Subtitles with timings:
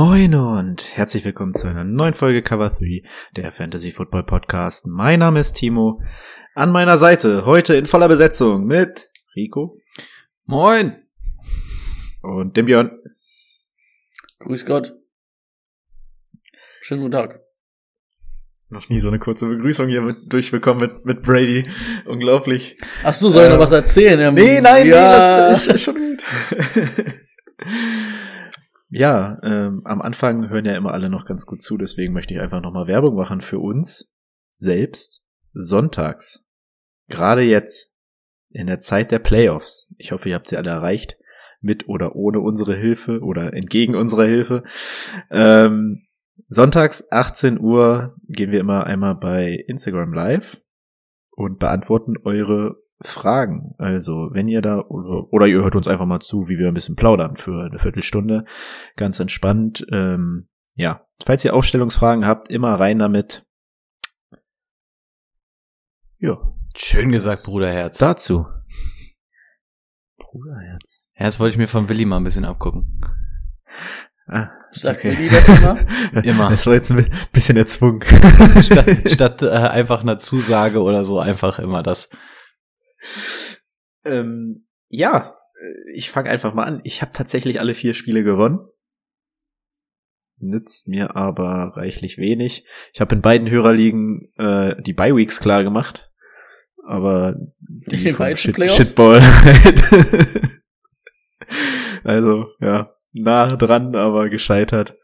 [0.00, 3.02] Moin und herzlich willkommen zu einer neuen Folge Cover 3,
[3.34, 4.86] der Fantasy Football Podcast.
[4.86, 6.00] Mein Name ist Timo.
[6.54, 9.80] An meiner Seite heute in voller Besetzung mit Rico
[10.44, 11.02] Moin.
[12.22, 12.92] und dem Björn.
[14.38, 14.94] Grüß Gott.
[16.80, 17.40] Schönen guten Tag.
[18.68, 21.68] Noch nie so eine kurze Begrüßung hier mit, durchbekommen mit, mit Brady.
[22.06, 22.78] Unglaublich.
[23.02, 24.20] Ach so, soll Ähm, noch was erzählen?
[24.20, 24.94] Ähm, Nee, nein, ja.
[24.94, 26.22] nee, das ist schon gut.
[28.90, 32.40] ja, ähm, am Anfang hören ja immer alle noch ganz gut zu, deswegen möchte ich
[32.40, 34.14] einfach nochmal Werbung machen für uns
[34.52, 36.48] selbst sonntags.
[37.08, 37.94] Gerade jetzt
[38.50, 39.92] in der Zeit der Playoffs.
[39.98, 41.16] Ich hoffe, ihr habt sie alle erreicht.
[41.60, 44.62] Mit oder ohne unsere Hilfe oder entgegen unserer Hilfe.
[45.30, 46.06] Ähm,
[46.48, 50.60] sonntags 18 Uhr gehen wir immer einmal bei Instagram live
[51.30, 53.74] und beantworten eure Fragen.
[53.78, 56.74] Also, wenn ihr da oder, oder ihr hört uns einfach mal zu, wie wir ein
[56.74, 58.44] bisschen plaudern für eine Viertelstunde,
[58.96, 59.86] ganz entspannt.
[59.92, 63.44] Ähm, ja, falls ihr Aufstellungsfragen habt, immer rein damit.
[66.18, 66.36] Ja,
[66.76, 67.98] Schön gesagt, Bruderherz.
[67.98, 68.46] dazu.
[70.16, 71.06] Bruderherz.
[71.16, 73.00] Ja, das wollte ich mir von Willi mal ein bisschen abgucken.
[74.28, 75.16] Ah, Sagt okay.
[75.16, 75.78] Willi das immer?
[76.24, 76.50] Immer.
[76.50, 78.02] Das war jetzt ein bisschen erzwungen.
[78.62, 82.10] statt statt äh, einfach einer Zusage oder so, einfach immer das.
[84.04, 86.80] ähm, ja, äh, ich fange einfach mal an.
[86.84, 88.60] Ich habe tatsächlich alle vier Spiele gewonnen.
[90.40, 92.64] Nützt mir aber reichlich wenig.
[92.92, 96.10] Ich habe in beiden Hörerligen äh, die Bye-Weeks klar gemacht.
[96.86, 98.76] Aber die In den Playoffs?
[98.76, 99.20] Shitball.
[102.04, 104.96] also, ja, nah dran, aber gescheitert.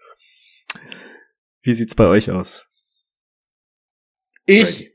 [1.62, 2.64] Wie sieht's bei euch aus?
[4.46, 4.92] Ich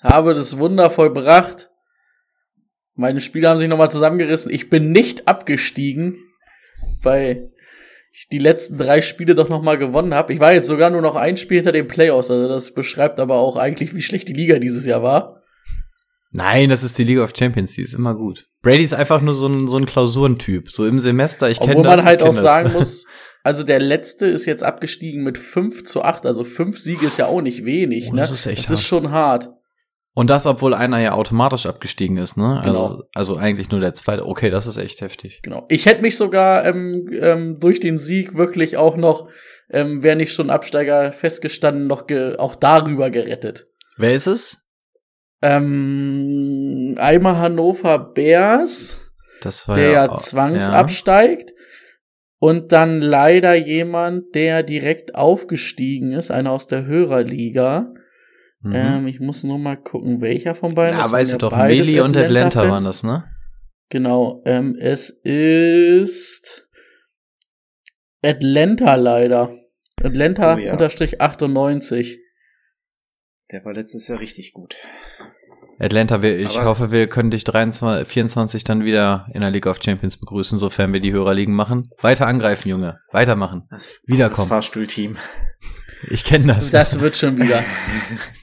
[0.00, 1.71] habe das Wunder vollbracht.
[2.94, 4.52] Meine Spieler haben sich nochmal zusammengerissen.
[4.52, 6.16] Ich bin nicht abgestiegen,
[7.02, 7.50] weil
[8.12, 10.32] ich die letzten drei Spiele doch nochmal gewonnen habe.
[10.34, 12.30] Ich war jetzt sogar nur noch ein Spiel hinter den Playoffs.
[12.30, 15.42] Also das beschreibt aber auch eigentlich, wie schlecht die Liga dieses Jahr war.
[16.30, 18.46] Nein, das ist die League of Champions, die ist immer gut.
[18.62, 20.70] Brady ist einfach nur so ein, so ein Klausurentyp.
[20.70, 21.96] So im Semester, ich kenne Obwohl das.
[21.96, 22.40] man halt auch das.
[22.40, 23.06] sagen muss,
[23.42, 26.26] also der letzte ist jetzt abgestiegen mit 5 zu 8.
[26.26, 28.08] Also fünf Siege ist ja auch nicht wenig.
[28.08, 28.20] Oh, ne?
[28.20, 28.78] das ist echt das hart.
[28.78, 29.50] ist schon hart.
[30.14, 32.60] Und das, obwohl einer ja automatisch abgestiegen ist, ne?
[32.62, 33.02] Also, Genau.
[33.14, 34.26] also eigentlich nur der zweite.
[34.26, 35.40] Okay, das ist echt heftig.
[35.42, 35.64] Genau.
[35.70, 39.28] Ich hätte mich sogar ähm, ähm, durch den Sieg wirklich auch noch,
[39.70, 43.68] ähm, wäre nicht schon Absteiger festgestanden, noch ge auch darüber gerettet.
[43.96, 44.68] Wer ist es?
[45.40, 49.00] Ähm, einmal Hannover Bears,
[49.42, 51.52] Das war der ja, auch- zwangsabsteigt.
[52.38, 57.94] Und dann leider jemand, der direkt aufgestiegen ist, einer aus der Hörerliga.
[58.64, 58.70] Ja.
[58.70, 58.74] Mhm.
[58.74, 60.96] Ähm, ich muss nur mal gucken, welcher von beiden.
[60.96, 62.24] Ja, das weißt du ja doch, Meli und Atlanta
[62.60, 62.70] Atlanta-Fans.
[62.72, 63.24] waren das, ne?
[63.90, 66.68] Genau, ähm, es ist
[68.22, 69.54] Atlanta leider.
[70.02, 70.72] Atlanta Oh ja.
[70.72, 72.18] unterstrich 98.
[73.52, 74.74] Der war letztes Jahr richtig gut.
[75.78, 79.66] Atlanta, wir, ich Aber- hoffe, wir können dich 23, 24 dann wieder in der League
[79.66, 81.90] of Champions begrüßen, sofern wir die Hörerligen machen.
[82.00, 83.00] Weiter angreifen, Junge.
[83.10, 83.66] Weitermachen.
[83.70, 84.48] Das, Wiederkommen.
[84.48, 85.16] Das Fahrstuhlteam.
[86.10, 86.70] Ich kenne das.
[86.70, 87.62] Das wird schon wieder.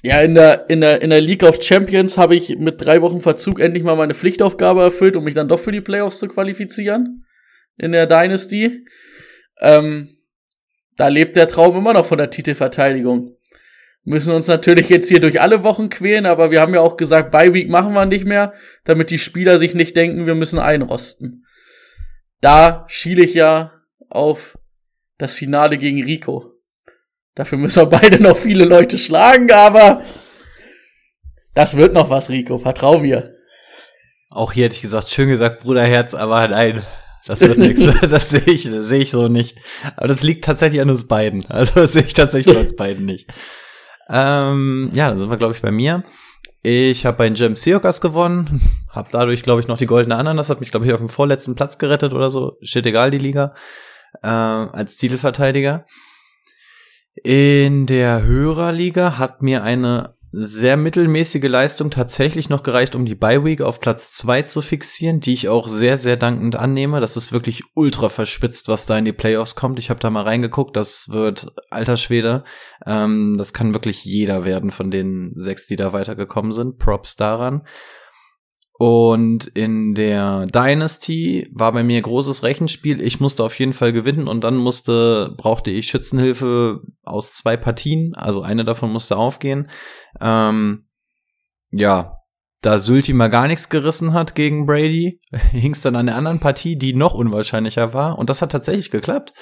[0.01, 3.19] Ja, in der, in der, in der League of Champions habe ich mit drei Wochen
[3.19, 7.25] Verzug endlich mal meine Pflichtaufgabe erfüllt, um mich dann doch für die Playoffs zu qualifizieren.
[7.77, 8.85] In der Dynasty.
[9.59, 10.17] Ähm,
[10.95, 13.35] da lebt der Traum immer noch von der Titelverteidigung.
[14.05, 17.31] Müssen uns natürlich jetzt hier durch alle Wochen quälen, aber wir haben ja auch gesagt,
[17.31, 18.53] Bye Week machen wir nicht mehr,
[18.83, 21.45] damit die Spieler sich nicht denken, wir müssen einrosten.
[22.41, 23.73] Da schiele ich ja
[24.09, 24.57] auf
[25.17, 26.58] das Finale gegen Rico.
[27.39, 30.01] Dafür müssen wir beide noch viele Leute schlagen, aber
[31.53, 32.57] das wird noch was, Rico.
[32.57, 33.33] Vertrau mir.
[34.31, 36.85] Auch hier hätte ich gesagt, schön gesagt, Bruderherz, aber nein.
[37.25, 37.85] Das wird nichts.
[38.09, 39.57] Das sehe ich, das sehe ich so nicht.
[39.95, 41.45] Aber das liegt tatsächlich an uns beiden.
[41.49, 43.29] Also das sehe ich tatsächlich bei uns beiden nicht.
[44.09, 46.03] Ähm, ja, dann sind wir, glaube ich, bei mir.
[46.61, 50.49] Ich habe bei den Gem Seahawkers gewonnen, habe dadurch, glaube ich, noch die goldene Ananas,
[50.49, 52.57] hat mich, glaube ich, auf dem vorletzten Platz gerettet oder so.
[52.63, 53.53] Shit, egal, die Liga.
[54.21, 55.85] Äh, als Titelverteidiger.
[57.23, 63.43] In der Hörerliga hat mir eine sehr mittelmäßige Leistung tatsächlich noch gereicht, um die Bye
[63.43, 67.01] Week auf Platz zwei zu fixieren, die ich auch sehr, sehr dankend annehme.
[67.01, 69.79] Das ist wirklich ultra verschwitzt, was da in die Playoffs kommt.
[69.79, 72.43] Ich habe da mal reingeguckt, das wird alter Schwede.
[72.85, 76.77] Ähm, das kann wirklich jeder werden von den sechs, die da weitergekommen sind.
[76.77, 77.63] Props daran.
[78.81, 83.01] Und in der Dynasty war bei mir großes Rechenspiel.
[83.01, 88.15] Ich musste auf jeden Fall gewinnen und dann musste, brauchte ich Schützenhilfe aus zwei Partien.
[88.15, 89.69] Also eine davon musste aufgehen.
[90.21, 90.87] Ähm,
[91.71, 92.19] ja,
[92.61, 95.21] da Sülti mal gar nichts gerissen hat gegen Brady,
[95.51, 98.17] hing's dann an der anderen Partie, die noch unwahrscheinlicher war.
[98.17, 99.33] Und das hat tatsächlich geklappt.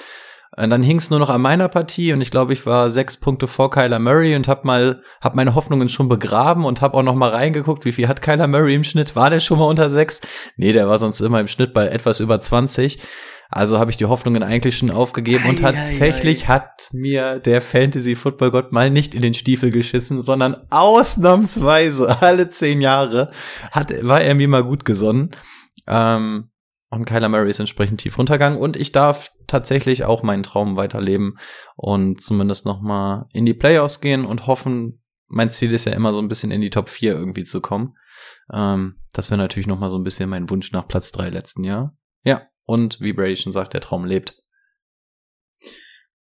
[0.55, 3.17] Und dann hing es nur noch an meiner Partie und ich glaube, ich war sechs
[3.17, 7.03] Punkte vor Kyler Murray und habe mal hab meine Hoffnungen schon begraben und habe auch
[7.03, 9.15] noch mal reingeguckt, wie viel hat Kyler Murray im Schnitt?
[9.15, 10.21] War der schon mal unter sechs?
[10.55, 12.99] Nee, der war sonst immer im Schnitt bei etwas über 20.
[13.49, 16.47] Also habe ich die Hoffnungen eigentlich schon aufgegeben ei, und tatsächlich ei, ei.
[16.47, 22.49] hat mir der Fantasy Football Gott mal nicht in den Stiefel geschissen, sondern ausnahmsweise alle
[22.49, 23.31] zehn Jahre
[23.71, 25.31] hat war er mir mal gut gesonnen.
[25.87, 26.49] Ähm,
[26.89, 31.37] und Kyler Murray ist entsprechend tief runtergegangen und ich darf tatsächlich auch meinen Traum weiterleben
[31.75, 36.13] und zumindest noch mal in die Playoffs gehen und hoffen, mein Ziel ist ja immer
[36.13, 37.97] so ein bisschen in die Top 4 irgendwie zu kommen.
[38.53, 41.65] Ähm, das wäre natürlich noch mal so ein bisschen mein Wunsch nach Platz 3 letzten
[41.65, 41.97] Jahr.
[42.23, 44.35] Ja, und wie Brady schon sagt, der Traum lebt.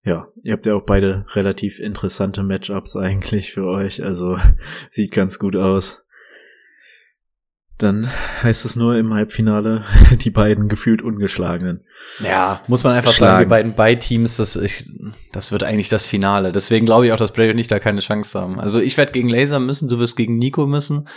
[0.04, 4.36] Ja, ihr habt ja auch beide relativ interessante Matchups eigentlich für euch, also
[4.90, 6.04] sieht ganz gut aus.
[7.78, 8.10] Dann
[8.42, 9.84] heißt es nur im Halbfinale
[10.20, 11.84] die beiden gefühlt ungeschlagenen.
[12.18, 13.32] Ja, muss man einfach Schlagen.
[13.34, 14.84] sagen, die beiden Bei-Teams, das, ich,
[15.32, 16.50] das wird eigentlich das Finale.
[16.50, 18.58] Deswegen glaube ich auch, dass Brady und ich da keine Chance haben.
[18.58, 21.08] Also ich werde gegen Laser müssen, du wirst gegen Nico müssen.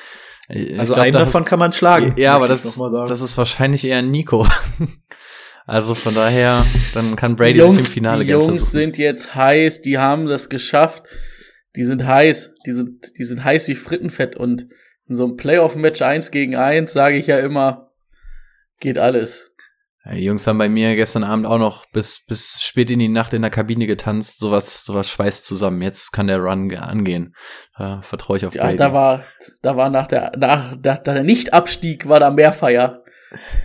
[0.50, 2.14] Ich also glaub, einen davon ist, kann man schlagen.
[2.18, 4.48] Ja, aber das, das ist wahrscheinlich eher Nico.
[5.66, 6.64] also von daher,
[6.94, 8.72] dann kann Brady Jungs, sich im Finale Die Jungs versuchen.
[8.72, 11.04] sind jetzt heiß, die haben das geschafft.
[11.76, 14.68] Die sind heiß, die sind, die sind heiß wie Frittenfett und
[15.08, 17.92] in so einem Playoff-Match eins gegen eins sage ich ja immer,
[18.80, 19.55] geht alles.
[20.14, 23.34] Die Jungs haben bei mir gestern Abend auch noch bis, bis spät in die Nacht
[23.34, 24.40] in der Kabine getanzt.
[24.40, 25.82] Sowas, sowas schweißt zusammen.
[25.82, 27.36] Jetzt kann der Run angehen.
[27.78, 29.24] Da vertraue ich auf Ja, da war,
[29.64, 33.02] da war nach der, nach, nach der Nicht-Abstieg war da mehr Feier.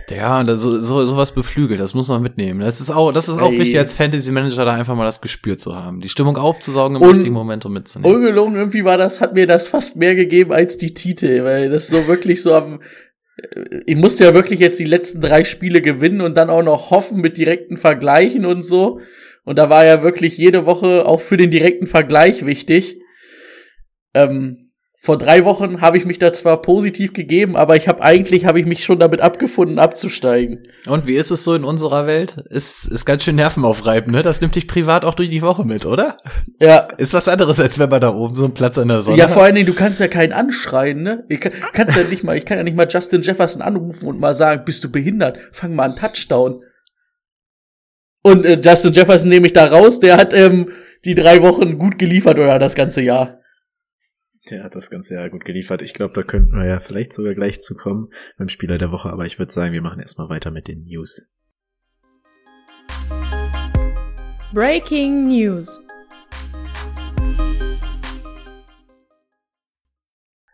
[0.09, 2.59] Ja, das, so, so, sowas beflügelt, das muss man mitnehmen.
[2.59, 3.59] Das ist auch, das ist auch hey.
[3.59, 6.01] wichtig als Fantasy Manager, da einfach mal das Gespür zu haben.
[6.01, 8.15] Die Stimmung aufzusaugen im und, richtigen Moment und mitzunehmen.
[8.15, 11.87] Ungelogen, irgendwie war das, hat mir das fast mehr gegeben als die Titel, weil das
[11.87, 12.81] so wirklich so am,
[13.85, 17.21] ich musste ja wirklich jetzt die letzten drei Spiele gewinnen und dann auch noch hoffen
[17.21, 18.99] mit direkten Vergleichen und so.
[19.43, 23.01] Und da war ja wirklich jede Woche auch für den direkten Vergleich wichtig.
[24.13, 24.70] Ähm,
[25.03, 28.59] vor drei Wochen habe ich mich da zwar positiv gegeben, aber ich habe eigentlich habe
[28.59, 30.67] ich mich schon damit abgefunden, abzusteigen.
[30.85, 32.35] Und wie ist es so in unserer Welt?
[32.51, 34.21] Ist ist ganz schön nervenaufreibend, ne?
[34.21, 36.17] Das nimmt dich privat auch durch die Woche mit, oder?
[36.59, 36.87] Ja.
[36.97, 39.27] Ist was anderes, als wenn man da oben so einen Platz an der Sonne Ja,
[39.27, 41.25] vor allen Dingen, du kannst ja keinen anschreien, ne?
[41.29, 44.19] Ich kann, kannst ja nicht mal, ich kann ja nicht mal Justin Jefferson anrufen und
[44.19, 45.39] mal sagen, bist du behindert?
[45.51, 46.61] Fang mal einen Touchdown.
[48.21, 50.69] Und äh, Justin Jefferson nehme ich da raus, der hat ähm,
[51.05, 53.40] die drei Wochen gut geliefert oder das ganze Jahr.
[54.49, 55.81] Der hat das Ganze ja gut geliefert.
[55.83, 59.11] Ich glaube, da könnten wir ja vielleicht sogar gleich zu kommen beim Spieler der Woche,
[59.11, 61.29] aber ich würde sagen, wir machen erstmal weiter mit den News.
[64.53, 65.85] Breaking News.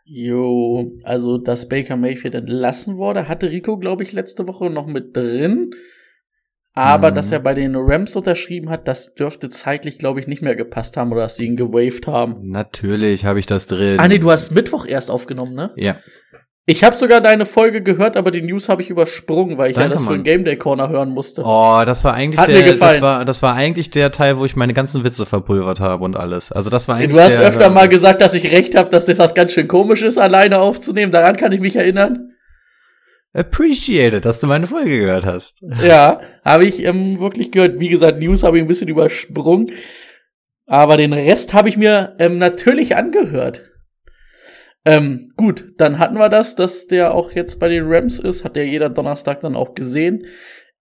[0.03, 5.15] Jo, also dass Baker Mayfield entlassen wurde, hatte Rico, glaube ich, letzte Woche noch mit
[5.15, 5.71] drin.
[6.77, 7.15] Aber mhm.
[7.15, 10.95] dass er bei den Rams unterschrieben hat, das dürfte zeitlich, glaube ich, nicht mehr gepasst
[10.95, 12.35] haben oder dass sie ihn gewaved haben.
[12.43, 13.99] Natürlich habe ich das drin.
[13.99, 15.71] Ah nee, du hast Mittwoch erst aufgenommen, ne?
[15.75, 15.95] Ja.
[16.67, 19.89] Ich habe sogar deine Folge gehört, aber die News habe ich übersprungen, weil ich Danke,
[19.89, 21.41] ja das für den Game Day Corner hören musste.
[21.43, 24.55] Oh, das war eigentlich Hat der, das war, das war eigentlich der Teil, wo ich
[24.55, 26.51] meine ganzen Witze verpulvert habe und alles.
[26.51, 27.15] Also das war eigentlich.
[27.15, 30.03] Du hast der, öfter mal gesagt, dass ich recht habe, dass das ganz schön komisch
[30.03, 31.11] ist, alleine aufzunehmen.
[31.11, 32.33] Daran kann ich mich erinnern
[33.37, 35.63] appreciated, dass du meine Folge gehört hast.
[35.81, 37.79] Ja, habe ich ähm, wirklich gehört.
[37.79, 39.71] Wie gesagt, News habe ich ein bisschen übersprungen.
[40.65, 43.71] Aber den Rest habe ich mir ähm, natürlich angehört.
[44.83, 48.43] Ähm, gut, dann hatten wir das, dass der auch jetzt bei den Rams ist.
[48.43, 50.25] Hat ja jeder Donnerstag dann auch gesehen.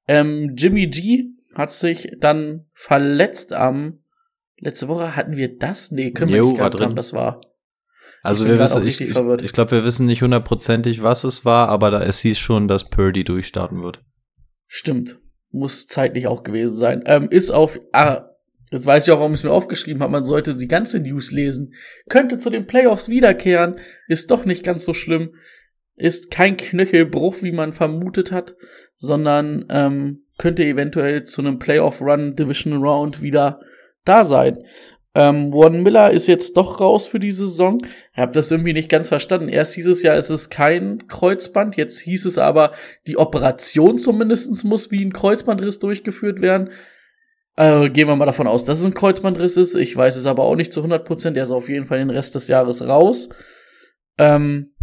[0.08, 4.00] Ähm, Jimmy G hat sich dann verletzt am
[4.58, 5.90] letzte Woche hatten wir das?
[5.90, 7.40] Nee, können wir jo, nicht gehabt haben, das war.
[8.26, 11.90] Also wir wissen, ich, ich, ich glaube, wir wissen nicht hundertprozentig, was es war, aber
[11.90, 14.02] da es hieß schon, dass Purdy durchstarten wird.
[14.66, 15.18] Stimmt.
[15.52, 17.02] Muss zeitlich auch gewesen sein.
[17.06, 18.30] Ähm, ist auf, ah,
[18.71, 21.30] jetzt weiß ich auch, warum ich es mir aufgeschrieben habe, man sollte die ganze News
[21.30, 21.73] lesen.
[22.09, 23.78] Könnte zu den Playoffs wiederkehren,
[24.09, 25.35] ist doch nicht ganz so schlimm.
[25.95, 28.54] Ist kein Knöchelbruch, wie man vermutet hat,
[28.97, 33.61] sondern ähm, könnte eventuell zu einem Playoff-Run, Division Round wieder
[34.04, 34.59] da sein.
[35.16, 37.80] Ähm, Warren Miller ist jetzt doch raus für die Saison.
[38.12, 39.49] Ich habe das irgendwie nicht ganz verstanden.
[39.49, 41.75] Erst hieß es ja, es ist kein Kreuzband.
[41.76, 42.73] Jetzt hieß es aber,
[43.06, 46.68] die Operation zumindestens muss wie ein Kreuzbandriss durchgeführt werden.
[47.56, 49.75] Äh, gehen wir mal davon aus, dass es ein Kreuzbandriss ist.
[49.75, 51.38] Ich weiß es aber auch nicht zu 100 Prozent.
[51.38, 53.30] Er ist auf jeden Fall den Rest des Jahres raus.
[54.18, 54.75] Ähm,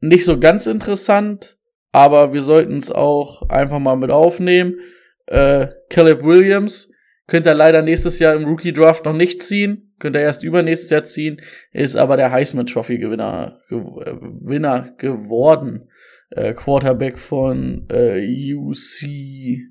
[0.00, 1.58] nicht so ganz interessant,
[1.92, 4.80] aber wir sollten es auch einfach mal mit aufnehmen.
[5.26, 6.91] Äh, Caleb Williams
[7.32, 10.90] könnte er leider nächstes Jahr im Rookie Draft noch nicht ziehen, könnte er erst übernächstes
[10.90, 15.88] Jahr ziehen, ist aber der Heisman Trophy Gewinner, Gewinner geworden.
[16.28, 19.06] Äh, Quarterback von äh, UC,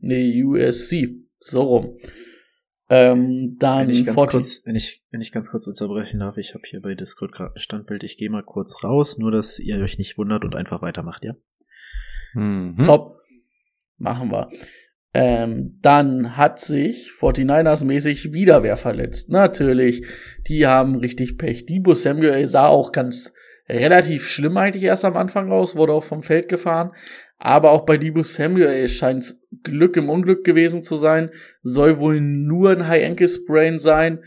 [0.02, 1.20] nee, USC.
[1.38, 1.98] So rum.
[2.90, 6.56] Ähm, dann wenn ich ganz kurz, wenn ich, wenn ich ganz kurz unterbrechen darf, ich
[6.56, 9.78] habe hier bei Discord gerade ein Standbild, ich gehe mal kurz raus, nur dass ihr
[9.78, 11.36] euch nicht wundert und einfach weitermacht, ja?
[12.34, 12.78] Mhm.
[12.88, 13.20] Top.
[13.98, 14.50] Machen wir.
[15.14, 19.30] Ähm, dann hat sich 49ers mäßig wieder wer verletzt.
[19.30, 20.06] Natürlich,
[20.48, 21.66] die haben richtig Pech.
[21.66, 23.34] Debo Samuel sah auch ganz
[23.68, 26.92] relativ schlimm eigentlich erst am Anfang aus, wurde auch vom Feld gefahren.
[27.38, 31.32] Aber auch bei Debo Samuel scheint Glück im Unglück gewesen zu sein.
[31.62, 34.24] Soll wohl nur ein High Ankle Sprain sein.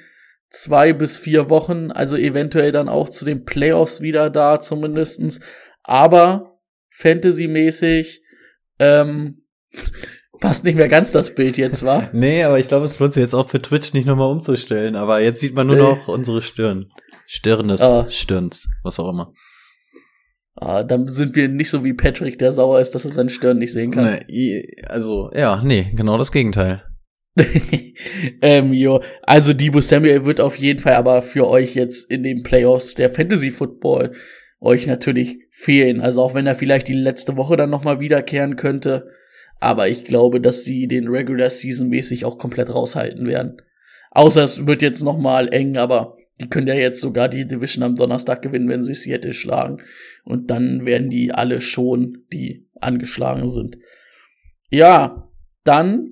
[0.51, 5.41] Zwei bis vier Wochen, also eventuell dann auch zu den Playoffs wieder da zumindestens.
[5.83, 6.61] Aber
[6.91, 8.23] Fantasy-mäßig
[8.79, 9.39] ähm,
[10.41, 12.09] passt nicht mehr ganz das Bild jetzt, war.
[12.13, 14.97] nee, aber ich glaube, es lohnt sich jetzt auch für Twitch nicht nochmal umzustellen.
[14.97, 16.91] Aber jetzt sieht man nur noch unsere Stirn.
[17.27, 18.07] Stirnes, ah.
[18.09, 19.33] Stirns, was auch immer.
[20.57, 23.59] Ah, dann sind wir nicht so wie Patrick, der sauer ist, dass er seine Stirn
[23.59, 24.19] nicht sehen kann.
[24.29, 26.85] Nee, also, ja, nee, genau das Gegenteil.
[28.43, 32.45] ähm, jo, also Debo Samuel wird auf jeden Fall aber für euch jetzt in den
[32.45, 34.13] Playoffs der Fantasy Football
[34.61, 36.01] euch natürlich fehlen.
[36.01, 39.11] Also auch wenn er vielleicht die letzte Woche dann nochmal wiederkehren könnte.
[39.65, 43.63] Aber ich glaube, dass sie den Regular Season mäßig auch komplett raushalten werden.
[44.11, 47.95] Außer es wird jetzt nochmal eng, aber die können ja jetzt sogar die Division am
[47.95, 49.79] Donnerstag gewinnen, wenn sie Seattle schlagen.
[50.23, 53.79] Und dann werden die alle schon, die angeschlagen sind.
[54.69, 55.31] Ja,
[55.65, 56.11] dann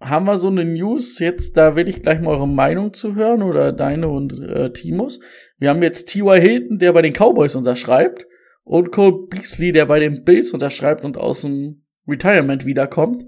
[0.00, 1.18] haben wir so eine News.
[1.18, 5.18] Jetzt, da will ich gleich mal eure Meinung zu hören oder deine und äh, Timos.
[5.58, 6.40] Wir haben jetzt T.Y.
[6.40, 8.28] Hilton, der bei den Cowboys unterschreibt.
[8.62, 13.24] Und Cole Beasley, der bei den Bills unterschreibt und aus dem Retirement wiederkommt.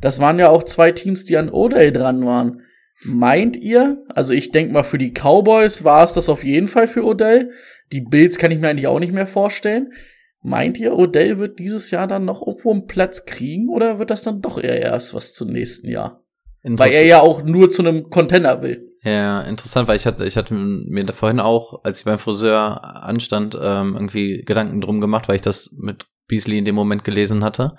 [0.00, 2.62] Das waren ja auch zwei Teams, die an O'Day dran waren.
[3.04, 6.86] Meint ihr, also ich denke mal, für die Cowboys war es das auf jeden Fall
[6.86, 7.50] für Odell.
[7.92, 9.92] Die Bills kann ich mir eigentlich auch nicht mehr vorstellen.
[10.40, 14.22] Meint ihr, Odell wird dieses Jahr dann noch irgendwo einen Platz kriegen oder wird das
[14.22, 16.24] dann doch eher erst was zum nächsten Jahr?
[16.64, 18.88] Weil er ja auch nur zu einem Container will.
[19.02, 23.02] Ja, interessant, weil ich hatte, ich hatte mir da vorhin auch, als ich beim Friseur
[23.02, 27.44] anstand, ähm, irgendwie Gedanken drum gemacht, weil ich das mit Beasley in dem Moment gelesen
[27.44, 27.76] hatte.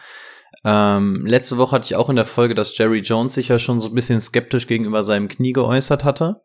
[0.64, 3.80] Ähm, letzte Woche hatte ich auch in der Folge, dass Jerry Jones sich ja schon
[3.80, 6.42] so ein bisschen skeptisch gegenüber seinem Knie geäußert hatte.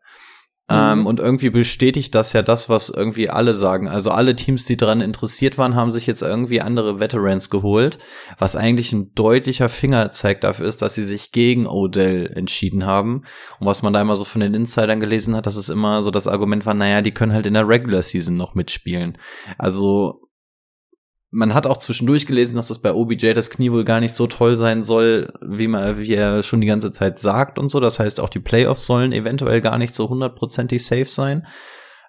[0.71, 1.05] Ähm, mhm.
[1.07, 3.87] und irgendwie bestätigt das ja das, was irgendwie alle sagen.
[3.87, 7.97] Also alle Teams, die daran interessiert waren, haben sich jetzt irgendwie andere Veterans geholt,
[8.37, 13.23] was eigentlich ein deutlicher Fingerzeig dafür ist, dass sie sich gegen Odell entschieden haben.
[13.59, 16.11] Und was man da immer so von den Insidern gelesen hat, dass es immer so
[16.11, 19.17] das Argument war, naja, die können halt in der Regular Season noch mitspielen.
[19.57, 20.28] Also
[21.31, 24.25] man hat auch zwischendurch gelesen, dass das bei OBJ das Knie wohl gar nicht so
[24.25, 27.79] toll sein soll, wie man, wie er schon die ganze Zeit sagt und so.
[27.79, 31.45] Das heißt, auch die Playoffs sollen eventuell gar nicht so hundertprozentig safe sein.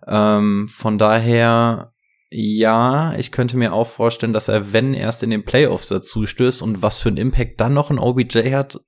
[0.06, 1.92] Ähm, von daher,
[2.30, 6.62] ja, ich könnte mir auch vorstellen, dass er, wenn erst in den Playoffs dazu stößt
[6.62, 8.80] und was für einen Impact dann noch ein OBJ hat,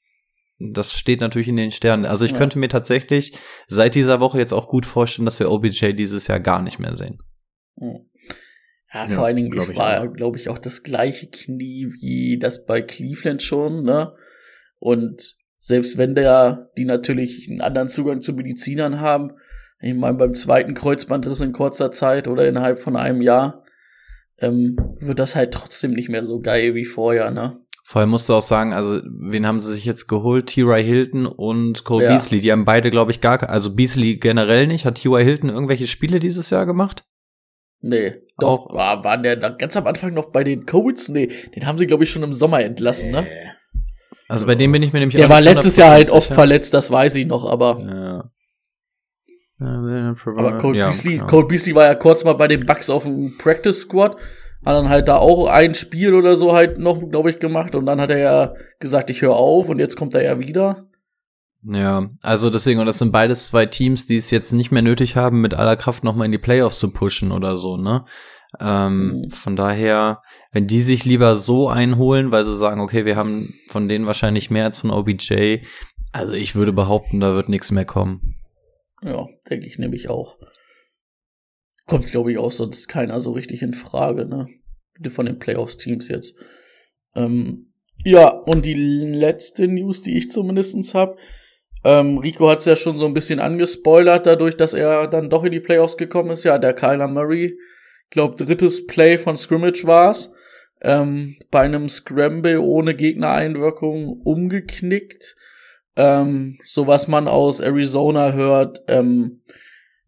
[0.58, 2.06] das steht natürlich in den Sternen.
[2.06, 2.38] Also ich ja.
[2.38, 3.36] könnte mir tatsächlich
[3.66, 6.96] seit dieser Woche jetzt auch gut vorstellen, dass wir OBJ dieses Jahr gar nicht mehr
[6.96, 7.18] sehen.
[7.76, 8.11] Mhm.
[8.92, 12.66] Ja, vor ja, allen Dingen, ich war, glaube ich, auch das gleiche Knie wie das
[12.66, 14.12] bei Cleveland schon, ne?
[14.78, 19.32] Und selbst wenn der, die natürlich einen anderen Zugang zu Medizinern haben,
[19.80, 23.64] ich meine, beim zweiten Kreuzbandriss in kurzer Zeit oder innerhalb von einem Jahr,
[24.38, 27.58] ähm, wird das halt trotzdem nicht mehr so geil wie vorher, ne?
[27.84, 30.46] Vorher musst du auch sagen, also wen haben sie sich jetzt geholt?
[30.46, 30.82] T.Y.
[30.82, 32.12] Hilton und Cole ja.
[32.12, 32.40] Beasley.
[32.40, 34.84] Die haben beide, glaube ich, gar, also Beasley generell nicht.
[34.84, 35.22] Hat T.Y.
[35.22, 37.04] Hilton irgendwelche Spiele dieses Jahr gemacht?
[37.82, 41.08] Nee, doch, auch, war, war der ganz am Anfang noch bei den Colts?
[41.08, 43.26] Nee, den haben sie, glaube ich, schon im Sommer entlassen, ne?
[44.28, 46.90] Also bei dem bin ich mir nämlich Der war letztes Jahr halt oft verletzt, das
[46.90, 47.78] weiß ich noch, aber.
[47.80, 48.30] Ja.
[49.58, 51.26] Aber Cole, ja, Beasley, genau.
[51.26, 54.16] Cole Beasley war ja kurz mal bei den Bucks auf dem Practice Squad,
[54.64, 57.86] hat dann halt da auch ein Spiel oder so halt noch, glaube ich, gemacht und
[57.86, 60.86] dann hat er ja gesagt, ich höre auf und jetzt kommt er ja wieder.
[61.64, 65.14] Ja, also deswegen, und das sind beides zwei Teams, die es jetzt nicht mehr nötig
[65.16, 68.04] haben, mit aller Kraft nochmal in die Playoffs zu pushen oder so, ne?
[68.60, 69.30] Ähm, mhm.
[69.30, 73.88] Von daher, wenn die sich lieber so einholen, weil sie sagen, okay, wir haben von
[73.88, 75.60] denen wahrscheinlich mehr als von OBJ,
[76.12, 78.36] Also ich würde behaupten, da wird nichts mehr kommen.
[79.02, 80.38] Ja, denke ich nämlich auch.
[81.86, 84.48] Kommt, glaube ich, auch sonst keiner so richtig in Frage, ne?
[85.10, 86.34] Von den Playoffs-Teams jetzt.
[87.14, 87.66] Ähm,
[88.04, 91.16] ja, und die letzte News, die ich zumindestens habe,
[91.84, 95.44] ähm, Rico hat es ja schon so ein bisschen angespoilert, dadurch, dass er dann doch
[95.44, 96.44] in die Playoffs gekommen ist.
[96.44, 97.58] Ja, der Kyler Murray,
[98.10, 100.32] glaub, drittes Play von Scrimmage war's,
[100.80, 105.34] ähm, bei einem Scramble ohne Gegnereinwirkung umgeknickt.
[105.96, 109.40] Ähm, so was man aus Arizona hört, ähm,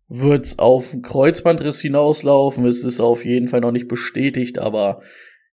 [0.08, 2.64] wird's auf einen Kreuzbandriss hinauslaufen.
[2.66, 5.02] Es ist auf jeden Fall noch nicht bestätigt, aber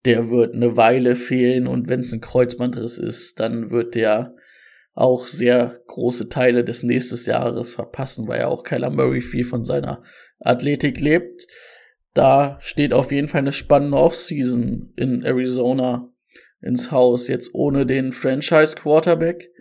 [0.06, 4.37] der wird eine Weile fehlen und wenn es ein Kreuzbandriss ist, dann wird der
[4.98, 9.64] auch sehr große Teile des nächsten Jahres verpassen, weil ja auch Kyler Murray viel von
[9.64, 10.02] seiner
[10.40, 11.46] Athletik lebt.
[12.16, 16.12] Da steht auf jeden Fall eine spannende Offseason in Arizona
[16.62, 19.52] ins Haus, jetzt ohne den Franchise Quarterback,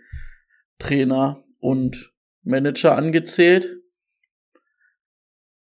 [0.79, 3.77] Trainer und Manager angezählt.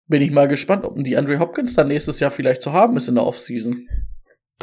[0.08, 3.08] Bin ich mal gespannt, ob die Andre Hopkins dann nächstes Jahr vielleicht zu haben ist
[3.08, 3.88] in der Offseason.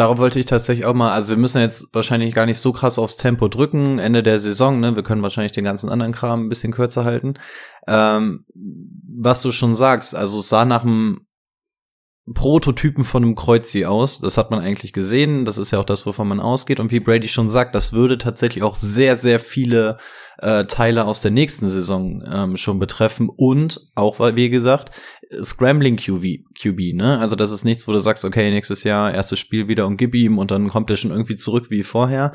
[0.01, 2.99] Darauf wollte ich tatsächlich auch mal, also wir müssen jetzt wahrscheinlich gar nicht so krass
[2.99, 4.97] aufs Tempo drücken, Ende der Saison, ne?
[4.97, 7.35] Wir können wahrscheinlich den ganzen anderen Kram ein bisschen kürzer halten.
[7.87, 8.47] Ähm,
[9.21, 11.27] was du schon sagst, also es sah nach einem
[12.33, 14.21] Prototypen von einem Kreuzi aus.
[14.21, 15.45] Das hat man eigentlich gesehen.
[15.45, 16.79] Das ist ja auch das, wovon man ausgeht.
[16.79, 19.97] Und wie Brady schon sagt, das würde tatsächlich auch sehr, sehr viele
[20.39, 23.29] äh, Teile aus der nächsten Saison ähm, schon betreffen.
[23.35, 24.91] Und auch, wie gesagt,
[25.43, 27.19] Scrambling QB, QB, ne?
[27.19, 30.15] Also das ist nichts, wo du sagst, okay, nächstes Jahr erstes Spiel wieder und gib
[30.15, 32.33] ihm und dann kommt er schon irgendwie zurück wie vorher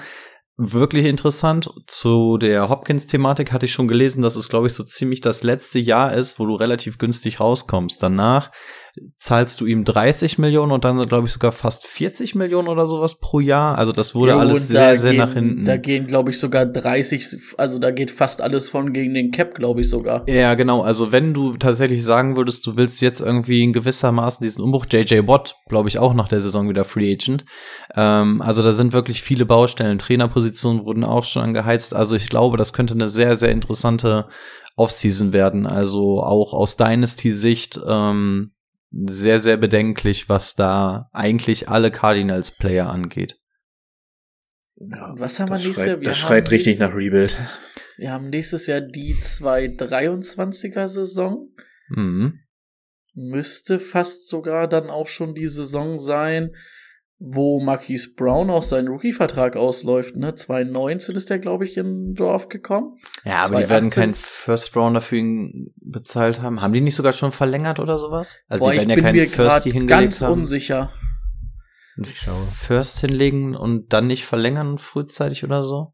[0.58, 1.70] wirklich interessant.
[1.88, 5.80] Zu der Hopkins-Thematik hatte ich schon gelesen, dass es, glaube ich, so ziemlich das letzte
[5.80, 8.02] Jahr ist, wo du relativ günstig rauskommst.
[8.02, 8.52] Danach
[9.16, 13.20] zahlst du ihm 30 Millionen und dann, glaube ich, sogar fast 40 Millionen oder sowas
[13.20, 13.78] pro Jahr.
[13.78, 15.66] Also das wurde Ja, alles sehr, sehr gehen, nach hinten.
[15.66, 19.56] Da gehen, glaube ich, sogar 30, also da geht fast alles von gegen den Cap,
[19.56, 20.28] glaube ich sogar.
[20.30, 20.82] Ja, genau.
[20.82, 25.28] Also wenn du tatsächlich sagen würdest, du willst jetzt irgendwie in gewissermaßen diesen Umbruch, JJ
[25.28, 27.46] Watt, glaube ich, auch nach der Saison wieder Free Agent.
[27.96, 29.98] Ähm, also da sind wirklich viele Baustellen.
[29.98, 31.94] Trainerpositionen wurden auch schon angeheizt.
[31.94, 34.28] Also ich glaube, das könnte eine sehr, sehr interessante
[34.76, 35.66] Offseason werden.
[35.66, 38.52] Also auch aus Dynasty-Sicht ähm,
[39.08, 43.38] sehr, sehr bedenklich, was da eigentlich alle Cardinals-Player angeht.
[44.78, 46.02] Was haben wir nächstes schreit, Jahr?
[46.02, 47.38] Wir das schreit richtig nächstes- nach Rebuild.
[47.98, 51.48] Wir haben nächstes Jahr die 223er Saison.
[51.88, 52.42] Mhm.
[53.14, 56.52] Müsste fast sogar dann auch schon die Saison sein,
[57.18, 60.16] wo Marquise Brown auch seinen Rookie-Vertrag ausläuft.
[60.18, 60.36] Ne?
[60.36, 62.98] 2019 ist der, glaube ich, in den Dorf gekommen.
[63.24, 66.62] Ja, aber die werden 2018 keinen First Rounder für ihn bezahlt haben.
[66.62, 68.40] Haben die nicht sogar schon verlängert oder sowas?
[68.50, 70.34] Also Boah, die ich werden ja bin keinen mir First gerade hingelegt ganz haben.
[70.42, 70.92] unsicher.
[71.98, 75.94] Einen First hinlegen und dann nicht verlängern frühzeitig oder so?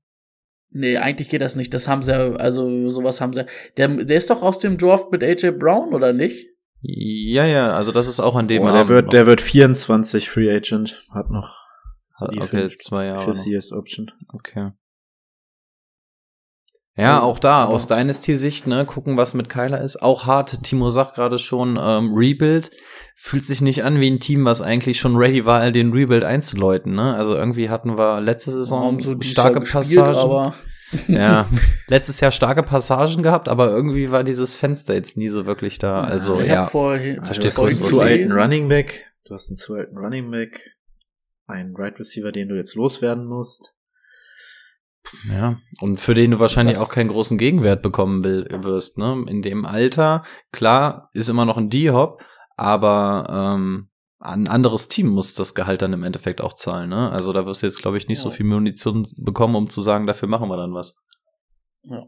[0.71, 1.73] Nee, eigentlich geht das nicht.
[1.73, 3.45] Das haben sie, ja- also sowas haben sie.
[3.77, 6.47] Der, der ist doch aus dem Draft mit AJ Brown, oder nicht?
[6.83, 9.11] Ja, ja, also das ist auch an dem Boah, der wird, noch.
[9.11, 11.55] der wird 24 Free Agent, hat noch
[12.15, 13.23] so die okay, fünf- zwei Jahre.
[13.25, 13.45] Fifth noch.
[13.45, 14.11] Years Option.
[14.33, 14.71] Okay.
[16.97, 20.01] Ja, auch da, aber- aus Dynasty-Sicht, ne, gucken, was mit Kyler ist.
[20.01, 22.71] Auch hart, Timo sagt gerade schon, ähm, Rebuild
[23.15, 26.93] fühlt sich nicht an wie ein Team, was eigentlich schon ready war, den Rebuild einzuläuten,
[26.93, 27.15] ne?
[27.15, 30.53] Also irgendwie hatten wir letzte Saison so starke gespielt, Passagen.
[31.07, 31.47] Ja,
[31.87, 36.01] letztes Jahr starke Passagen gehabt, aber irgendwie war dieses Fenster jetzt nie so wirklich da.
[36.01, 36.67] Also, ich ja.
[36.67, 38.31] vorhin Verstehst du einen zu alten.
[38.31, 39.11] Running Back.
[39.25, 40.71] Du hast einen zu alten Running Back.
[41.47, 43.73] Einen Right Receiver, den du jetzt loswerden musst.
[45.29, 49.25] Ja, und für den du wahrscheinlich Was- auch keinen großen Gegenwert bekommen will, wirst, ne?
[49.27, 52.23] In dem Alter, klar, ist immer noch ein D-Hop,
[52.55, 53.89] aber ähm,
[54.21, 57.09] ein anderes Team muss das Gehalt dann im Endeffekt auch zahlen, ne?
[57.11, 58.35] Also da wirst du jetzt, glaube ich, nicht so Ja.
[58.35, 61.03] viel Munition bekommen, um zu sagen, dafür machen wir dann was.
[61.83, 62.03] Ja.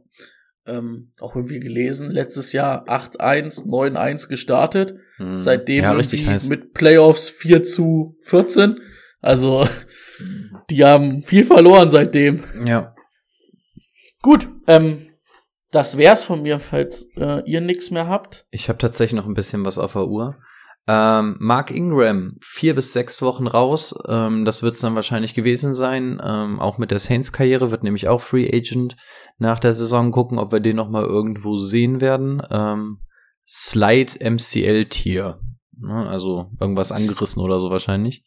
[0.65, 4.93] Ähm, auch irgendwie gelesen, letztes Jahr 8-1, 9-1 gestartet.
[5.17, 5.35] Mhm.
[5.37, 6.47] Seitdem ja, richtig heiß.
[6.47, 8.79] mit Playoffs 4 zu 14.
[9.19, 9.67] Also,
[10.69, 12.43] die haben viel verloren seitdem.
[12.65, 12.93] Ja.
[14.21, 14.99] Gut, ähm,
[15.71, 18.45] das wär's von mir, falls äh, ihr nichts mehr habt.
[18.51, 20.37] Ich habe tatsächlich noch ein bisschen was auf der Uhr.
[20.85, 23.95] Ähm, Mark Ingram, vier bis sechs Wochen raus.
[24.07, 26.21] Ähm, das wird's dann wahrscheinlich gewesen sein.
[26.23, 28.97] Ähm, auch mit der Saints-Karriere wird nämlich auch Free Agent
[29.37, 32.41] nach der Saison gucken, ob wir den noch mal irgendwo sehen werden.
[32.51, 32.99] Ähm,
[33.47, 35.39] Slide MCL-Tier.
[35.79, 38.23] Ne, also irgendwas angerissen oder so wahrscheinlich.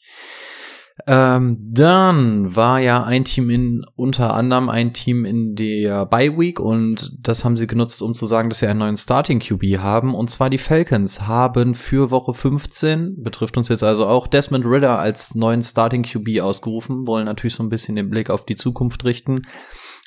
[1.07, 6.59] Ähm, dann war ja ein Team in, unter anderem ein Team in der Bye Week
[6.59, 10.15] und das haben sie genutzt, um zu sagen, dass sie einen neuen Starting QB haben.
[10.15, 14.99] Und zwar die Falcons haben für Woche 15, betrifft uns jetzt also auch, Desmond Ritter
[14.99, 19.05] als neuen Starting QB ausgerufen, wollen natürlich so ein bisschen den Blick auf die Zukunft
[19.05, 19.43] richten.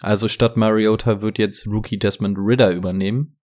[0.02, 3.36] Also statt Mariota wird jetzt Rookie Desmond Ritter übernehmen.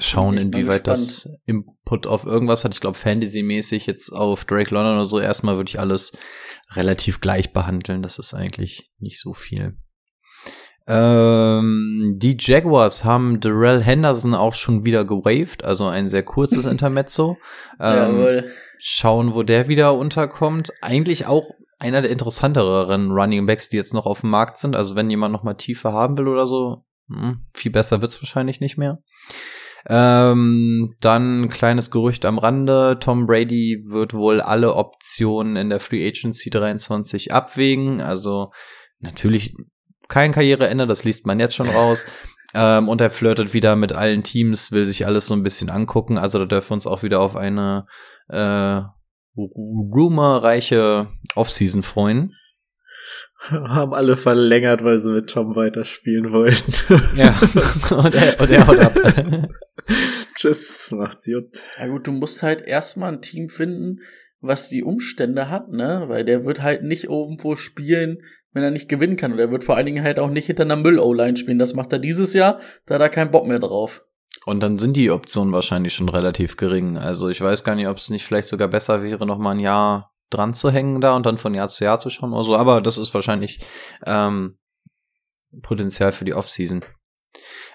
[0.00, 2.74] Schauen, inwieweit das Input auf irgendwas hat.
[2.74, 5.20] Ich glaube, Fantasy-mäßig jetzt auf Drake London oder so.
[5.20, 6.12] Erstmal würde ich alles
[6.72, 8.02] relativ gleich behandeln.
[8.02, 9.76] Das ist eigentlich nicht so viel.
[10.86, 17.38] Ähm, die Jaguars haben Darrell Henderson auch schon wieder gewaved, also ein sehr kurzes Intermezzo.
[17.80, 18.52] Ähm, Jawohl.
[18.78, 20.72] schauen, wo der wieder unterkommt.
[20.82, 24.76] Eigentlich auch einer der interessanteren Running Backs, die jetzt noch auf dem Markt sind.
[24.76, 28.60] Also wenn jemand noch mal Tiefe haben will oder so, hm, viel besser wird's wahrscheinlich
[28.60, 28.98] nicht mehr.
[29.86, 32.98] Ähm, dann kleines Gerücht am Rande.
[33.00, 38.00] Tom Brady wird wohl alle Optionen in der Free Agency 23 abwägen.
[38.00, 38.50] Also
[38.98, 39.54] natürlich
[40.08, 42.06] kein Karriereende, das liest man jetzt schon raus.
[42.56, 46.18] Ähm, und er flirtet wieder mit allen Teams, will sich alles so ein bisschen angucken.
[46.18, 47.86] Also da dürfen wir uns auch wieder auf eine
[48.28, 48.80] äh,
[49.36, 52.32] rumorreiche Offseason freuen.
[53.50, 56.72] Haben alle verlängert, weil sie mit Tom weiterspielen wollten.
[57.16, 57.34] Ja,
[57.96, 58.92] und er, und er haut ab.
[60.34, 61.60] Tschüss, macht's gut.
[61.78, 64.00] Ja gut, du musst halt erstmal ein Team finden,
[64.40, 66.04] was die Umstände hat, ne?
[66.08, 69.32] Weil der wird halt nicht irgendwo spielen, wenn er nicht gewinnen kann.
[69.32, 71.58] Und er wird vor allen Dingen halt auch nicht hinter einer Müll-O-Line spielen.
[71.58, 74.02] Das macht er dieses Jahr, da hat er keinen Bock mehr drauf.
[74.44, 76.98] Und dann sind die Optionen wahrscheinlich schon relativ gering.
[76.98, 79.60] Also ich weiß gar nicht, ob es nicht vielleicht sogar besser wäre, noch mal ein
[79.60, 82.56] Jahr dran zu hängen da und dann von Jahr zu Jahr zu schauen oder so.
[82.56, 83.60] Aber das ist wahrscheinlich
[84.04, 84.58] ähm,
[85.62, 86.84] Potenzial für die Offseason.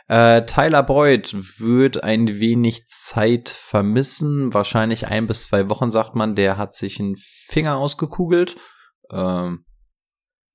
[0.10, 4.52] Äh, Tyler Boyd wird ein wenig Zeit vermissen.
[4.56, 6.36] Wahrscheinlich ein bis zwei Wochen, sagt man.
[6.36, 8.56] Der hat sich einen Finger ausgekugelt.
[9.12, 9.66] Ähm,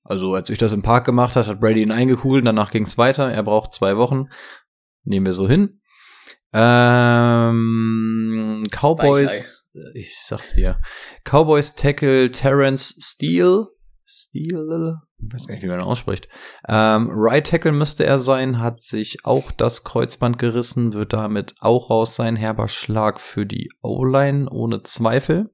[0.02, 2.44] also als ich das im Park gemacht hat, hat Brady ihn eingekugelt.
[2.44, 3.30] Danach ging es weiter.
[3.30, 4.26] Er braucht zwei Wochen.
[5.04, 5.80] Nehmen wir so hin.
[6.52, 7.54] Ähm,
[8.72, 10.80] Cowboys, ich sag's dir.
[11.24, 13.68] Cowboys Tackle Terrence Steele.
[14.04, 15.02] Steele?
[15.28, 16.28] Ich weiß gar nicht, wie man ihn ausspricht.
[16.68, 21.90] Ähm, right Tackle müsste er sein, hat sich auch das Kreuzband gerissen, wird damit auch
[21.90, 22.36] raus sein.
[22.36, 25.50] Herber Schlag für die O-Line, ohne Zweifel.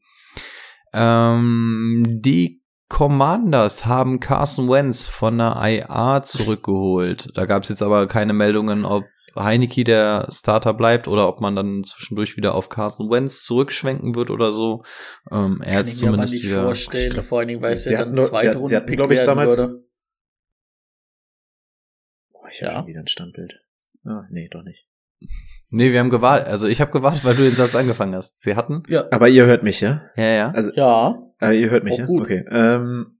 [0.92, 7.30] Ähm, die Commanders haben Carson Wentz von der IA zurückgeholt.
[7.34, 9.04] Da gab es jetzt aber keine Meldungen, ob
[9.36, 14.30] Heineke der Starter bleibt oder ob man dann zwischendurch wieder auf Carson Wentz zurückschwenken wird
[14.30, 14.82] oder so.
[15.30, 16.62] Ähm, er Kann ist ich mir aber zumindest nicht wieder.
[16.64, 18.48] vorstellen, glaub, vor allen Dingen, weil es sie ja hatten dann nur- sie hatten- sie
[18.48, 19.84] hatten, Zweitrunden-Pick glaub ich, damals- würde.
[22.32, 22.68] Boah, ich Ja.
[22.68, 23.52] hab schon wieder ein Standbild.
[24.04, 24.86] Ah, nee, doch nicht.
[25.70, 26.48] Nee, wir haben gewartet.
[26.48, 28.40] Also ich habe gewartet, weil du den Satz angefangen hast.
[28.40, 28.82] Sie hatten?
[28.88, 29.04] Ja.
[29.12, 30.02] Aber ihr hört mich, ja?
[30.16, 30.50] Ja, ja.
[30.50, 32.04] Also, Ja, Ah, ihr hört mich, Auch ja?
[32.06, 32.20] gut.
[32.26, 32.44] Okay.
[32.50, 33.18] Ähm,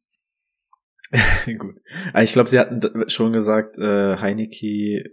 [1.58, 1.76] gut.
[2.12, 5.04] Ah, ich glaube, sie hatten schon gesagt, äh, Heineke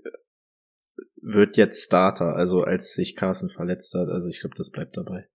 [1.33, 4.09] wird jetzt Starter, also als sich Carsten verletzt hat.
[4.09, 5.27] Also ich glaube, das bleibt dabei.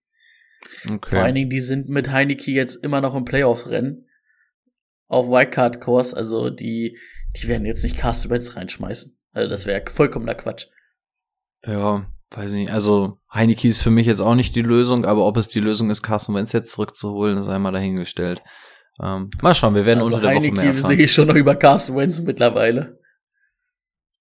[0.86, 1.16] Okay.
[1.16, 4.08] vor allen Dingen, die sind mit Heineke jetzt immer noch im Playoff-Rennen.
[5.08, 6.98] Auf Wildcard-Kurs, also die,
[7.36, 9.18] die werden jetzt nicht Carsten Wentz reinschmeißen.
[9.34, 10.68] Also das wäre vollkommener Quatsch.
[11.66, 12.72] Ja, weiß nicht.
[12.72, 15.90] Also Heineke ist für mich jetzt auch nicht die Lösung, aber ob es die Lösung
[15.90, 18.42] ist, Carson Wentz jetzt zurückzuholen, ist einmal dahingestellt.
[19.04, 20.96] Ähm, mal schauen, wir werden also unter der Woche mehr Heineke erfahren.
[20.96, 23.01] sehe ich schon noch über Carsten Wentz mittlerweile.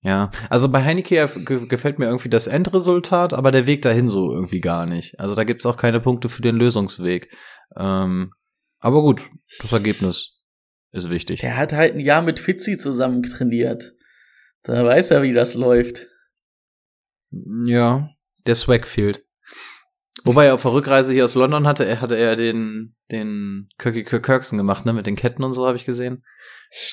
[0.03, 1.29] Ja, also bei Heineke
[1.69, 5.21] gefällt mir irgendwie das Endresultat, aber der Weg dahin so irgendwie gar nicht.
[5.21, 7.31] Also da gibt's auch keine Punkte für den Lösungsweg.
[7.77, 8.33] Ähm,
[8.79, 9.29] aber gut,
[9.61, 10.41] das Ergebnis
[10.93, 11.41] ist wichtig.
[11.41, 13.93] Der hat halt ein Jahr mit Fitzi zusammen trainiert.
[14.63, 16.07] Da weiß er, wie das läuft.
[17.65, 18.09] Ja,
[18.47, 19.25] der Swag fehlt.
[20.25, 24.05] Wobei er auf der Rückreise hier aus London hatte, er hatte er den den Kirky
[24.05, 26.25] Kirksen gemacht, ne, mit den Ketten und so habe ich gesehen.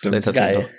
[0.04, 0.70] Er Geil.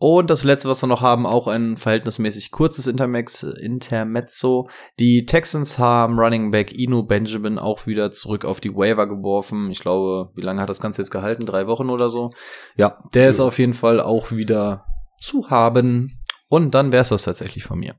[0.00, 4.68] Und das letzte, was wir noch haben, auch ein verhältnismäßig kurzes Intermex, Intermezzo.
[5.00, 9.72] Die Texans haben Running Back Inu Benjamin auch wieder zurück auf die Waiver geworfen.
[9.72, 11.46] Ich glaube, wie lange hat das Ganze jetzt gehalten?
[11.46, 12.30] Drei Wochen oder so?
[12.76, 13.46] Ja, der ist Jo.
[13.46, 14.86] auf jeden Fall auch wieder
[15.18, 16.22] zu haben.
[16.48, 17.96] Und dann wär's das tatsächlich von mir.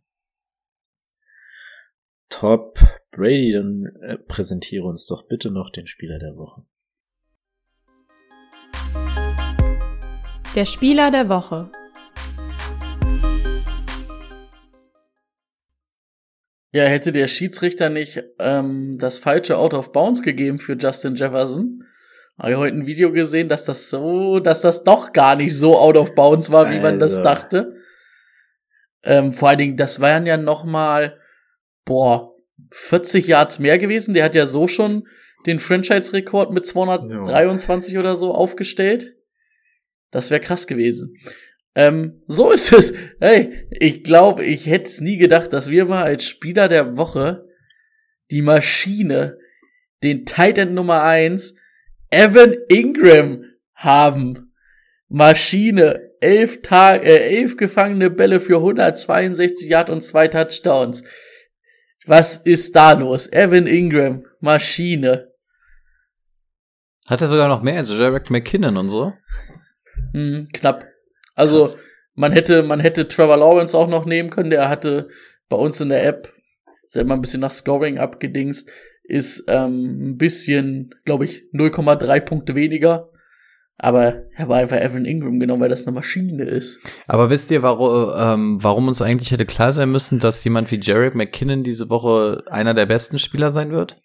[2.30, 2.80] Top.
[3.12, 6.64] Brady, dann äh, präsentiere uns doch bitte noch den Spieler der Woche.
[10.56, 11.70] Der Spieler der Woche.
[16.72, 21.84] Ja, hätte der Schiedsrichter nicht ähm, das falsche Out of Bounds gegeben für Justin Jefferson,
[22.40, 25.78] habe ich heute ein Video gesehen, dass das so, dass das doch gar nicht so
[25.78, 27.24] out of bounds war, wie man das Alter.
[27.24, 27.76] dachte.
[29.04, 31.20] Ähm, vor allen Dingen, das waren ja noch mal,
[31.84, 32.36] boah,
[32.72, 34.14] 40 Yards mehr gewesen.
[34.14, 35.06] Der hat ja so schon
[35.46, 39.16] den Franchise-Rekord mit 223 oder so aufgestellt.
[40.12, 41.16] Das wäre krass gewesen.
[41.80, 42.94] Ähm, so ist es.
[43.22, 47.48] Hey, ich glaube, ich hätte es nie gedacht, dass wir mal als Spieler der Woche
[48.32, 49.38] die Maschine,
[50.04, 51.56] den Titan Nummer eins,
[52.10, 54.54] Evan Ingram haben.
[55.08, 56.12] Maschine.
[56.20, 61.06] elf Tag, äh, elf gefangene Bälle für 162 Yard und zwei Touchdowns.
[62.06, 63.32] Was ist da los?
[63.32, 65.32] Evan Ingram, Maschine.
[67.10, 69.14] Hat er sogar noch mehr, also Jarek McKinnon und so?
[70.12, 70.89] Hm, knapp.
[71.40, 71.78] Also, Krass.
[72.16, 74.50] man hätte, man hätte Trevor Lawrence auch noch nehmen können.
[74.50, 75.08] Der hatte
[75.48, 76.34] bei uns in der App,
[76.86, 78.70] ist ja immer ein bisschen nach Scoring abgedingst,
[79.04, 83.10] ist ähm, ein bisschen, glaube ich, 0,3 Punkte weniger.
[83.82, 86.80] Aber er war einfach Evan Ingram genommen, weil das eine Maschine ist.
[87.08, 90.82] Aber wisst ihr, warum, ähm, warum uns eigentlich hätte klar sein müssen, dass jemand wie
[90.82, 93.96] Jarek McKinnon diese Woche einer der besten Spieler sein wird?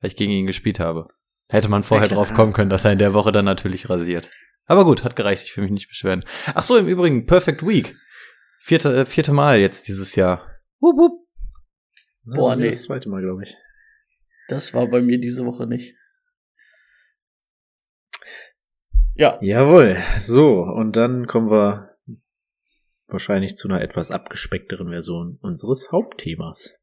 [0.00, 1.06] Weil ich gegen ihn gespielt habe.
[1.48, 4.30] Hätte man vorher Ja, drauf kommen können, dass er in der Woche dann natürlich rasiert.
[4.70, 6.24] Aber gut, hat gereicht, ich will mich nicht beschweren.
[6.54, 7.96] Ach so, im Übrigen, Perfect Week.
[8.60, 10.46] Vierte, äh, vierte Mal jetzt dieses Jahr.
[10.78, 11.26] Wup, wup.
[12.36, 12.68] Boah, nee.
[12.68, 13.56] Das zweite Mal, glaube ich.
[14.46, 15.96] Das war bei mir diese Woche nicht.
[19.16, 19.96] Ja, Jawohl.
[20.20, 21.96] So, und dann kommen wir
[23.08, 26.76] wahrscheinlich zu einer etwas abgespeckteren Version unseres Hauptthemas.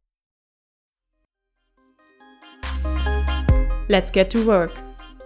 [3.88, 4.73] Let's get to work.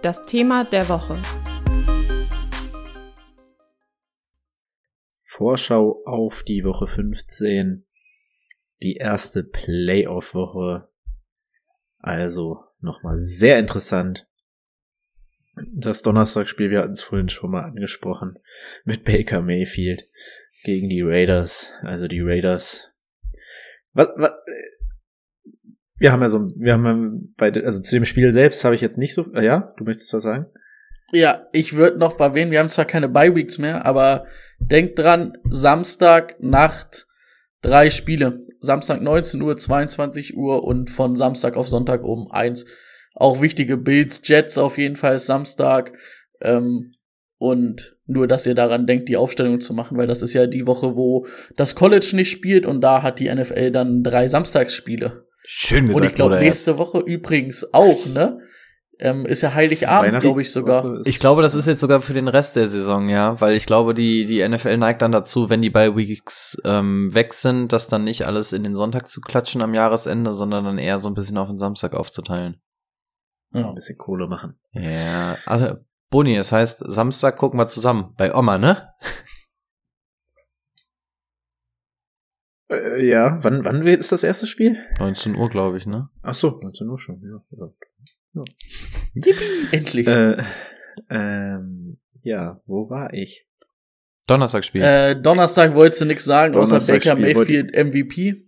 [0.04, 1.20] Das Thema der Woche.
[5.32, 7.86] Vorschau auf die Woche 15.
[8.82, 10.90] Die erste Playoff-Woche.
[11.98, 14.28] Also nochmal sehr interessant.
[15.74, 18.38] Das Donnerstagsspiel, wir hatten es vorhin schon mal angesprochen,
[18.84, 20.06] mit Baker Mayfield
[20.64, 21.72] gegen die Raiders.
[21.80, 22.92] Also die Raiders.
[23.94, 24.32] Was, was,
[25.96, 28.82] wir haben ja so, wir haben ja bei, also zu dem Spiel selbst habe ich
[28.82, 30.52] jetzt nicht so, äh, ja, du möchtest was sagen?
[31.12, 34.26] Ja, ich würde noch bei wen, wir haben zwar keine Bye-Weeks mehr, aber
[34.58, 37.06] denkt dran, Samstag Nacht
[37.60, 38.40] drei Spiele.
[38.60, 42.66] Samstag 19 Uhr, 22 Uhr und von Samstag auf Sonntag um eins.
[43.14, 45.92] Auch wichtige Bills, Jets auf jeden Fall ist Samstag.
[46.40, 46.92] Ähm,
[47.38, 50.66] und nur, dass ihr daran denkt, die Aufstellung zu machen, weil das ist ja die
[50.66, 55.26] Woche, wo das College nicht spielt und da hat die NFL dann drei Samstagsspiele.
[55.44, 58.38] Schön gesagt, und ich glaube, nächste Woche übrigens auch, ne?
[58.98, 61.00] Ähm, ist ja Heiligabend, glaube ich sogar.
[61.06, 63.94] Ich glaube, das ist jetzt sogar für den Rest der Saison, ja, weil ich glaube,
[63.94, 68.04] die, die NFL neigt dann dazu, wenn die bei Weeks ähm, weg sind, das dann
[68.04, 71.38] nicht alles in den Sonntag zu klatschen am Jahresende, sondern dann eher so ein bisschen
[71.38, 72.60] auf den Samstag aufzuteilen.
[73.52, 73.72] ein Ja.
[73.72, 74.58] bisschen Kohle machen.
[74.72, 75.76] Ja, also,
[76.10, 78.12] Boni, es heißt, Samstag gucken wir zusammen.
[78.16, 78.88] Bei Oma, ne?
[82.70, 84.76] Äh, ja, wann, wann wird- ist das erste Spiel?
[84.98, 86.08] 19 Uhr, glaube ich, ne?
[86.22, 87.68] Ach so, 19 Uhr schon, ja.
[89.72, 90.06] Endlich.
[90.06, 90.42] Äh,
[91.10, 93.46] ähm, ja, wo war ich?
[94.26, 94.82] Donnerstagspiel.
[94.82, 98.46] Äh, Donnerstag wolltest du nichts sagen, außer Baker Mayfield MVP.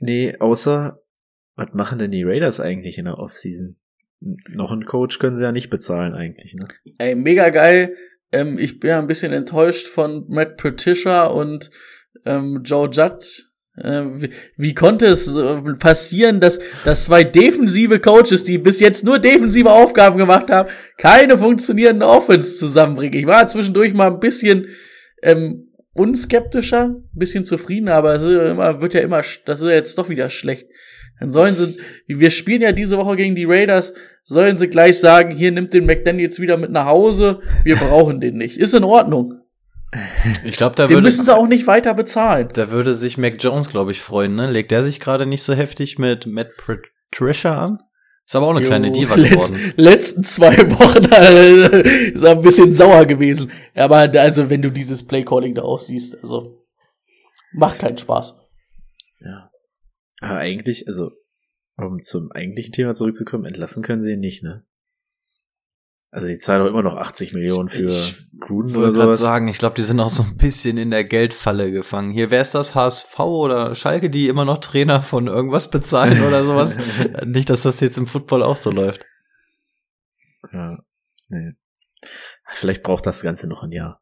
[0.00, 1.02] Nee, außer,
[1.56, 3.76] was machen denn die Raiders eigentlich in der Offseason?
[4.20, 6.68] Noch einen Coach können sie ja nicht bezahlen eigentlich, ne?
[6.98, 7.96] Ey, mega geil.
[8.32, 11.70] Ähm, ich bin ja ein bisschen enttäuscht von Matt Patricia und
[12.24, 13.47] ähm, Joe Judd.
[13.82, 19.04] Äh, wie, wie konnte es äh, passieren, dass, dass zwei defensive Coaches, die bis jetzt
[19.04, 23.18] nur defensive Aufgaben gemacht haben, keine funktionierende Offense zusammenbringen?
[23.18, 24.68] Ich war zwischendurch mal ein bisschen
[25.22, 29.98] ähm, unskeptischer, ein bisschen zufriedener, aber es immer, wird ja immer, das ist ja jetzt
[29.98, 30.68] doch wieder schlecht.
[31.20, 35.34] Dann sollen sie, wir spielen ja diese Woche gegen die Raiders, sollen sie gleich sagen,
[35.34, 38.56] hier nimmt den McDaniels wieder mit nach Hause, wir brauchen den nicht.
[38.56, 39.37] Ist in Ordnung.
[40.44, 42.48] Ich glaube, da Den würde, müssen sie auch nicht weiter bezahlen.
[42.52, 44.50] da würde sich Mac Jones, glaube ich, freuen, ne?
[44.50, 47.78] Legt der sich gerade nicht so heftig mit Matt Patricia an?
[48.26, 49.72] Ist aber auch eine kleine Jo, Diva letz, geworden.
[49.76, 53.50] letzten zwei Wochen äh, ist er ein bisschen sauer gewesen.
[53.74, 56.58] Aber also, wenn du dieses Playcalling da aussiehst, also
[57.54, 58.38] macht keinen Spaß.
[59.20, 59.50] Ja.
[60.20, 61.12] Aber eigentlich, also,
[61.78, 64.62] um zum eigentlichen Thema zurückzukommen, entlassen können sie ihn nicht, ne?
[66.10, 69.08] Also die zahlen doch immer noch 80 Millionen für Ich Gruden Ich oder wollte gerade
[69.16, 69.20] sowas.
[69.20, 72.10] sagen, ich glaube, die sind auch so ein bisschen in der Geldfalle gefangen.
[72.12, 72.74] Hier, wer ist das?
[72.74, 76.76] HSV oder Schalke, die immer noch Trainer von irgendwas bezahlen oder sowas?
[77.26, 79.04] Nicht, dass das jetzt im Football auch so läuft.
[80.52, 80.78] Ja.
[81.28, 81.52] Nee.
[82.46, 84.00] Vielleicht braucht das Ganze noch ein Jahr.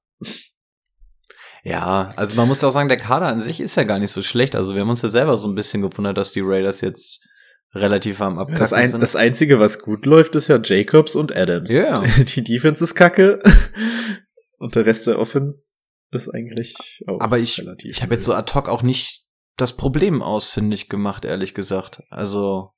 [1.64, 4.22] Ja, also man muss auch sagen, der Kader an sich ist ja gar nicht so
[4.22, 4.54] schlecht.
[4.54, 7.26] Also wir haben uns ja selber so ein bisschen gewundert, dass die Raiders jetzt
[7.76, 11.72] relativ am Abkacken Das, ein, das Einzige, was gut läuft, ist ja Jacobs und Adams.
[11.72, 12.00] Ja.
[12.34, 13.42] Die Defense ist kacke.
[14.58, 18.32] Und der Rest der Offense ist eigentlich auch Aber ich, relativ ich habe jetzt so
[18.32, 22.02] ad hoc auch nicht das Problem ausfindig gemacht, ehrlich gesagt.
[22.08, 22.70] Also,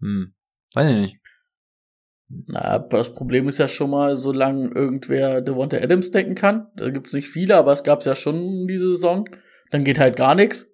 [0.00, 0.34] hm,
[0.74, 1.16] weiß ich nicht.
[2.46, 6.68] Na, aber das Problem ist ja schon mal, solange irgendwer Devonta Adams denken kann.
[6.76, 9.28] Da gibt's nicht viele, aber es gab's ja schon diese Saison.
[9.70, 10.70] Dann geht halt gar nichts.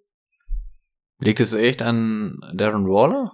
[1.24, 3.32] Liegt es echt an Darren Waller?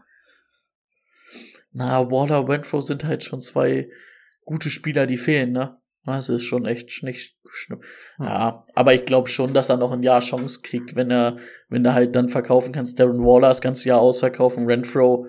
[1.72, 3.88] Na, Waller, Renfro sind halt schon zwei
[4.44, 5.76] gute Spieler, die fehlen, ne?
[6.06, 7.82] Das ist schon echt nicht schlimm.
[8.18, 11.36] Ja, aber ich glaube schon, dass er noch ein Jahr Chance kriegt, wenn er,
[11.68, 12.98] wenn er halt dann verkaufen kannst.
[12.98, 15.26] Darren Waller das ganze Jahr ausverkaufen, Renfro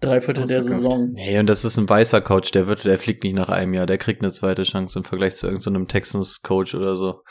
[0.00, 0.62] drei Viertel der.
[0.62, 1.10] Saison.
[1.14, 3.86] Nee, und das ist ein weißer Coach, der wird, der fliegt nicht nach einem Jahr,
[3.86, 7.22] der kriegt eine zweite Chance im Vergleich zu irgendeinem Texans-Coach oder so.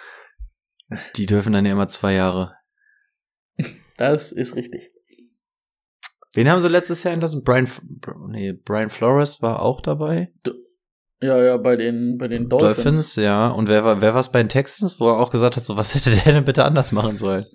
[1.16, 2.56] Die dürfen dann ja immer zwei Jahre.
[3.98, 4.90] Das ist richtig.
[6.34, 7.44] Wen haben sie letztes Jahr entlassen?
[7.44, 7.70] Brian,
[8.30, 10.34] nee, Brian Flores war auch dabei.
[11.22, 12.84] Ja, ja, bei den, bei den Dolphins.
[12.84, 13.48] Dolphins, ja.
[13.50, 15.78] Und wer war, wer war es bei den Texans, wo er auch gesagt hat, so,
[15.78, 17.46] was hätte der denn bitte anders machen sollen?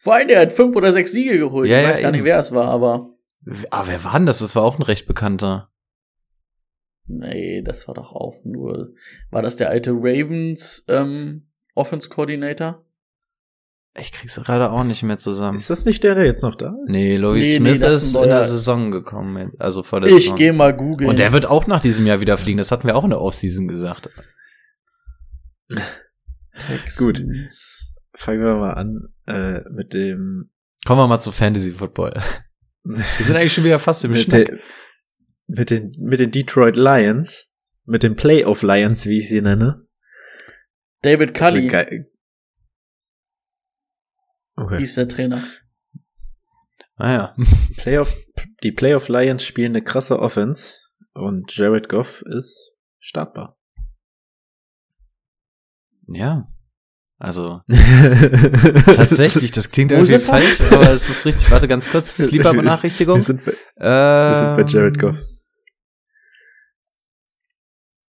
[0.00, 1.68] Vor allem, der hat fünf oder sechs Siege geholt.
[1.68, 2.26] Ja, ich ja, weiß gar nicht, eben.
[2.26, 3.10] wer es war, aber
[3.70, 4.38] Ah, wer war denn das?
[4.38, 5.70] Das war auch ein recht bekannter.
[7.06, 8.92] nee, das war doch auch nur.
[9.30, 12.84] War das der alte Ravens ähm, Offense Coordinator?
[14.00, 15.56] Ich krieg's gerade auch nicht mehr zusammen.
[15.56, 16.92] Ist das nicht der, der jetzt noch da ist?
[16.92, 20.36] Nee, Louis Nee, Smith nee, ist in der Saison gekommen, also vor der Ich Saison.
[20.36, 21.10] gehe mal googeln.
[21.10, 22.58] Und der wird auch nach diesem Jahr wieder fliegen.
[22.58, 24.10] Das hatten wir auch in der Offseason gesagt.
[26.96, 27.24] Gut.
[28.14, 30.50] Fangen wir mal an äh, mit dem
[30.86, 32.14] Kommen wir mal zu Fantasy Football.
[32.84, 34.32] Wir sind eigentlich schon wieder fast im mit,
[35.46, 37.52] mit den mit den Detroit Lions,
[37.84, 39.86] mit den Playoff Lions, wie ich sie nenne.
[41.02, 42.04] David Das ist eine Cully
[44.58, 44.78] Okay.
[44.78, 45.40] hieß der Trainer.
[46.96, 47.36] Ah ja.
[47.76, 48.16] Playoff,
[48.62, 50.78] die Playoff Lions spielen eine krasse Offense
[51.14, 53.56] und Jared Goff ist startbar.
[56.08, 56.48] Ja.
[57.20, 61.50] Also, tatsächlich, das klingt irgendwie falsch, aber es ist richtig.
[61.50, 63.16] Warte ganz kurz, Sleeper-Benachrichtigung.
[63.16, 65.16] Wir sind, bei, wir sind bei Jared Ähm, Goff.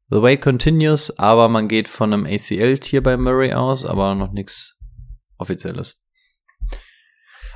[0.10, 4.78] The wait continues, aber man geht von einem ACL-Tier bei Murray aus, aber noch nichts
[5.38, 6.01] Offizielles.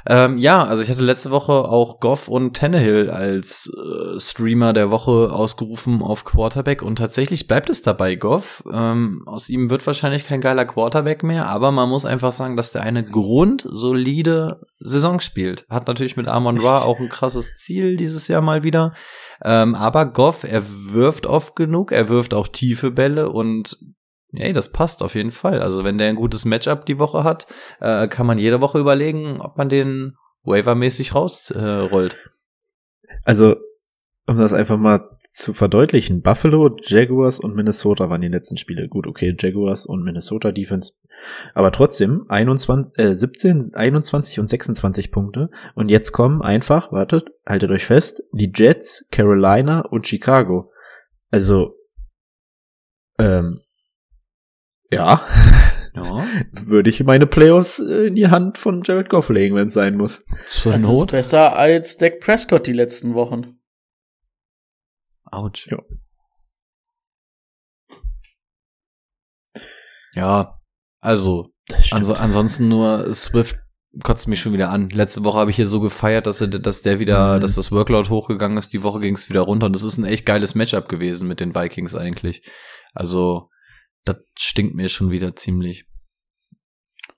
[0.07, 4.91] Ähm, ja, also ich hatte letzte Woche auch Goff und Tannehill als äh, Streamer der
[4.91, 8.63] Woche ausgerufen auf Quarterback und tatsächlich bleibt es dabei, Goff.
[8.71, 12.71] Ähm, aus ihm wird wahrscheinlich kein geiler Quarterback mehr, aber man muss einfach sagen, dass
[12.71, 15.65] der eine grundsolide Saison spielt.
[15.69, 18.93] Hat natürlich mit Amon Ra auch ein krasses Ziel dieses Jahr mal wieder.
[19.43, 23.75] Ähm, aber Goff, er wirft oft genug, er wirft auch tiefe Bälle und
[24.37, 25.61] ey, das passt auf jeden Fall.
[25.61, 27.47] Also wenn der ein gutes Matchup die Woche hat,
[27.79, 32.13] äh, kann man jede Woche überlegen, ob man den waivermäßig rausrollt.
[32.13, 33.09] Äh.
[33.23, 33.55] Also,
[34.27, 38.87] um das einfach mal zu verdeutlichen, Buffalo, Jaguars und Minnesota waren die letzten Spiele.
[38.87, 40.93] Gut, okay, Jaguars und Minnesota Defense.
[41.53, 45.49] Aber trotzdem 21, äh, 17, 21 und 26 Punkte.
[45.73, 50.71] Und jetzt kommen einfach, wartet, haltet euch fest, die Jets, Carolina und Chicago.
[51.31, 51.75] Also,
[53.19, 53.59] ähm,
[54.91, 55.25] ja,
[55.93, 59.73] ja, würde ich meine Playoffs äh, in die Hand von Jared Goff legen, wenn es
[59.73, 60.23] sein muss.
[60.47, 61.11] zur Das ist Not.
[61.11, 63.59] besser als Dak Prescott die letzten Wochen.
[65.31, 65.67] Autsch.
[65.71, 65.79] Ja.
[70.13, 70.59] Ja,
[71.01, 71.49] also
[71.91, 73.57] Also ansonsten nur Swift
[74.03, 74.89] kotzt mich schon wieder an.
[74.89, 77.41] Letzte Woche habe ich hier so gefeiert, dass er, dass der wieder, Mhm.
[77.41, 78.73] dass das Workload hochgegangen ist.
[78.73, 81.39] Die Woche ging es wieder runter und das ist ein echt geiles Matchup gewesen mit
[81.39, 82.43] den Vikings eigentlich.
[82.93, 83.49] Also
[84.05, 85.85] das stinkt mir schon wieder ziemlich.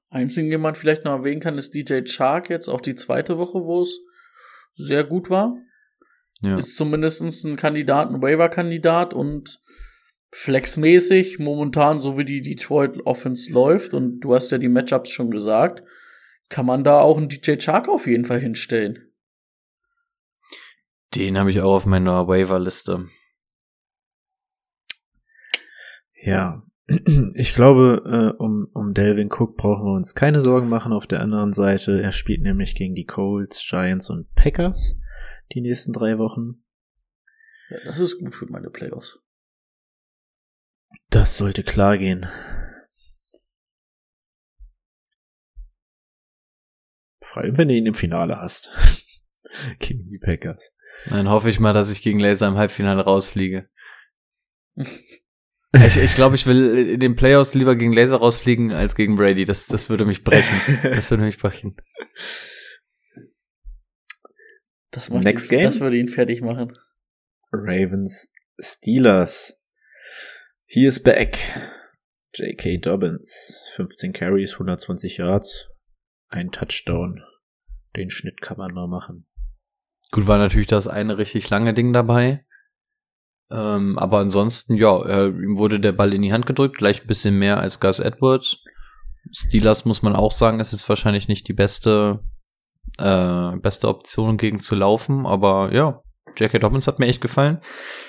[0.10, 3.60] Einzigen, den man vielleicht noch erwähnen kann, ist DJ Chark jetzt auch die zweite Woche,
[3.60, 4.00] wo es
[4.74, 5.56] sehr gut war.
[6.42, 6.58] Ja.
[6.58, 9.60] Ist zumindest ein Kandidat, ein Waiver-Kandidat und
[10.32, 15.32] flexmäßig momentan, so wie die Detroit Offense läuft, und du hast ja die Matchups schon
[15.32, 15.84] gesagt,
[16.50, 19.12] kann man da auch einen DJ Chark auf jeden Fall hinstellen.
[21.16, 23.10] Den habe ich auch auf meiner Waiver-Liste.
[26.22, 30.94] Ja, ich glaube, äh, um, um Delvin Cook brauchen wir uns keine Sorgen machen.
[30.94, 34.98] Auf der anderen Seite, er spielt nämlich gegen die Colts, Giants und Packers
[35.54, 36.64] die nächsten drei Wochen.
[37.70, 39.20] Ja, das ist gut für meine Playoffs.
[41.10, 42.26] Das sollte klar gehen.
[47.22, 48.72] Vor allem, wenn du ihn im Finale hast.
[49.80, 50.76] gegen die Packers.
[51.10, 53.70] Dann hoffe ich mal, dass ich gegen Laser im Halbfinale rausfliege.
[55.74, 59.46] Ich, ich glaube, ich will in den Playoffs lieber gegen Laser rausfliegen als gegen Brady.
[59.46, 60.60] Das, das würde mich brechen.
[60.84, 61.76] Das würde mich brechen.
[64.92, 65.66] Das, macht Next ihn, game?
[65.66, 66.72] das würde ihn fertig machen.
[67.52, 69.64] Ravens, Steelers.
[70.66, 71.38] He is back.
[72.34, 72.78] J.K.
[72.78, 73.68] Dobbins.
[73.76, 75.70] 15 Carries, 120 Yards.
[76.30, 77.22] Ein Touchdown.
[77.96, 79.28] Den Schnitt kann man mal machen.
[80.12, 82.46] Gut, war natürlich das eine richtig lange Ding dabei.
[83.50, 87.08] Ähm, aber ansonsten, ja, äh, ihm wurde der Ball in die Hand gedrückt, gleich ein
[87.08, 88.58] bisschen mehr als Gus Edwards.
[89.32, 92.20] Steelers muss man auch sagen, ist jetzt wahrscheinlich nicht die beste,
[92.98, 96.02] äh, beste Option gegen zu laufen, aber ja,
[96.38, 96.60] J.K.
[96.60, 97.60] Dobbins hat mir echt gefallen.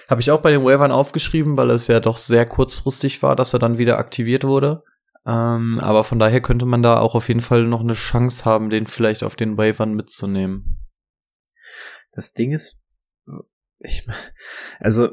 [0.09, 3.53] Habe ich auch bei den Waivern aufgeschrieben, weil es ja doch sehr kurzfristig war, dass
[3.53, 4.83] er dann wieder aktiviert wurde.
[5.27, 8.71] Ähm, aber von daher könnte man da auch auf jeden Fall noch eine Chance haben,
[8.71, 10.79] den vielleicht auf den Waivern mitzunehmen.
[12.13, 12.81] Das Ding ist,
[13.79, 14.07] ich,
[14.81, 15.11] also,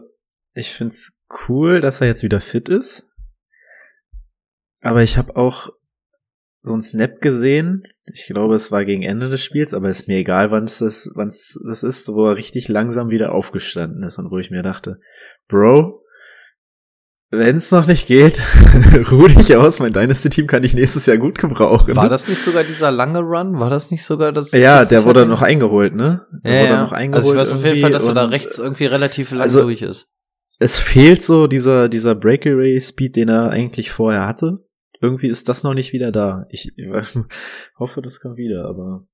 [0.56, 3.08] ich find's cool, dass er jetzt wieder fit ist.
[4.82, 5.70] Aber ich habe auch
[6.62, 7.84] so einen Snap gesehen.
[8.06, 11.12] Ich glaube, es war gegen Ende des Spiels, aber ist mir egal, wann es das,
[11.14, 14.64] wann es das ist, wo er richtig langsam wieder aufgestanden ist und wo ich mir
[14.64, 15.00] dachte,
[15.48, 16.02] Bro,
[17.32, 18.42] wenn es noch nicht geht,
[19.12, 19.80] ruh dich aus.
[19.80, 21.96] Mein Dynasty-Team kann ich nächstes Jahr gut gebrauchen.
[21.96, 23.60] War das nicht sogar dieser lange Run?
[23.60, 24.52] War das nicht sogar das?
[24.52, 26.26] Ja, der wurde noch eingeholt, ne?
[26.46, 26.82] Der ja, wurde ja.
[26.84, 27.26] noch eingeholt.
[27.26, 29.82] Also ich weiß auf jeden Fall, dass er da rechts irgendwie relativ lang also- durch
[29.82, 30.15] ist.
[30.60, 34.66] Es fehlt so dieser, dieser Breakaway-Speed, den er eigentlich vorher hatte.
[35.02, 36.46] Irgendwie ist das noch nicht wieder da.
[36.50, 36.74] Ich
[37.78, 39.08] hoffe, das kommt wieder, aber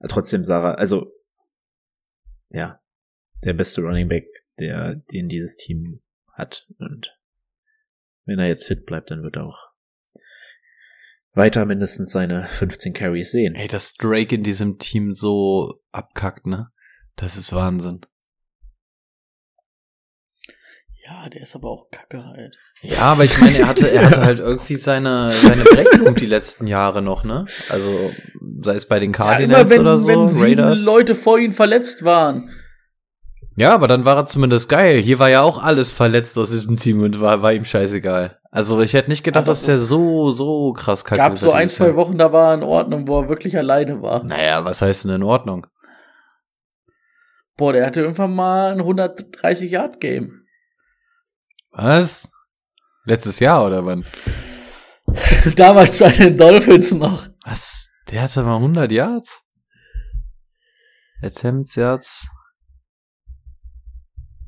[0.00, 1.12] äh, trotzdem Sarah, also
[2.50, 2.80] ja,
[3.44, 4.26] der beste Running Back,
[4.58, 6.68] der, den dieses Team hat.
[6.78, 7.18] Und
[8.26, 9.72] wenn er jetzt fit bleibt, dann wird er auch
[11.34, 13.54] weiter mindestens seine 15 Carries sehen.
[13.54, 16.70] Ey, dass Drake in diesem Team so abkackt, ne?
[17.16, 18.02] Das ist Wahnsinn.
[21.12, 22.56] Ja, der ist aber auch kacke halt.
[22.80, 26.66] Ja, aber ich meine, er hatte, er hatte halt irgendwie seine, seine Berechtigung die letzten
[26.66, 27.46] Jahre noch, ne?
[27.68, 28.10] Also,
[28.62, 30.82] sei es bei den Ja, Cardinals immer wenn, oder so, wenn Raiders.
[30.82, 32.50] Leute vor ihm verletzt waren.
[33.56, 35.00] Ja, aber dann war er zumindest geil.
[35.00, 38.38] Hier war ja auch alles verletzt aus diesem Team und war, war ihm scheißegal.
[38.50, 41.68] Also ich hätte nicht gedacht, Aber dass der so, so krass kacke Gab so ein,
[41.68, 44.24] zwei Wochen, da war er in Ordnung, wo er wirklich alleine war.
[44.24, 45.66] Naja, was heißt denn in Ordnung?
[47.58, 50.41] Boah, der hatte irgendwann mal ein 130-Yard-Game.
[51.72, 52.30] Was?
[53.04, 54.04] Letztes Jahr oder wann?
[55.56, 57.28] Damals bei den Dolphins noch.
[57.44, 57.90] Was?
[58.10, 59.42] Der hatte mal 100 Yards?
[61.22, 62.28] Attempts Yards?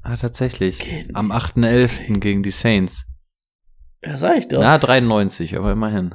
[0.03, 0.79] Ah, tatsächlich.
[0.81, 2.19] Geht Am 8.11.
[2.21, 3.05] gegen die Saints.
[4.03, 4.61] Ja, sag ich doch.
[4.61, 6.15] Na, 93, aber immerhin.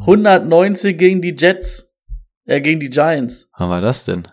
[0.00, 1.90] 190 gegen die Jets.
[2.46, 3.48] Äh, gegen die Giants.
[3.58, 4.26] Wann war das denn?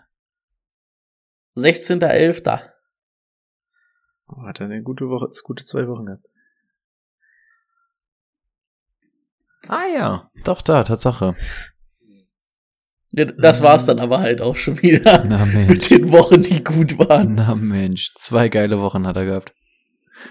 [1.56, 2.62] 16.11.
[4.28, 6.24] Oh, hat er eine gute Woche, gute zwei Wochen gehabt.
[9.66, 11.34] Ah ja, doch da, Tatsache.
[13.12, 15.24] Ja, das war's dann aber halt auch schon wieder.
[15.24, 15.68] Na Mensch.
[15.70, 17.34] Mit den Wochen, die gut waren.
[17.34, 19.52] Na Mensch, zwei geile Wochen hat er gehabt.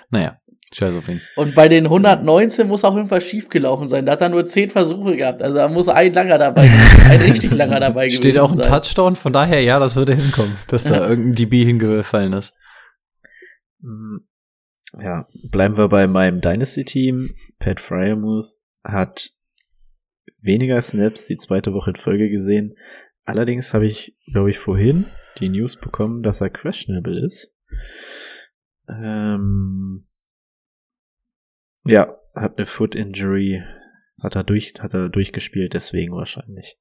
[0.10, 0.38] Naja,
[0.74, 1.22] scheiß auf ihn.
[1.36, 4.06] Und bei den 119 muss auch irgendwas schiefgelaufen sein.
[4.06, 5.42] Da hat er nur 10 Versuche gehabt.
[5.42, 8.58] Also da muss ein langer dabei gewesen, ein richtig langer dabei gewesen Steht auch ein
[8.58, 8.72] sein.
[8.72, 12.54] Touchdown, von daher ja, das würde hinkommen, dass da irgendein DB hingefallen ist.
[13.80, 14.18] Mm,
[15.00, 17.30] Ja, bleiben wir bei meinem Dynasty-Team.
[17.60, 19.32] Pat Fryermuth hat
[20.40, 22.76] weniger Snaps die zweite Woche in Folge gesehen.
[23.26, 25.06] Allerdings habe ich, glaube ich, vorhin
[25.40, 27.54] die News bekommen, dass er questionable ist.
[28.88, 30.06] Ähm,
[31.84, 33.64] ja, hat eine Foot Injury,
[34.22, 36.78] hat er durch, hat er durchgespielt, deswegen wahrscheinlich.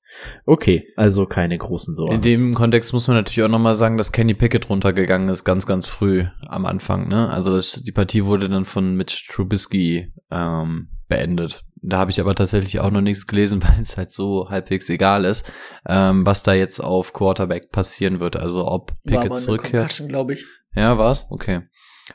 [0.47, 2.15] Okay, also keine großen Sorgen.
[2.15, 5.67] In dem Kontext muss man natürlich auch nochmal sagen, dass Kenny Pickett runtergegangen ist, ganz,
[5.67, 7.09] ganz früh am Anfang.
[7.09, 7.29] Ne?
[7.29, 11.65] Also das, die Partie wurde dann von Mitch Trubisky ähm, beendet.
[11.83, 15.25] Da habe ich aber tatsächlich auch noch nichts gelesen, weil es halt so halbwegs egal
[15.27, 15.53] ist,
[15.87, 18.37] ähm, was da jetzt auf Quarterback passieren wird.
[18.37, 19.73] Also ob War Pickett aber eine zurückkehrt.
[19.73, 20.45] Concussion, glaube ich.
[20.75, 21.27] Ja, war's?
[21.31, 21.63] Okay.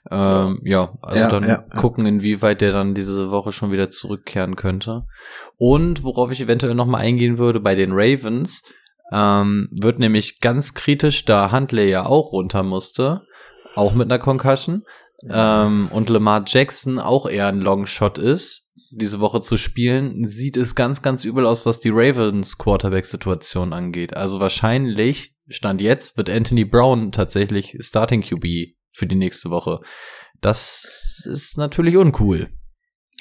[0.10, 1.80] Ähm, ja, also Ja, dann ja, ja.
[1.80, 5.06] gucken, inwieweit der dann diese Woche schon wieder zurückkehren könnte.
[5.58, 8.64] Und worauf ich eventuell nochmal eingehen würde, bei den Ravens
[9.12, 13.24] ähm, wird nämlich ganz kritisch, da Huntley ja auch runter musste,
[13.76, 14.84] auch mit einer Concussion,
[15.30, 20.76] ähm, und Lamar Jackson auch eher ein Longshot ist, diese Woche zu spielen, sieht es
[20.76, 24.18] ganz, ganz übel aus, was die Ravens Quarterback-Situation angeht.
[24.18, 29.80] Also wahrscheinlich, Stand jetzt, wird Anthony Brown tatsächlich Starting QB für die nächste Woche.
[30.42, 32.50] Das ist natürlich uncool.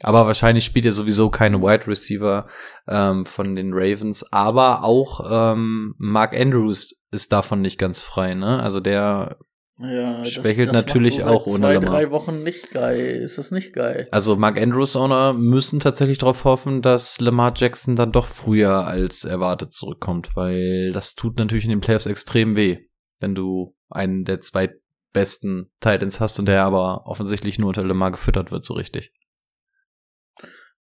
[0.03, 2.47] Aber wahrscheinlich spielt er sowieso keine Wide Receiver
[2.89, 4.25] ähm, von den Ravens.
[4.33, 8.63] Aber auch ähm, Mark Andrews ist davon nicht ganz frei, ne?
[8.63, 9.37] Also der
[9.79, 13.21] Ja, Schwächelt natürlich macht so auch ohne zwei, drei Wochen nicht geil.
[13.23, 14.09] Ist das nicht geil?
[14.11, 19.25] Also Mark Andrews Owner müssen tatsächlich darauf hoffen, dass Lamar Jackson dann doch früher als
[19.25, 22.79] erwartet zurückkommt, weil das tut natürlich in den Playoffs extrem weh,
[23.19, 24.71] wenn du einen der zwei
[25.13, 29.13] besten Titans hast und der aber offensichtlich nur unter Lamar gefüttert wird so richtig.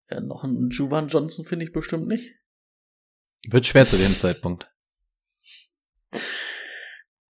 [0.09, 2.33] Ja, noch einen Juwan Johnson finde ich bestimmt nicht.
[3.49, 4.69] Wird schwer zu dem Zeitpunkt.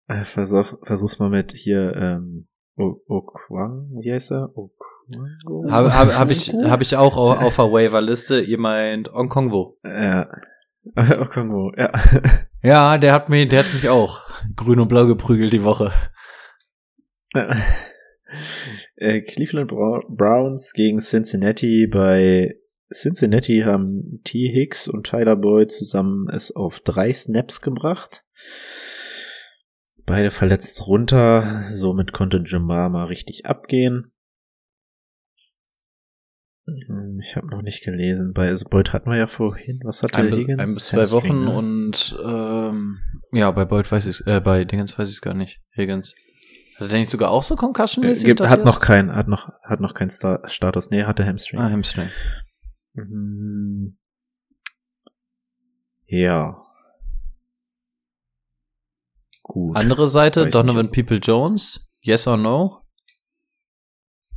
[0.08, 4.50] Äh, versuch, versuch's mal mit hier, ähm, Okwang, wie heißt er?
[4.58, 5.70] Okwango?
[5.72, 8.42] Habe hab, hab ich hab ich auch au- auf der Waiver Liste.
[8.42, 9.80] Ihr meint Onkongwo.
[9.84, 10.28] Ja.
[10.96, 11.92] Okwango, ja.
[12.64, 14.22] Ja, der hat mich, der hat mich auch
[14.56, 15.92] grün und blau geprügelt die Woche.
[18.96, 21.88] Äh, Cleveland Brou- Browns gegen Cincinnati.
[21.88, 22.56] Bei
[22.92, 24.48] Cincinnati haben T.
[24.52, 28.24] Hicks und Tyler Boyd zusammen es auf drei Snaps gebracht.
[30.06, 34.12] Beide verletzt runter, somit konnte Jamar mal richtig abgehen.
[36.66, 38.34] Hm, Ich habe noch nicht gelesen.
[38.34, 39.80] Bei also Boyd hatten wir ja vorhin.
[39.84, 40.60] Was hatte Ein, Higgins?
[40.60, 41.52] ein bis zwei Wochen ne?
[41.56, 43.00] und ähm,
[43.32, 45.62] ja, bei Boyd weiß ich äh, bei Dingens weiß ich es gar nicht.
[45.76, 46.16] Higgins.
[46.84, 48.16] Hat er nicht sogar auch so concussion Äh,
[48.48, 50.90] hat noch kein, hat noch, hat noch kein Star Status.
[50.90, 51.60] Nee, hatte Hamstring.
[51.60, 52.10] Ah, Hamstring.
[52.94, 53.98] Mhm.
[56.06, 56.66] Ja.
[59.44, 59.76] Gut.
[59.76, 60.94] Andere Seite, Weiß Donovan nicht.
[60.94, 61.92] People Jones.
[62.02, 62.82] Yes or no?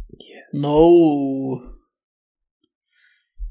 [0.09, 0.53] Yes.
[0.53, 1.76] No.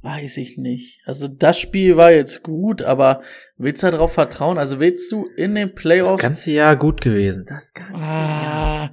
[0.05, 1.01] Weiß ich nicht.
[1.05, 3.23] Also das Spiel war jetzt gut, aber
[3.57, 4.59] willst du darauf vertrauen?
[4.59, 7.43] Also willst du in den Das Playoffs ganze Jahr gut gewesen.
[7.47, 8.83] Das ganze Jahr.
[8.83, 8.91] Ah,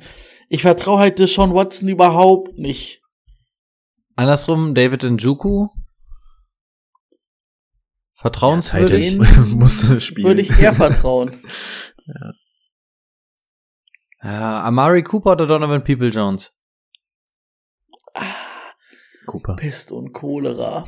[0.49, 3.03] ich vertraue halt Deshaun Watson überhaupt nicht.
[4.17, 5.69] Andersrum, David Njoku.
[8.15, 9.13] Vertrauenswürdig.
[9.13, 10.29] Ja, musste spielen.
[10.29, 11.43] Würde ich eher vertrauen.
[14.25, 16.62] Ja, Amari Cooper oder Donovan People Jones?
[19.27, 19.57] Cooper.
[19.57, 20.87] Pest und Cholera.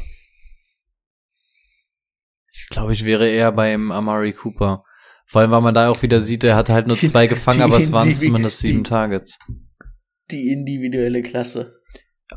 [2.53, 4.85] Ich glaube, ich wäre eher beim Amari Cooper.
[5.27, 7.63] Vor allem, weil man da auch wieder sieht, er hat halt nur zwei gefangen, Die-
[7.65, 9.39] aber es waren die- zumindest die- sieben Targets.
[10.31, 11.81] Die individuelle Klasse.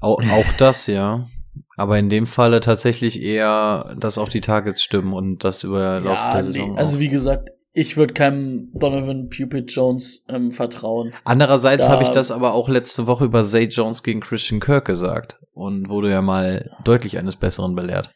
[0.01, 1.27] Auch, auch das, ja.
[1.75, 6.15] Aber in dem Falle tatsächlich eher, dass auch die Targets stimmen und das über Lauf
[6.15, 6.77] Ja, der nee, Saison.
[6.77, 7.01] also auch.
[7.01, 11.13] wie gesagt, ich würde keinem Donovan Pupil Jones ähm, vertrauen.
[11.23, 14.85] Andererseits da- habe ich das aber auch letzte Woche über Zay Jones gegen Christian Kirk
[14.85, 18.11] gesagt und wurde ja mal deutlich eines Besseren belehrt.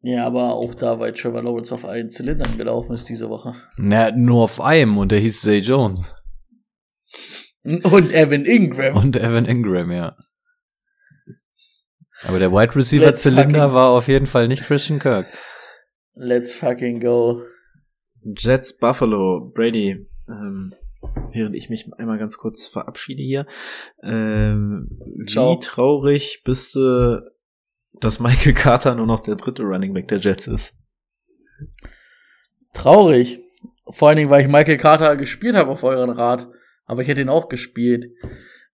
[0.00, 3.54] Ja, aber auch da, weil Trevor Lawrence auf allen Zylindern gelaufen ist diese Woche.
[3.78, 6.14] Na, nur auf einem und der hieß Zay Jones.
[7.64, 8.94] Und Evan Ingram.
[8.94, 10.16] Und Evan Ingram, ja.
[12.22, 15.26] Aber der Wide Receiver Let's Zylinder war auf jeden Fall nicht Christian Kirk.
[16.14, 17.42] Let's fucking go.
[18.34, 20.06] Jets Buffalo, Brady.
[20.28, 20.72] Ähm,
[21.32, 23.46] während ich mich einmal ganz kurz verabschiede hier.
[24.02, 25.54] Ähm, Ciao.
[25.54, 27.22] wie traurig bist du,
[28.00, 30.80] dass Michael Carter nur noch der dritte Running Back der Jets ist?
[32.72, 33.38] Traurig.
[33.88, 36.48] Vor allen Dingen, weil ich Michael Carter gespielt habe auf euren Rat.
[36.86, 38.12] Aber ich hätte ihn auch gespielt.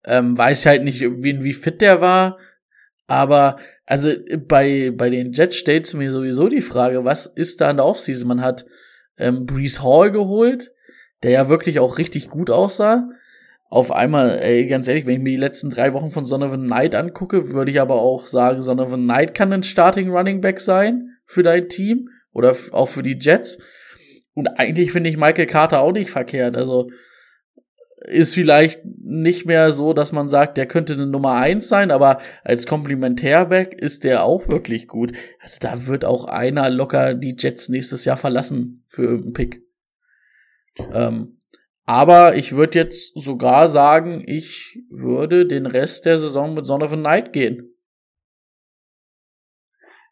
[0.03, 2.37] Ähm, weiß halt nicht, wie, wie fit der war.
[3.07, 4.13] Aber, also,
[4.47, 8.27] bei, bei den Jets stellt mir sowieso die Frage, was ist da in der Offseason?
[8.27, 8.65] Man hat,
[9.21, 10.71] ähm, Brees Hall geholt,
[11.23, 13.09] der ja wirklich auch richtig gut aussah.
[13.69, 16.93] Auf einmal, ey, ganz ehrlich, wenn ich mir die letzten drei Wochen von Donovan Knight
[16.93, 21.43] angucke, würde ich aber auch sagen, Donovan Knight kann ein Starting Running Back sein für
[21.43, 23.63] dein Team oder auch für die Jets.
[24.33, 26.57] Und eigentlich finde ich Michael Carter auch nicht verkehrt.
[26.57, 26.89] Also
[28.05, 32.19] ist vielleicht nicht mehr so, dass man sagt, der könnte eine Nummer eins sein, aber
[32.43, 35.11] als Komplementärback ist der auch wirklich gut.
[35.39, 39.61] Also da wird auch einer locker die Jets nächstes Jahr verlassen für irgendeinen Pick.
[40.91, 41.37] Ähm,
[41.83, 46.93] aber ich würde jetzt sogar sagen, ich würde den Rest der Saison mit Son of
[46.93, 47.75] a Night gehen.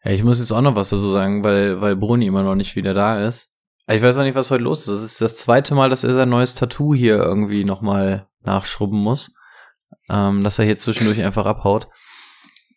[0.04, 2.76] Ja, ich muss jetzt auch noch was dazu sagen, weil, weil Bruni immer noch nicht
[2.76, 3.50] wieder da ist.
[3.92, 4.88] Ich weiß auch nicht, was heute los ist.
[4.88, 9.34] Das ist das zweite Mal, dass er sein neues Tattoo hier irgendwie nochmal nachschrubben muss.
[10.08, 11.88] Ähm, dass er hier zwischendurch einfach abhaut.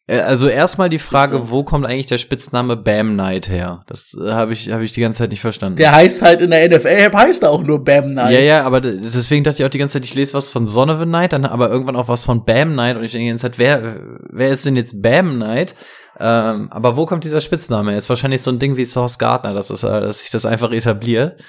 [0.07, 3.84] Äh, Also erstmal die Frage, wo kommt eigentlich der Spitzname Bam Knight her?
[3.88, 5.78] Das äh, habe ich, hab ich die ganze Zeit nicht verstanden.
[5.78, 8.34] Der heißt halt in der NFL, heißt er auch nur Bam Knight.
[8.34, 10.89] Ja, ja, aber deswegen dachte ich auch die ganze Zeit, ich lese was von Son
[10.89, 13.30] of a Night, dann aber irgendwann auch was von Bam Knight und ich denke die
[13.30, 13.99] ganze Zeit, wer,
[14.30, 15.74] wer ist denn jetzt Bam Knight?
[16.20, 17.95] Ähm, aber wo kommt dieser Spitzname?
[17.95, 20.72] Ist wahrscheinlich so ein Ding wie Source Gardner, dass, das, äh, dass sich das einfach
[20.72, 21.41] etabliert.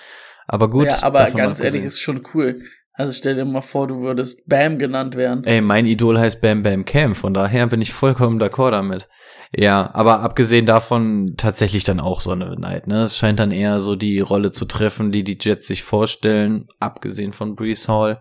[0.47, 0.87] Aber gut.
[0.87, 2.61] ja, aber ganz ehrlich, ist schon cool.
[2.97, 5.43] Also stell dir mal vor, du würdest Bam genannt werden.
[5.45, 9.09] Ey, mein Idol heißt Bam Bam Cam, von daher bin ich vollkommen d'accord damit.
[9.57, 13.03] Ja, aber abgesehen davon tatsächlich dann auch Son of a Night, ne?
[13.03, 17.33] Es scheint dann eher so die Rolle zu treffen, die die Jets sich vorstellen, abgesehen
[17.33, 18.21] von Brees Hall.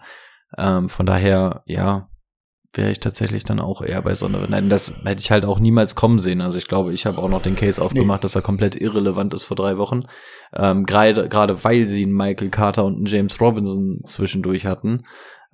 [0.58, 2.10] Ähm, von daher, ja,
[2.74, 4.64] wäre ich tatsächlich dann auch eher bei Son of a Night.
[4.64, 6.42] Und Das hätte ich halt auch niemals kommen sehen.
[6.42, 9.44] Also ich glaube, ich habe auch noch den Case aufgemacht, dass er komplett irrelevant ist
[9.44, 10.04] vor drei Wochen.
[10.56, 15.04] Ähm, Gerade gerade weil sie einen Michael Carter und einen James Robinson zwischendurch hatten.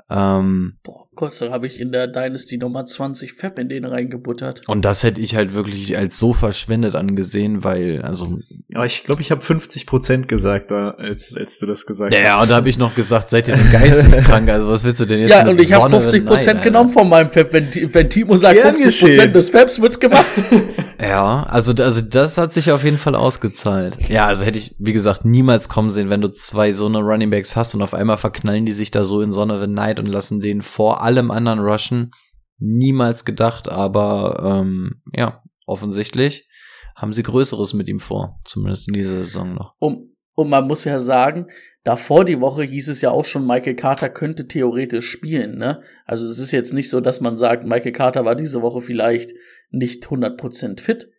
[0.09, 4.61] Ähm, Boah, Dank habe ich in der Dynasty Nummer 20 Fab in den reingebuttert.
[4.67, 8.39] Und das hätte ich halt wirklich als so verschwendet angesehen, weil, also
[8.73, 12.19] Aber ich glaube, ich habe 50 Prozent gesagt, da, als, als du das gesagt Ja,
[12.19, 12.25] hast.
[12.25, 14.49] ja, und da habe ich noch gesagt, seid ihr denn geisteskrank?
[14.49, 16.01] Also was willst du denn jetzt Ja, mit und ich habe Sonne?
[16.01, 17.51] 50 Prozent Nein, genommen von meinem Fab.
[17.53, 19.09] Wenn, wenn Timo sagt Gern 50 geschehen.
[19.09, 20.25] Prozent des Fabs wird's gemacht.
[21.01, 23.97] Ja, also, also das hat sich auf jeden Fall ausgezahlt.
[24.09, 27.29] Ja, also hätte ich, wie gesagt, niemals kommen sehen, wenn du zwei so eine Running
[27.29, 30.41] Backs hast und auf einmal verknallen die sich da so in Sonne Night und lassen
[30.41, 32.11] den vor allem anderen rushen.
[32.59, 36.47] Niemals gedacht, aber ähm, ja, offensichtlich
[36.95, 39.73] haben sie Größeres mit ihm vor, zumindest in dieser Saison noch.
[39.79, 41.47] Und, und man muss ja sagen,
[41.83, 45.81] davor die Woche hieß es ja auch schon, Michael Carter könnte theoretisch spielen, ne?
[46.05, 49.31] Also es ist jetzt nicht so, dass man sagt, Michael Carter war diese Woche vielleicht
[49.71, 51.09] nicht 100% fit.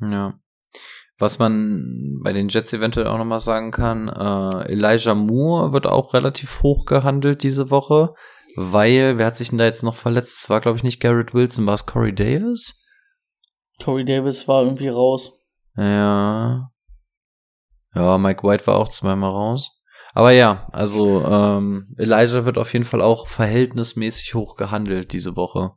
[0.00, 0.40] Ja.
[1.18, 6.12] Was man bei den Jets eventuell auch nochmal sagen kann, äh, Elijah Moore wird auch
[6.12, 8.14] relativ hoch gehandelt diese Woche,
[8.56, 10.42] weil, wer hat sich denn da jetzt noch verletzt?
[10.42, 12.80] Es war, glaube ich, nicht Garrett Wilson, war es Corey Davis?
[13.82, 15.32] Corey Davis war irgendwie raus.
[15.76, 16.70] Ja.
[17.94, 19.80] Ja, Mike White war auch zweimal raus.
[20.14, 25.72] Aber ja, also ähm, Elijah wird auf jeden Fall auch verhältnismäßig hoch gehandelt diese Woche.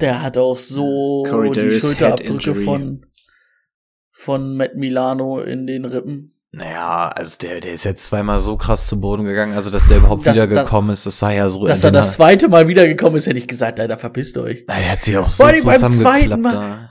[0.00, 2.64] Der hat auch so Corey die Davis Schulterabdrücke Injury.
[2.64, 3.06] von,
[4.18, 6.34] von Matt Milano in den Rippen.
[6.50, 9.98] Naja, also der, der ist jetzt zweimal so krass zu Boden gegangen, also dass der
[9.98, 13.26] überhaupt Das- wiedergekommen ist, das sah ja so Dass er das zweite Mal wiedergekommen ist,
[13.28, 14.64] hätte ich gesagt, Alter, verpisst euch.
[14.66, 16.52] Na, der hat sich auch so Vor zusammengeklappt zweiten Mal.
[16.52, 16.90] da.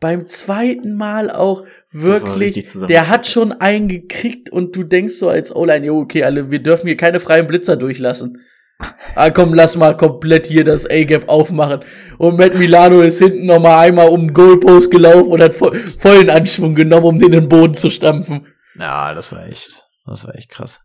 [0.00, 5.54] Beim zweiten Mal auch wirklich, der hat schon einen gekriegt und du denkst so als
[5.54, 8.38] O-Line, jo, okay, alle, wir dürfen hier keine freien Blitzer durchlassen.
[8.78, 11.84] Ah, komm, lass mal komplett hier das A-Gap aufmachen.
[12.18, 15.78] Und Matt Milano ist hinten noch mal einmal um den Goalpost gelaufen und hat voll,
[15.78, 18.48] vollen Anschwung genommen, um den in den Boden zu stampfen.
[18.78, 20.80] Ja, das war echt, das war echt krass.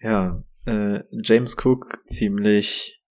[0.00, 3.02] Ja, äh, James Cook ziemlich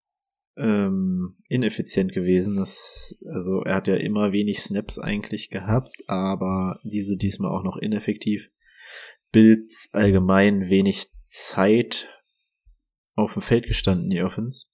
[0.57, 2.55] ähm, ineffizient gewesen.
[2.55, 7.77] Das, also er hat ja immer wenig Snaps eigentlich gehabt, aber diese diesmal auch noch
[7.77, 8.49] ineffektiv.
[9.31, 12.07] Bills allgemein wenig Zeit
[13.15, 14.67] auf dem Feld gestanden, die Offense.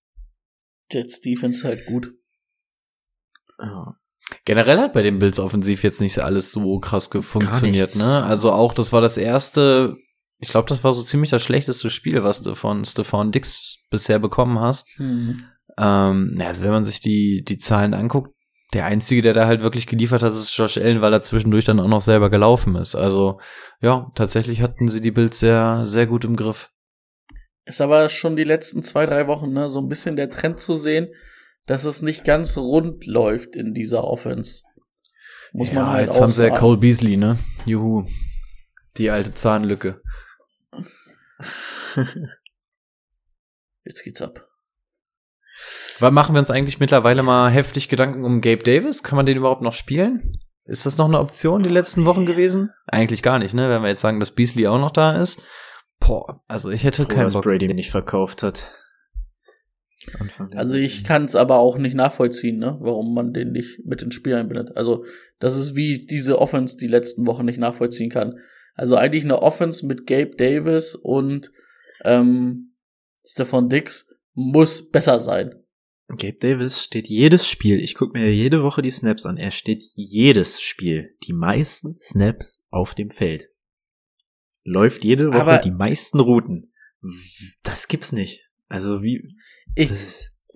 [0.92, 2.14] Jets Defense halt gut.
[3.60, 3.98] Ja.
[4.46, 8.24] Generell hat bei den Bills offensiv jetzt nicht alles so krass funktioniert, ne?
[8.24, 9.98] Also auch, das war das erste,
[10.40, 14.20] ich glaube, das war so ziemlich das schlechteste Spiel, was du von Stefan Dix bisher
[14.20, 14.90] bekommen hast.
[14.98, 15.46] Hm.
[15.78, 18.33] Ähm, also wenn man sich die, die Zahlen anguckt,
[18.74, 21.80] der einzige, der da halt wirklich geliefert hat, ist Josh Allen, weil er zwischendurch dann
[21.80, 22.96] auch noch selber gelaufen ist.
[22.96, 23.40] Also,
[23.82, 26.72] ja, tatsächlich hatten sie die Bills sehr, sehr gut im Griff.
[27.66, 30.76] Ist aber schon die letzten zwei, drei Wochen, ne, so ein bisschen der Trend zu
[30.76, 31.08] sehen,
[31.66, 34.64] dass es nicht ganz rund läuft in dieser Offense.
[35.54, 36.58] Muss man ja, halt jetzt haben sie ja.
[36.58, 37.38] Cole Beasley, ne?
[37.66, 38.06] Juhu.
[38.98, 40.02] Die alte Zahnlücke.
[43.86, 44.48] Jetzt geht's ab.
[46.04, 49.04] Was machen wir uns eigentlich mittlerweile mal heftig Gedanken um Gabe Davis?
[49.04, 50.38] Kann man den überhaupt noch spielen?
[50.66, 52.72] Ist das noch eine Option die letzten Wochen gewesen?
[52.88, 53.70] Eigentlich gar nicht, ne?
[53.70, 55.42] Wenn wir jetzt sagen, dass Beasley auch noch da ist.
[56.02, 57.46] Boah, also ich hätte Froh, keinen dass Bock.
[57.46, 58.74] Brady nicht verkauft hat.
[60.20, 64.02] Anfang Also ich kann es aber auch nicht nachvollziehen, ne, warum man den nicht mit
[64.02, 64.76] ins Spiel einbindet.
[64.76, 65.06] Also
[65.40, 68.40] das ist wie diese Offense die letzten Wochen nicht nachvollziehen kann.
[68.76, 71.50] Also eigentlich eine Offense mit Gabe Davis und
[72.04, 72.74] ähm,
[73.26, 75.63] Stefan Dix muss besser sein.
[76.10, 77.80] Gabe Davis steht jedes Spiel.
[77.80, 79.38] Ich gucke mir jede Woche die Snaps an.
[79.38, 81.16] Er steht jedes Spiel.
[81.26, 83.50] Die meisten Snaps auf dem Feld.
[84.64, 86.74] Läuft jede Woche Aber- die meisten Routen.
[87.64, 88.48] Das gibt's nicht.
[88.68, 89.36] Also wie.
[89.76, 89.90] Ich,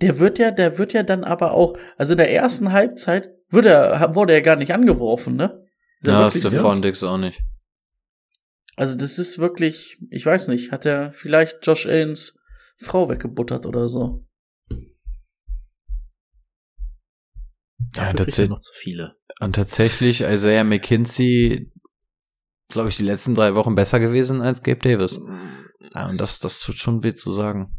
[0.00, 3.66] der wird ja, der wird ja dann aber auch, also in der ersten Halbzeit wird
[3.66, 5.66] er, wurde er gar nicht angeworfen, ne?
[6.04, 7.40] Der Ja, Stefan Dix auch nicht.
[8.76, 12.38] Also das ist wirklich, ich weiß nicht, hat er vielleicht Josh Allens
[12.76, 14.24] Frau weggebuttert oder so.
[17.94, 19.16] Ja, dafür kriegt er tatsächlich, noch zu viele.
[19.40, 21.70] und tatsächlich Isaiah McKinsey,
[22.68, 25.20] glaube ich, die letzten drei Wochen besser gewesen als Gabe Davis.
[25.94, 27.74] Ja, und das, das tut schon weh zu sagen.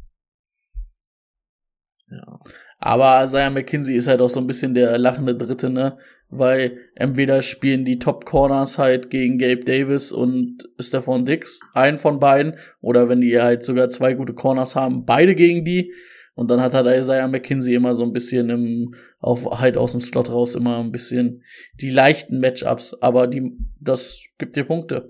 [2.10, 2.40] Ja.
[2.80, 5.98] Aber Isaiah McKinsey ist halt auch so ein bisschen der lachende Dritte, ne?
[6.30, 12.20] Weil entweder spielen die Top Corners halt gegen Gabe Davis und Stefan Dix, einen von
[12.20, 15.94] beiden, oder wenn die halt sogar zwei gute Corners haben, beide gegen die.
[16.40, 20.00] Und dann hat halt Isaiah McKinsey immer so ein bisschen im, auf, halt aus dem
[20.00, 25.10] Slot raus immer ein bisschen die leichten Matchups, aber die, das gibt dir Punkte.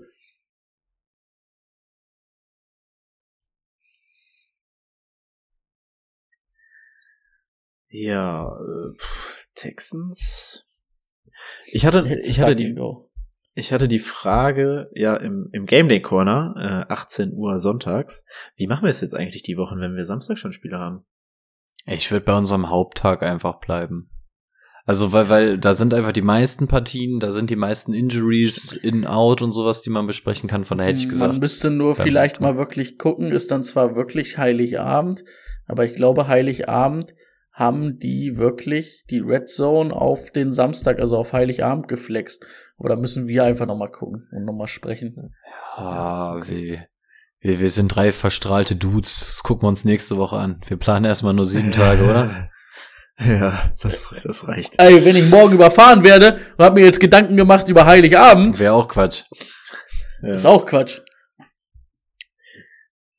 [7.90, 8.96] Ja, äh,
[9.54, 10.68] Texans.
[11.66, 13.08] Ich hatte, Let's ich hatte die, go.
[13.54, 18.24] ich hatte die Frage, ja, im, im Game Day Corner, äh, 18 Uhr sonntags.
[18.56, 21.04] Wie machen wir es jetzt eigentlich die Wochen, wenn wir Samstag schon Spiele haben?
[21.86, 24.10] Ich würde bei unserem Haupttag einfach bleiben.
[24.86, 29.06] Also, weil, weil da sind einfach die meisten Partien, da sind die meisten Injuries in,
[29.06, 30.64] out und sowas, die man besprechen kann.
[30.64, 31.32] Von daher hätte ich gesagt.
[31.32, 35.22] Man müsste nur vielleicht mal wirklich gucken, ist dann zwar wirklich Heiligabend,
[35.66, 37.14] aber ich glaube, Heiligabend
[37.52, 42.46] haben die wirklich die Red Zone auf den Samstag, also auf Heiligabend geflext.
[42.78, 45.34] Oder müssen wir einfach noch mal gucken und noch mal sprechen?
[45.76, 46.86] Ah, wir,
[47.40, 49.26] wir, wir sind drei verstrahlte Dudes.
[49.26, 50.60] Das gucken wir uns nächste Woche an.
[50.66, 52.50] Wir planen erstmal nur sieben Tage, oder?
[53.22, 54.76] Ja, das, das reicht.
[54.78, 58.72] Ey, wenn ich morgen überfahren werde und hab mir jetzt Gedanken gemacht über Heiligabend, Wäre
[58.72, 59.24] auch Quatsch.
[60.22, 60.32] Ja.
[60.32, 61.02] ist auch Quatsch.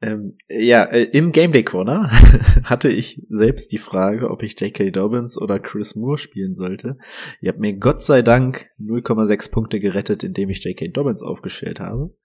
[0.02, 2.10] Ähm, ja, äh, im Game Day Corner
[2.64, 4.90] hatte ich selbst die Frage, ob ich J.K.
[4.90, 6.98] Dobbins oder Chris Moore spielen sollte.
[7.40, 10.88] Ihr habt mir Gott sei Dank 0,6 Punkte gerettet, indem ich J.K.
[10.88, 12.16] Dobbins aufgestellt habe.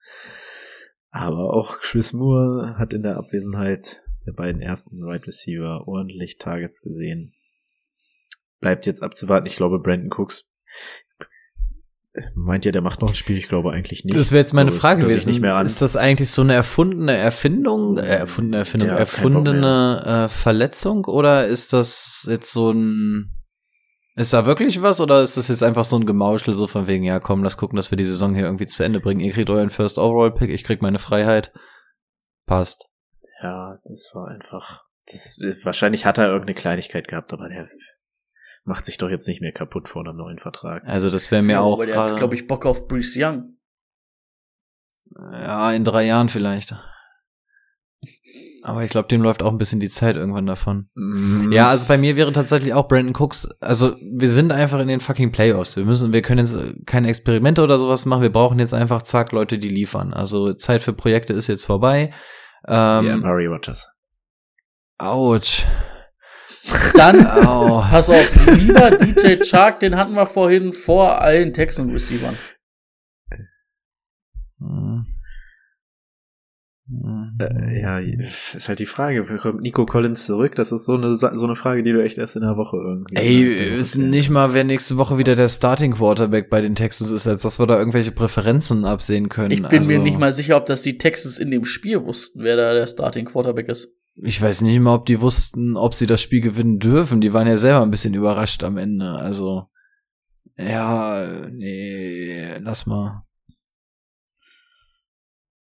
[1.11, 6.81] Aber auch Chris Moore hat in der Abwesenheit der beiden ersten Wide Receiver ordentlich Targets
[6.81, 7.33] gesehen.
[8.59, 9.47] Bleibt jetzt abzuwarten.
[9.47, 10.51] Ich glaube, Brandon Cooks
[12.35, 13.37] meint ja, der macht noch ein Spiel.
[13.37, 14.17] Ich glaube eigentlich nicht.
[14.17, 15.29] Das wäre jetzt meine Frage gewesen.
[15.29, 15.65] Nicht mehr an.
[15.65, 21.47] Ist das eigentlich so eine erfundene Erfindung, äh, erfundene Erfindung, Bock erfundene äh, Verletzung oder
[21.47, 23.36] ist das jetzt so ein,
[24.17, 27.03] ist da wirklich was oder ist das jetzt einfach so ein Gemauschel so von wegen,
[27.03, 29.21] ja komm, lass gucken, dass wir die Saison hier irgendwie zu Ende bringen.
[29.21, 31.53] Ihr kriegt euren First Overall Pick, ich krieg meine Freiheit.
[32.47, 32.87] Passt.
[33.43, 34.85] Ja, das war einfach.
[35.05, 37.69] Das, wahrscheinlich hat er irgendeine Kleinigkeit gehabt, aber der
[38.63, 40.83] macht sich doch jetzt nicht mehr kaputt vor einem neuen Vertrag.
[40.85, 43.57] Also das wäre mir Ja, auch aber der hat, glaube ich, Bock auf Bruce Young.
[45.31, 46.75] ja, in drei Jahren vielleicht.
[48.63, 50.89] Aber ich glaube, dem läuft auch ein bisschen die Zeit irgendwann davon.
[50.95, 51.51] Mhm.
[51.51, 54.99] Ja, also bei mir wäre tatsächlich auch Brandon Cooks, also wir sind einfach in den
[54.99, 55.77] fucking Playoffs.
[55.77, 58.23] Wir müssen, wir können jetzt keine Experimente oder sowas machen.
[58.23, 60.13] Wir brauchen jetzt einfach zack Leute, die liefern.
[60.13, 62.11] Also Zeit für Projekte ist jetzt vorbei.
[62.67, 63.89] ja, Ähm, Murray Rogers.
[64.97, 65.63] ouch.
[66.97, 67.79] Dann, Au.
[67.89, 72.35] pass auf, lieber DJ Chark, den hatten wir vorhin vor allen Texan-Receivern.
[74.59, 75.05] Hm.
[76.89, 77.37] Hm.
[77.39, 80.55] Äh, ja, ist halt die Frage, kommt Nico Collins zurück?
[80.55, 83.15] Das ist so eine, so eine Frage, die du echt erst in der Woche irgendwie.
[83.15, 87.27] Ey, wissen nicht mal, wer nächste Woche wieder der Starting Quarterback bei den Texans ist,
[87.27, 89.51] als dass wir da irgendwelche Präferenzen absehen können.
[89.51, 92.41] Ich bin also, mir nicht mal sicher, ob das die Texans in dem Spiel wussten,
[92.43, 93.93] wer da der Starting Quarterback ist.
[94.15, 97.21] Ich weiß nicht mal, ob die wussten, ob sie das Spiel gewinnen dürfen.
[97.21, 99.09] Die waren ja selber ein bisschen überrascht am Ende.
[99.09, 99.65] Also,
[100.57, 103.26] ja, nee, lass mal.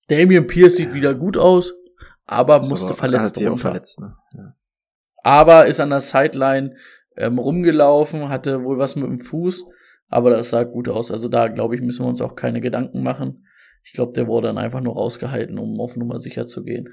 [0.08, 1.74] Damian Pierce sieht wieder gut aus,
[2.26, 3.58] aber Ist musste aber- verletzt runter.
[3.58, 4.16] verletzt, ne?
[4.34, 4.54] Ja.
[5.22, 6.76] Aber ist an der Sideline
[7.16, 9.66] ähm, rumgelaufen, hatte wohl was mit dem Fuß,
[10.08, 11.10] aber das sah gut aus.
[11.10, 13.44] Also da, glaube ich, müssen wir uns auch keine Gedanken machen.
[13.84, 16.88] Ich glaube, der wurde dann einfach nur rausgehalten, um auf Nummer sicher zu gehen.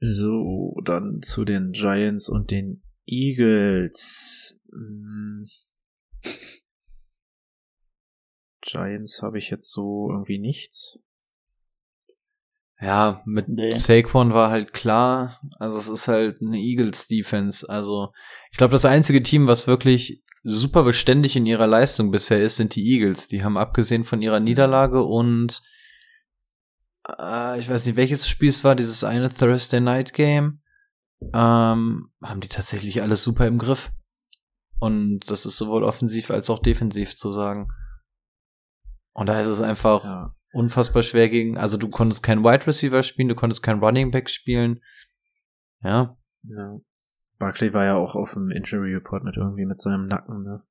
[0.00, 4.60] So, dann zu den Giants und den Eagles.
[8.62, 10.98] Giants habe ich jetzt so irgendwie nichts.
[12.80, 13.72] Ja, mit Nee.
[13.72, 15.40] Saquon war halt klar.
[15.58, 17.68] Also es ist halt eine Eagles Defense.
[17.68, 18.12] Also
[18.50, 22.74] ich glaube, das einzige Team, was wirklich super beständig in ihrer Leistung bisher ist, sind
[22.74, 23.28] die Eagles.
[23.28, 25.62] Die haben abgesehen von ihrer Niederlage und
[27.18, 30.60] äh, ich weiß nicht, welches Spiel es war, dieses eine Thursday Night Game,
[31.32, 33.92] ähm, haben die tatsächlich alles super im Griff.
[34.80, 37.68] Und das ist sowohl offensiv als auch defensiv zu sagen.
[39.12, 40.34] Und da ist es einfach Ja.
[40.52, 44.30] unfassbar schwer gegen, also du konntest keinen Wide Receiver spielen, du konntest keinen Running Back
[44.30, 44.80] spielen.
[45.82, 46.16] Ja.
[46.44, 46.78] ja.
[47.38, 50.62] Barkley war ja auch auf dem Injury Report mit irgendwie mit seinem Nacken, ne?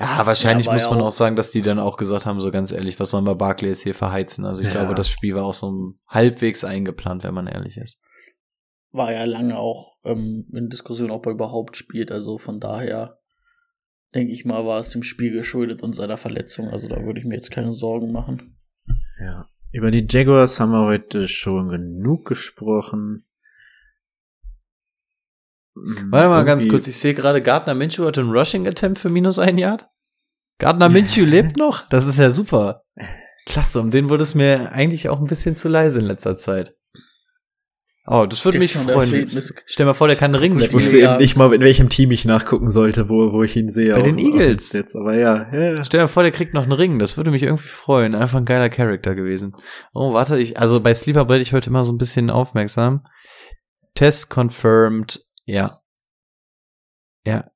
[0.00, 2.50] Ja, wahrscheinlich Ja, muss man auch- auch sagen, dass die dann auch gesagt haben, so
[2.50, 4.44] ganz ehrlich, was sollen wir Barkley jetzt hier verheizen?
[4.44, 4.80] Also ich Ja.
[4.80, 8.00] glaube, das Spiel war auch so halbwegs eingeplant, wenn man ehrlich ist.
[8.90, 12.10] War ja lange auch ähm, in Diskussion, ob er überhaupt spielt.
[12.10, 13.18] Also von daher
[14.14, 16.68] denke ich mal, war es dem Spiel geschuldet und seiner Verletzung.
[16.68, 18.56] Also da würde ich mir jetzt keine Sorgen machen.
[19.20, 19.48] Ja.
[19.72, 23.26] Über die Jaguars haben wir heute schon genug gesprochen.
[25.74, 29.10] Hm, Warte mal ganz kurz, ich sehe gerade, Gardner Minshew hat einen Rushing Attempt für
[29.10, 29.88] minus ein Yard.
[30.58, 31.86] Gardner Minshew lebt noch?
[31.88, 32.84] Das ist ja super.
[33.44, 36.74] Klasse, um den wurde es mir eigentlich auch ein bisschen zu leise in letzter Zeit.
[38.08, 39.28] Oh, das würde mich freuen.
[39.66, 42.12] Stell mal vor, der kann einen Ring Ich wusste eben nicht mal, in welchem Team
[42.12, 43.92] ich nachgucken sollte, wo, wo ich ihn sehe.
[43.94, 44.72] Bei Auch- den auch Eagles.
[44.72, 45.82] Jetzt, aber ja, ja.
[45.84, 47.00] Stell dir vor, der kriegt noch einen Ring.
[47.00, 48.14] Das würde mich irgendwie freuen.
[48.14, 49.56] Einfach ein geiler Charakter gewesen.
[49.92, 53.04] Oh, warte, ich, also bei Sleeper bin ich heute immer so ein bisschen aufmerksam.
[53.94, 55.20] Test confirmed.
[55.44, 55.80] Ja.
[57.26, 57.50] Ja.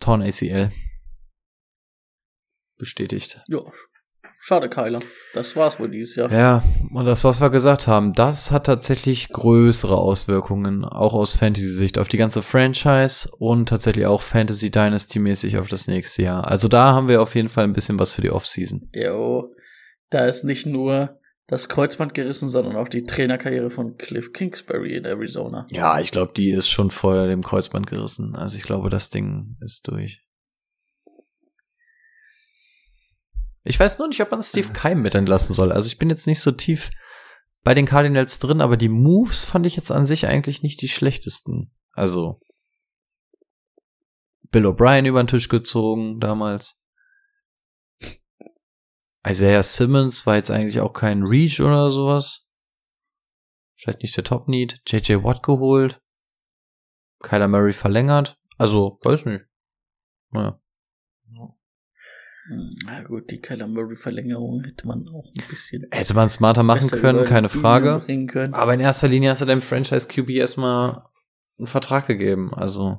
[0.00, 0.70] Torn ACL.
[2.78, 3.42] Bestätigt.
[3.46, 3.60] Ja,
[4.46, 5.00] Schade, Kyler.
[5.32, 6.30] Das war's wohl dieses Jahr.
[6.30, 11.98] Ja, und das, was wir gesagt haben, das hat tatsächlich größere Auswirkungen, auch aus Fantasy-Sicht,
[11.98, 16.46] auf die ganze Franchise und tatsächlich auch Fantasy Dynasty-mäßig auf das nächste Jahr.
[16.46, 18.86] Also da haben wir auf jeden Fall ein bisschen was für die Offseason.
[18.92, 19.48] Jo,
[20.10, 25.06] da ist nicht nur das Kreuzband gerissen, sondern auch die Trainerkarriere von Cliff Kingsbury in
[25.06, 25.66] Arizona.
[25.70, 28.34] Ja, ich glaube, die ist schon vor dem Kreuzband gerissen.
[28.34, 30.20] Also ich glaube, das Ding ist durch.
[33.64, 35.72] Ich weiß nur nicht, ob man Steve Keim mit entlassen soll.
[35.72, 36.90] Also ich bin jetzt nicht so tief
[37.64, 40.88] bei den Cardinals drin, aber die Moves fand ich jetzt an sich eigentlich nicht die
[40.88, 41.74] schlechtesten.
[41.92, 42.40] Also
[44.50, 46.84] Bill O'Brien über den Tisch gezogen damals.
[49.26, 52.50] Isaiah Simmons war jetzt eigentlich auch kein Reach oder sowas.
[53.74, 54.82] Vielleicht nicht der Top Need.
[54.86, 56.02] JJ Watt geholt.
[57.20, 58.38] Kyler Murray verlängert.
[58.58, 59.46] Also, weiß nicht.
[60.30, 60.60] Naja.
[62.46, 66.62] Hm, Na gut, die Kyler Murray Verlängerung hätte man auch ein bisschen Hätte man smarter
[66.62, 68.02] machen können, keine Frage.
[68.26, 68.54] können.
[68.54, 71.04] Aber in erster Linie hast du deinem Franchise QB erstmal
[71.58, 72.52] einen Vertrag gegeben.
[72.54, 72.98] Also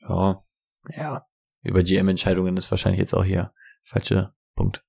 [0.00, 0.42] ja,
[0.90, 1.26] ja.
[1.62, 3.52] Über GM-Entscheidungen ist wahrscheinlich jetzt auch hier
[3.84, 4.82] falsche Punkt.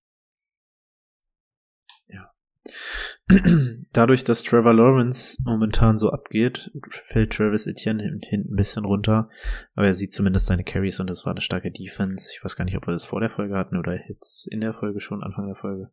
[3.93, 6.71] Dadurch, dass Trevor Lawrence momentan so abgeht,
[7.07, 9.29] fällt Travis Etienne hin- hinten ein bisschen runter.
[9.75, 12.29] Aber er sieht zumindest seine Carries und das war eine starke Defense.
[12.33, 14.73] Ich weiß gar nicht, ob wir das vor der Folge hatten oder jetzt in der
[14.73, 15.91] Folge schon, Anfang der Folge.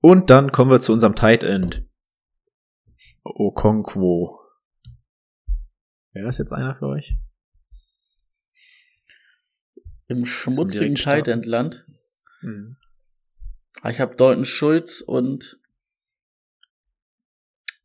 [0.00, 1.84] Und dann kommen wir zu unserem Tight End.
[3.24, 4.38] Okonkwo.
[6.12, 7.16] Wäre das jetzt einer für euch?
[10.08, 10.94] Im schmutzigen.
[10.96, 11.86] Tight End Land.
[12.42, 12.76] Mhm.
[13.88, 15.58] Ich habe Dalton Schulz und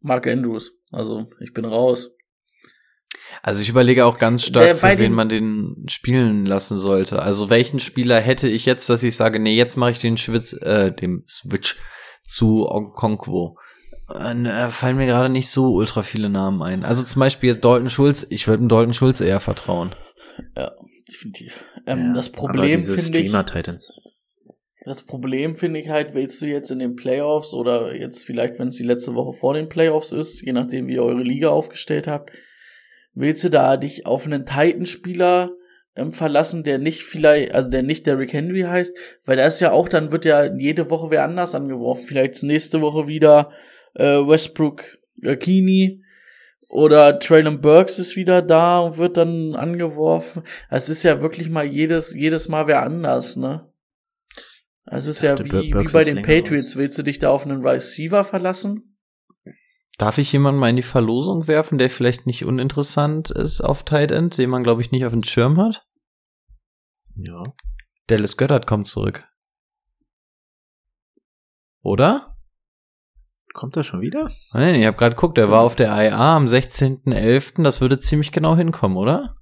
[0.02, 0.72] Mark Andrews.
[0.92, 2.12] Also ich bin raus.
[3.42, 7.22] Also ich überlege auch ganz stark, für wen man den spielen lassen sollte.
[7.22, 10.54] Also welchen Spieler hätte ich jetzt, dass ich sage, nee, jetzt mache ich den Schwitz,
[10.54, 11.78] äh, dem Switch
[12.24, 13.58] zu Okonkwo.
[14.08, 16.86] Dann äh, fallen mir gerade nicht so ultra viele Namen ein.
[16.86, 19.94] Also zum Beispiel Dalton Schulz, ich würde dem Dalton Schulz eher vertrauen.
[20.56, 20.72] Ja,
[21.10, 21.64] definitiv.
[21.86, 23.92] Ähm, Ja, das aber Problem diese ich, Streamer Titans.
[24.88, 28.70] Das Problem finde ich halt, willst du jetzt in den Playoffs oder jetzt vielleicht, wenn
[28.70, 32.08] es die letzte Woche vor den Playoffs ist, je nachdem wie ihr eure Liga aufgestellt
[32.08, 32.32] habt,
[33.14, 35.52] willst du da dich auf einen Titan-Spieler
[35.98, 39.72] ähm, verlassen, der nicht vielleicht, also der nicht Derrick Henry heißt, weil da ist ja
[39.72, 42.06] auch, dann wird ja jede Woche wer anders angeworfen.
[42.08, 43.52] Vielleicht nächste Woche wieder
[43.96, 44.84] äh, Westbrook
[45.22, 46.02] äh, Keeney
[46.70, 50.44] oder Traylon Burks ist wieder da und wird dann angeworfen.
[50.70, 53.67] Es ist ja wirklich mal jedes, jedes Mal wer anders, ne?
[54.90, 56.68] Es ist ja dachte, wie, Bir- wie Burks bei den länger Patriots.
[56.72, 56.76] raus.
[56.78, 58.98] Willst du dich da auf einen Receiver verlassen?
[59.98, 64.12] Darf ich jemanden mal in die Verlosung werfen, der vielleicht nicht uninteressant ist auf Tight
[64.12, 65.86] End, den man glaube ich nicht auf dem Schirm hat?
[67.16, 67.42] Ja.
[68.06, 69.28] Dallas Goddard kommt zurück.
[71.82, 72.38] Oder?
[73.54, 74.30] Kommt er schon wieder?
[74.54, 77.64] Nein, ich habe gerade geguckt, der war auf der IA am 16.11.
[77.64, 79.36] Das würde ziemlich genau hinkommen, oder?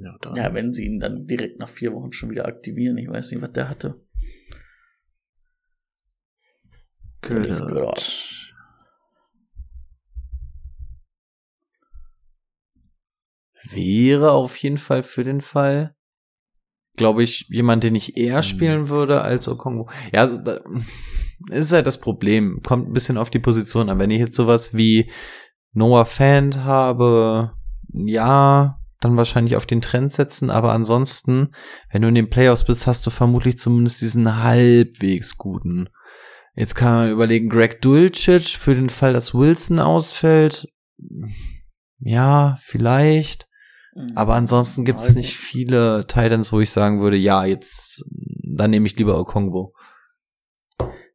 [0.00, 0.34] Ja.
[0.34, 2.98] Ja, wenn sie ihn dann direkt nach vier Wochen schon wieder aktivieren.
[2.98, 3.94] Ich weiß nicht, was der hatte.
[7.22, 8.28] Goddard.
[13.70, 15.94] Wäre auf jeden Fall für den Fall,
[16.96, 18.42] glaube ich, jemand, den ich eher Hm.
[18.42, 19.88] spielen würde als Okongo.
[20.12, 20.60] Ja, also, da,
[21.50, 22.60] ist halt das Problem.
[22.62, 23.98] Kommt ein bisschen auf die Position an.
[23.98, 25.10] Wenn ich jetzt sowas wie
[25.72, 27.52] Noah Fant habe,
[27.92, 31.50] ja, dann wahrscheinlich auf den Trend setzen, aber ansonsten,
[31.90, 35.88] wenn du in den Playoffs bist, hast du vermutlich zumindest diesen halbwegs guten.
[36.54, 40.68] Jetzt kann man überlegen, Greg Dulcich für den Fall, dass Wilson ausfällt.
[41.98, 43.48] Ja, vielleicht.
[44.14, 48.04] Aber ansonsten gibt es nicht viele Titans, wo ich sagen würde, ja, jetzt,
[48.56, 49.74] dann nehme ich lieber Okongwo.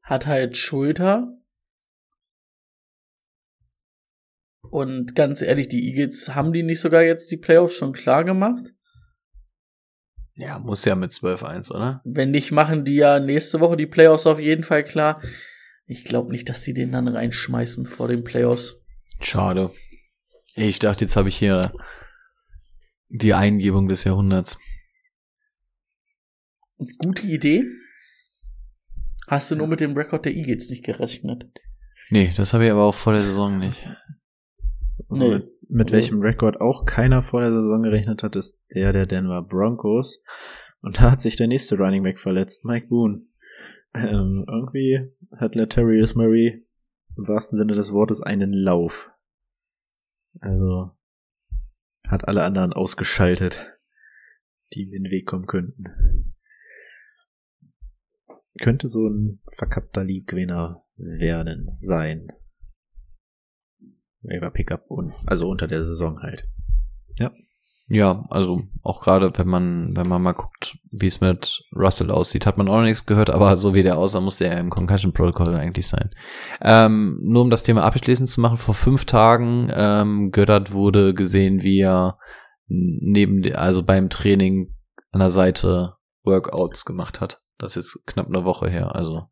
[0.03, 1.27] Hat halt Schulter.
[4.69, 8.73] Und ganz ehrlich, die Eagles haben die nicht sogar jetzt die Playoffs schon klar gemacht?
[10.35, 12.01] Ja, muss ja mit 12-1, oder?
[12.05, 15.21] Wenn nicht, machen die ja nächste Woche die Playoffs auf jeden Fall klar.
[15.87, 18.75] Ich glaube nicht, dass sie den dann reinschmeißen vor den Playoffs.
[19.19, 19.71] Schade.
[20.55, 21.73] Ich dachte, jetzt habe ich hier
[23.09, 24.59] die Eingebung des Jahrhunderts.
[26.99, 27.65] Gute Idee.
[29.27, 31.49] Hast du nur mit dem Rekord der Eagles nicht gerechnet?
[32.09, 33.81] Nee, das habe ich aber auch vor der Saison nicht.
[35.09, 35.29] Nee.
[35.29, 39.41] Mit, mit welchem Rekord auch keiner vor der Saison gerechnet hat, ist der der Denver
[39.43, 40.23] Broncos.
[40.81, 43.21] Und da hat sich der nächste Running Back verletzt, Mike Boone.
[43.93, 46.63] Ähm, irgendwie hat Latarius Murray
[47.15, 49.11] im wahrsten Sinne des Wortes einen Lauf.
[50.39, 50.91] Also
[52.07, 53.67] hat alle anderen ausgeschaltet,
[54.73, 56.33] die in den Weg kommen könnten.
[58.61, 62.31] könnte so ein verkappter League-Gewinner werden, sein.
[64.21, 66.43] Waiver Pickup und, also unter der Saison halt.
[67.89, 72.45] Ja, also auch gerade wenn man, wenn man mal guckt, wie es mit Russell aussieht,
[72.45, 75.13] hat man auch noch nichts gehört, aber so wie der aussah, musste er im Concussion
[75.13, 76.09] Protocol eigentlich sein.
[76.61, 81.63] Ähm, nur um das Thema abschließend zu machen, vor fünf Tagen ähm, Göttert wurde gesehen,
[81.63, 82.17] wie er
[82.67, 84.75] neben, also beim Training
[85.11, 85.93] an der Seite
[86.25, 87.41] Workouts gemacht hat.
[87.57, 88.95] Das ist jetzt knapp eine Woche her.
[88.95, 89.29] Also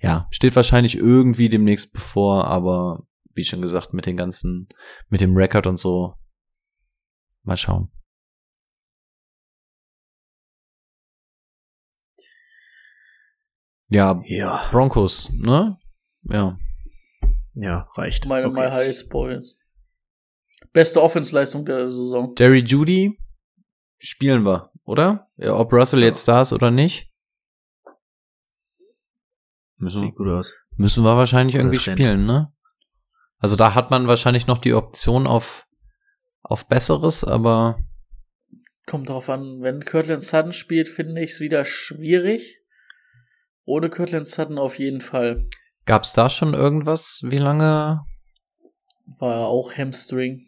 [0.00, 3.02] ja, steht wahrscheinlich irgendwie demnächst bevor, aber
[3.38, 4.68] wie schon gesagt, mit den ganzen,
[5.08, 6.14] mit dem Record und so,
[7.44, 7.90] mal schauen.
[13.88, 14.68] Ja, Ja.
[14.70, 15.78] Broncos, ne?
[16.24, 16.58] Ja.
[17.54, 18.26] Ja, reicht.
[18.26, 18.60] Meine Okay.
[18.60, 19.56] My Highest Points.
[20.72, 22.34] Beste Offensleistung der Saison.
[22.38, 23.18] Jerry Judy
[23.98, 25.26] spielen wir, oder?
[25.36, 27.10] Ja, ob Russell jetzt da ist oder nicht.
[29.78, 30.54] Müssen, Sieht gut aus.
[30.76, 32.52] müssen wir wahrscheinlich irgendwie spielen, ne?
[33.38, 35.66] Also da hat man wahrscheinlich noch die Option auf,
[36.42, 37.78] auf Besseres, aber
[38.88, 42.62] Kommt drauf an, wenn Kirtland Sutton spielt, finde ich es wieder schwierig.
[43.66, 45.46] Ohne Kirtland Sutton auf jeden Fall.
[45.84, 47.20] gab's da schon irgendwas?
[47.22, 48.00] Wie lange?
[49.18, 50.46] War er auch Hamstring.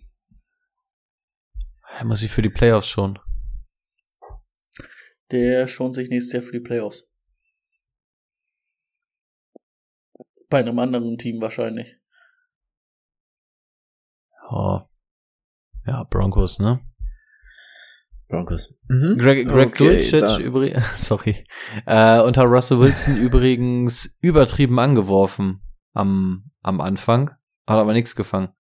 [1.99, 3.19] Da muss ich für die Playoffs schon.
[5.33, 7.11] Der schont sich nächstes Jahr für die Playoffs.
[10.49, 12.00] Bei einem anderen Team wahrscheinlich.
[14.51, 14.81] Oh.
[15.87, 16.81] Ja, Broncos, ne?
[18.29, 18.75] Broncos.
[18.89, 19.19] Mhm.
[19.19, 21.43] Greg, Greg Okay, Dulcich übrigens, sorry,
[21.87, 25.63] äh, unter Russell Wilson übrigens übertrieben angeworfen
[25.95, 27.31] am, am Anfang,
[27.67, 28.51] hat aber nichts gefangen.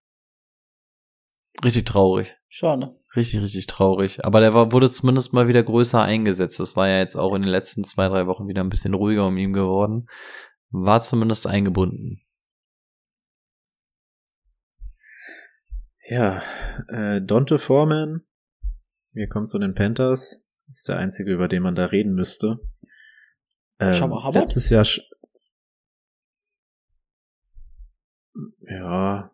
[1.65, 2.37] Richtig traurig.
[2.49, 2.93] Schade.
[3.17, 4.25] Richtig, richtig traurig.
[4.25, 6.61] Aber der war, wurde zumindest mal wieder größer eingesetzt.
[6.61, 9.27] Das war ja jetzt auch in den letzten zwei, drei Wochen wieder ein bisschen ruhiger
[9.27, 10.09] um ihn geworden.
[10.71, 12.23] War zumindest eingebunden.
[16.11, 16.43] Ja,
[16.89, 18.23] äh, Dante Foreman.
[19.13, 20.45] Wir kommen zu den Panthers.
[20.69, 22.59] Ist der einzige, über den man da reden müsste.
[23.79, 24.35] Ähm, Shabba Hubbard?
[24.35, 24.83] letztes Jahr.
[24.85, 25.03] sch-
[28.69, 29.31] Ja.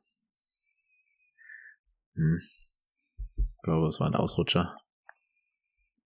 [2.14, 2.40] Hm.
[3.38, 4.76] Ich glaube, es war ein Ausrutscher.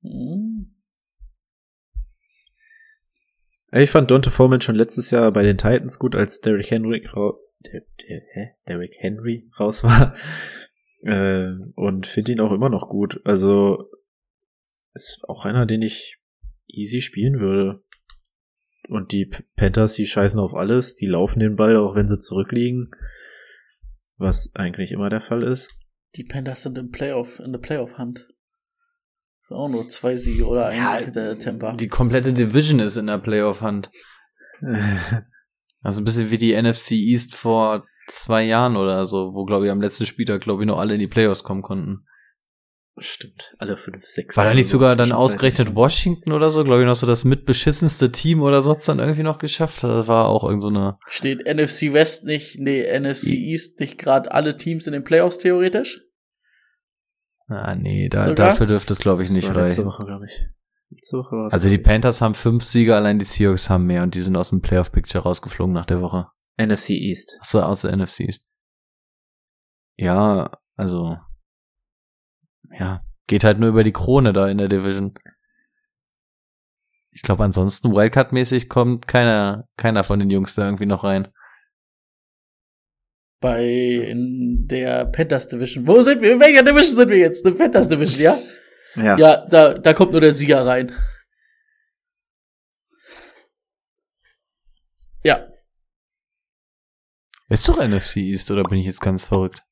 [0.03, 0.75] Hm.
[3.71, 7.07] Ich fand Dante Foreman schon letztes Jahr bei den Titans gut, als Derrick Henry,
[7.61, 8.55] der, der, hä?
[8.67, 10.15] Derrick Henry raus war.
[11.03, 13.21] Äh, und finde ihn auch immer noch gut.
[13.25, 13.89] Also
[14.95, 16.19] ist auch einer, den ich
[16.67, 17.85] easy spielen würde.
[18.89, 22.91] Und die Panthers, die scheißen auf alles, die laufen den Ball, auch wenn sie zurückliegen.
[24.17, 25.79] Was eigentlich immer der Fall ist.
[26.17, 28.27] Die Panthers sind im Playoff, in der Playoff-Hand.
[29.43, 31.77] Ist auch nur zwei Siege oder ein Sieg hinter der Tampa.
[31.77, 33.91] Die komplette Division ist in der Playoff-Hand.
[35.83, 39.73] Also ein bisschen wie die NFC East vor zwei Jahren oder so, wo, glaube ich,
[39.73, 42.05] am letzten Spieltag, glaube ich, noch alle in die Playoffs kommen konnten.
[43.01, 44.37] Stimmt, alle fünf, sechs.
[44.37, 48.11] War da nicht sogar dann ausgerechnet Washington oder so, glaube ich, noch so das mitbeschissenste
[48.11, 49.85] Team oder so hat's dann irgendwie noch geschafft?
[49.85, 50.97] Das war auch irgend so eine.
[51.07, 56.01] Steht NFC West nicht, nee, NFC East nicht gerade alle Teams in den Playoffs theoretisch?
[57.47, 58.49] Ah, nee, da, Sogar?
[58.49, 59.85] dafür dürfte es, glaube ich, nicht reichen.
[59.85, 60.47] Woche, glaube ich.
[60.91, 61.53] Letzte Woche war's.
[61.53, 64.51] Also die Panthers haben fünf Siege, allein die Seahawks haben mehr und die sind aus
[64.51, 66.29] dem Playoff-Picture rausgeflogen nach der Woche.
[66.57, 67.39] NFC East.
[67.41, 68.47] Achso, aus der NFC East.
[69.97, 71.19] Ja, also.
[72.71, 75.15] Ja, geht halt nur über die Krone da in der Division.
[77.11, 81.29] Ich glaube, ansonsten Wildcard-mäßig kommt keiner, keiner von den Jungs da irgendwie noch rein.
[83.41, 85.87] Bei in der Panthers Division.
[85.87, 86.33] Wo sind wir?
[86.33, 87.45] In welcher Division sind wir jetzt?
[87.45, 88.39] In der Panthers Division, ja?
[89.05, 89.19] Ja.
[89.19, 90.93] Ja, da, da kommt nur der Sieger rein.
[95.25, 95.49] Ja,
[97.49, 99.63] Ist doch NFC East, oder bin ich jetzt ganz verrückt?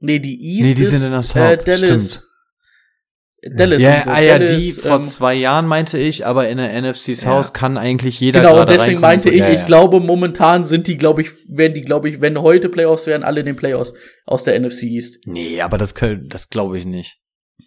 [0.00, 1.78] nee, die East nee, die ist, sind in der South, äh, Dallas.
[2.14, 2.28] stimmt.
[3.56, 4.10] Dallas Ja, so.
[4.10, 7.48] ah, ja, Dallas, die vor ähm, zwei Jahren meinte ich, aber in der NFC South
[7.48, 7.52] Ja.
[7.52, 9.00] kann eigentlich jeder Genau, und deswegen reinkommen.
[9.00, 9.64] meinte So, ich, ja, ich ja.
[9.64, 13.40] glaube, momentan sind die, glaube ich, werden die, glaube ich, wenn heute Playoffs wären, alle
[13.40, 13.94] in den Playoffs
[14.26, 15.18] aus der NFC East.
[15.26, 17.21] Nee, aber das können, das glaube ich nicht.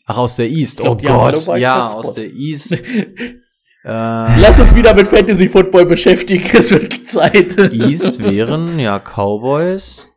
[0.05, 0.77] Ach, aus der East.
[0.77, 1.97] glaub, oh Gott, ja, Wildcard-Spot.
[1.99, 2.71] aus der East.
[3.83, 7.57] äh, Lass uns wieder mit Fantasy Football beschäftigen, es wird Zeit.
[7.57, 10.09] East wären ja Cowboys,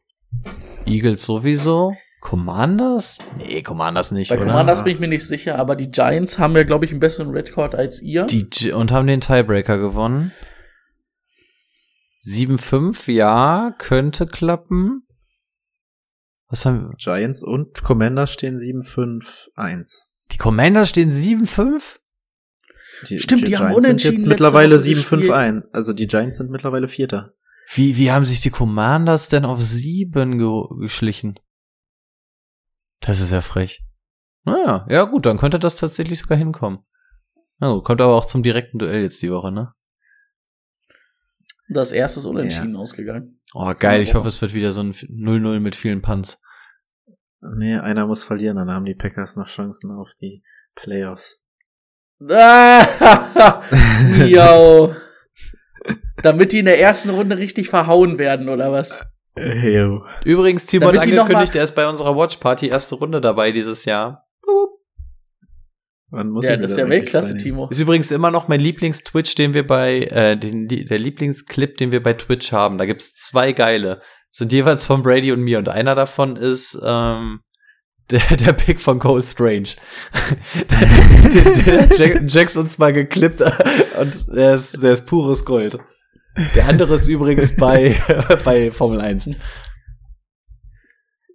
[0.85, 3.19] Eagles sowieso, Commanders?
[3.39, 4.47] Nee, Commanders nicht, Bei oder?
[4.47, 7.31] Commanders bin ich mir nicht sicher, aber die Giants haben ja, glaube ich, einen besseren
[7.31, 8.25] Redcord als ihr.
[8.27, 10.33] Die, Gi- und haben den Tiebreaker gewonnen.
[12.27, 15.05] 7-5, ja, könnte klappen.
[16.49, 20.07] Was haben Giants und Commanders stehen 7-5-1.
[20.33, 21.99] Die Commanders stehen 7-5?
[23.09, 25.31] Die, Stimmt, die haben Giants sind unentschieden jetzt letzte mittlerweile Woche 7-5 gespielt.
[25.33, 25.65] ein.
[25.73, 27.35] Also die Giants sind mittlerweile Vierter.
[27.75, 31.39] Wie, wie haben sich die Commanders denn auf sieben ge geschlichen?
[33.01, 33.85] Das ist ja frech.
[34.45, 36.81] Naja, ja gut, dann könnte das tatsächlich sogar hinkommen.
[37.59, 39.75] Na gut, kommt aber auch zum direkten Duell jetzt die Woche, ne?
[41.69, 43.41] Das erste ist unentschieden ausgegangen.
[43.55, 46.41] Oh, geil, ich hoffe, es wird wieder so ein 0-0 mit vielen Punts.
[47.41, 50.43] Nee, einer muss verlieren, dann haben die Packers noch Chancen auf die
[50.75, 51.45] Playoffs.
[52.29, 53.63] Ah,
[54.19, 54.95] Miau.
[56.23, 58.99] Damit die in der ersten Runde richtig verhauen werden, oder was?
[59.37, 60.05] Jo.
[60.25, 63.21] Übrigens, Timo hat Damit die noch angekündigt, er ist bei unserer Watch Party erste Runde
[63.21, 64.27] dabei dieses Jahr.
[66.11, 67.37] Wann muss Ja, das ist ja Weltklasse?
[67.37, 67.69] Timo.
[67.69, 72.03] Ist übrigens immer noch mein Lieblings-Twitch, den wir bei, äh, den, der Lieblingsclip, den wir
[72.03, 72.79] bei Twitch haben.
[72.79, 74.01] Da gibt's zwei geile.
[74.31, 75.59] Sind jeweils von Brady und mir.
[75.59, 77.41] Und einer davon ist, ähm,
[78.11, 79.69] der, der Pick von Cole Strange.
[80.65, 83.43] den, den Jack, Jax uns mal geklippt
[84.01, 85.79] und der ist, der ist pures Gold.
[86.55, 88.01] Der andere ist übrigens bei,
[88.45, 89.31] bei Formel 1.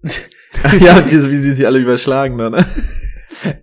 [0.80, 2.66] ja, diese, wie sie sich alle überschlagen ne?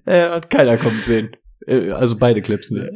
[0.07, 1.31] Äh, hat keiner kommen sehen.
[1.67, 2.91] Äh, Also beide Clips, ne?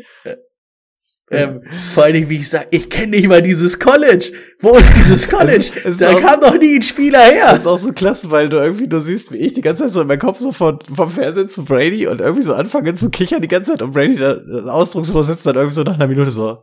[1.31, 1.63] Ähm,
[1.95, 4.31] vor allen Dingen, wie ich sage, ich kenne nicht mal dieses College.
[4.61, 5.57] Wo ist dieses College?
[5.57, 7.51] Es- es da auch- kam doch nie ein Spieler her.
[7.51, 9.93] Das ist auch so klasse, weil du irgendwie nur siehst, wie ich die ganze Zeit
[9.93, 13.09] so in meinem Kopf so von, vom Fernsehen zu Brady und irgendwie so anfange zu
[13.09, 14.37] kichern die ganze Zeit und Brady da
[14.71, 16.59] ausdruckslos sitzt dann irgendwie so nach einer Minute so.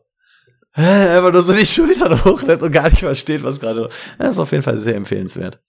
[0.73, 3.89] Einfach nur so die Schultern hochnimmt und gar nicht versteht, was gerade.
[4.19, 5.59] Das ist auf jeden Fall sehr empfehlenswert.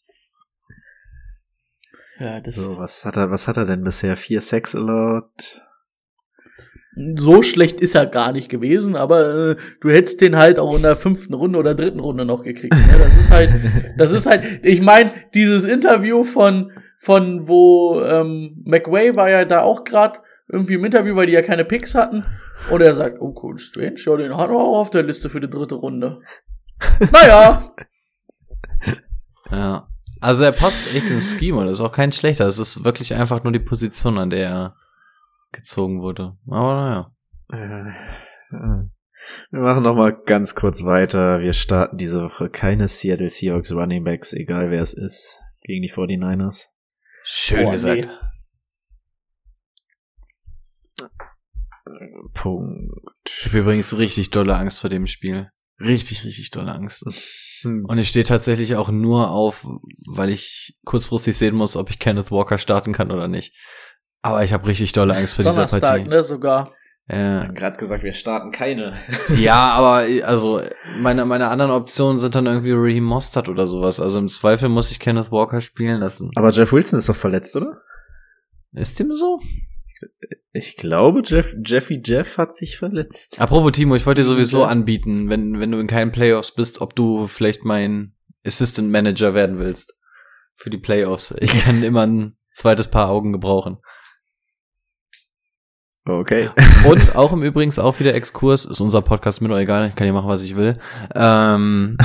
[2.18, 4.16] Ja, das So, was hat er, was hat er denn bisher?
[4.16, 5.62] Vier Sex allowed?
[6.94, 10.82] so schlecht ist er gar nicht gewesen, aber äh, du hättest den halt auch in
[10.82, 12.74] der fünften Runde oder dritten Runde noch gekriegt.
[12.74, 12.98] Ne?
[12.98, 13.50] Das ist halt,
[13.96, 19.62] das ist halt, ich meine, dieses Interview von, von wo ähm, McWay war ja da
[19.62, 22.24] auch gerade irgendwie im Interview, weil die ja keine Picks hatten.
[22.70, 25.40] Und er sagt, oh cool, Strange, ja, den hat er auch auf der Liste für
[25.40, 26.20] die dritte Runde.
[27.10, 27.72] naja,
[29.50, 29.88] Ja.
[30.22, 32.46] Also er passt echt ins Scheme und ist auch kein schlechter.
[32.46, 34.76] Es ist wirklich einfach nur die Position, an der er
[35.50, 36.36] gezogen wurde.
[36.48, 37.10] Aber
[37.50, 37.92] naja.
[38.52, 38.86] Äh,
[39.50, 41.40] Wir machen noch mal ganz kurz weiter.
[41.40, 45.92] Wir starten diese Woche keine Seattle Seahawks Running Backs, egal wer es ist, gegen die
[45.92, 46.68] 49ers.
[47.24, 48.08] Schön Boah, gesagt.
[50.98, 51.06] nee.
[52.32, 52.92] Punkt.
[53.26, 55.50] Ich habe übrigens richtig dolle Angst vor dem Spiel.
[55.80, 57.04] Richtig, richtig dolle Angst.
[57.62, 57.84] Hm.
[57.84, 59.66] Und ich stehe tatsächlich auch nur auf,
[60.06, 63.54] weil ich kurzfristig sehen muss, ob ich Kenneth Walker starten kann oder nicht.
[64.22, 66.08] Aber ich habe richtig dolle Angst vor dieser Partie.
[66.08, 66.70] ne, sogar.
[67.06, 68.96] Wir Ja, haben gerade gesagt, wir starten keine.
[69.36, 70.62] ja, aber also
[71.00, 73.98] meine meine anderen Optionen sind dann irgendwie Raheem Mostert oder sowas.
[73.98, 76.30] Also im Zweifel muss ich Kenneth Walker spielen lassen.
[76.36, 77.80] Aber Jeff Wilson ist doch verletzt, oder?
[78.72, 79.40] Ist dem so?
[80.52, 83.40] Ich glaube, Jeff, Jeffy Jeff hat sich verletzt.
[83.40, 86.94] Apropos Timo, ich wollte dir sowieso anbieten, wenn wenn du in keinen Playoffs bist, ob
[86.94, 88.14] du vielleicht mein
[88.46, 89.98] Assistant Manager werden willst
[90.54, 91.34] für die Playoffs.
[91.40, 93.78] Ich kann immer ein zweites Paar Augen gebrauchen.
[96.04, 96.50] Okay.
[96.84, 100.04] Und auch im Übrigens auch wieder Exkurs, ist unser Podcast mir doch egal, ich kann
[100.04, 100.74] hier machen, was ich will.
[101.14, 101.96] Ähm,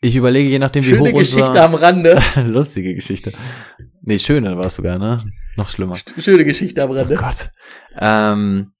[0.00, 1.64] ich überlege, je nachdem, wie Schöne hoch Geschichte unser...
[1.64, 2.20] am Rande.
[2.46, 3.32] Lustige Geschichte.
[4.02, 5.22] Nee, schöner war es sogar, ne?
[5.56, 5.98] Noch schlimmer.
[6.18, 7.14] Schöne Geschichte am Oh Rande.
[7.16, 7.50] Gott.
[7.98, 8.72] Ähm,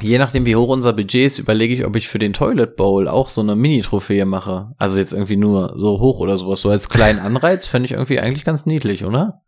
[0.00, 3.08] je nachdem, wie hoch unser Budget ist, überlege ich, ob ich für den Toilet Bowl
[3.08, 4.72] auch so eine Mini-Trophäe mache.
[4.78, 6.60] Also jetzt irgendwie nur so hoch oder sowas.
[6.60, 9.42] So als kleinen Anreiz fände ich irgendwie eigentlich ganz niedlich, oder?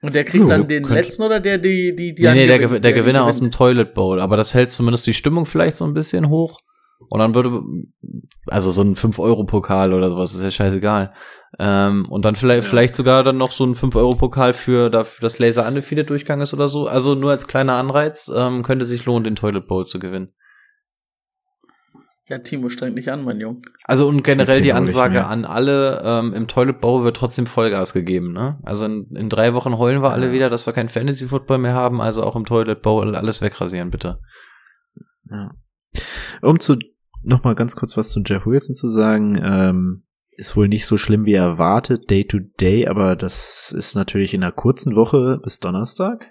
[0.00, 2.80] Und der kriegt Ja, dann den letzten oder der, die, die, die nee, nee, der,
[2.80, 3.54] der Gewinner aus gewinnt?
[3.54, 4.20] dem Toilet Bowl.
[4.20, 6.60] Aber das hält zumindest die Stimmung vielleicht so ein bisschen hoch.
[7.08, 7.62] Und dann würde,
[8.46, 11.12] also so ein 5-Euro-Pokal oder sowas, ist ja scheißegal.
[11.58, 15.66] Ähm, und dann vielleicht, vielleicht sogar dann noch so ein 5-Euro-Pokal für, dafür, dass Laser
[15.66, 16.86] Undefeated Durchgang ist oder so.
[16.86, 20.32] Also nur als kleiner Anreiz, ähm, könnte sich lohnen, den Toilet Bowl zu gewinnen.
[22.26, 23.60] Ja, Timo, streng dich an, mein Junge.
[23.84, 28.32] Also und generell die Ansage an alle, ähm, im Toilet Bowl wird trotzdem Vollgas gegeben,
[28.32, 28.58] ne?
[28.62, 30.32] Also in, in drei Wochen heulen wir alle Ja.
[30.32, 33.90] wieder, dass wir kein Fantasy Football mehr haben, also auch im Toilet Bowl alles wegrasieren,
[33.90, 34.20] bitte.
[35.30, 35.50] Ja.
[36.40, 36.76] Um zu
[37.24, 40.04] noch mal ganz kurz was zu Jeff Wilson zu sagen, ähm,
[40.36, 44.42] ist wohl nicht so schlimm wie erwartet, Day to Day, aber das ist natürlich in
[44.42, 46.26] einer kurzen Woche bis Donnerstag.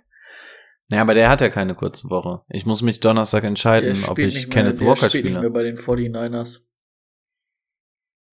[0.91, 2.41] Ja, aber der hat ja keine kurze Woche.
[2.49, 5.52] Ich muss mich Donnerstag entscheiden, ob ich nicht Kenneth der Walker spielt nicht mehr spiele.
[5.52, 6.60] bei den 49ers.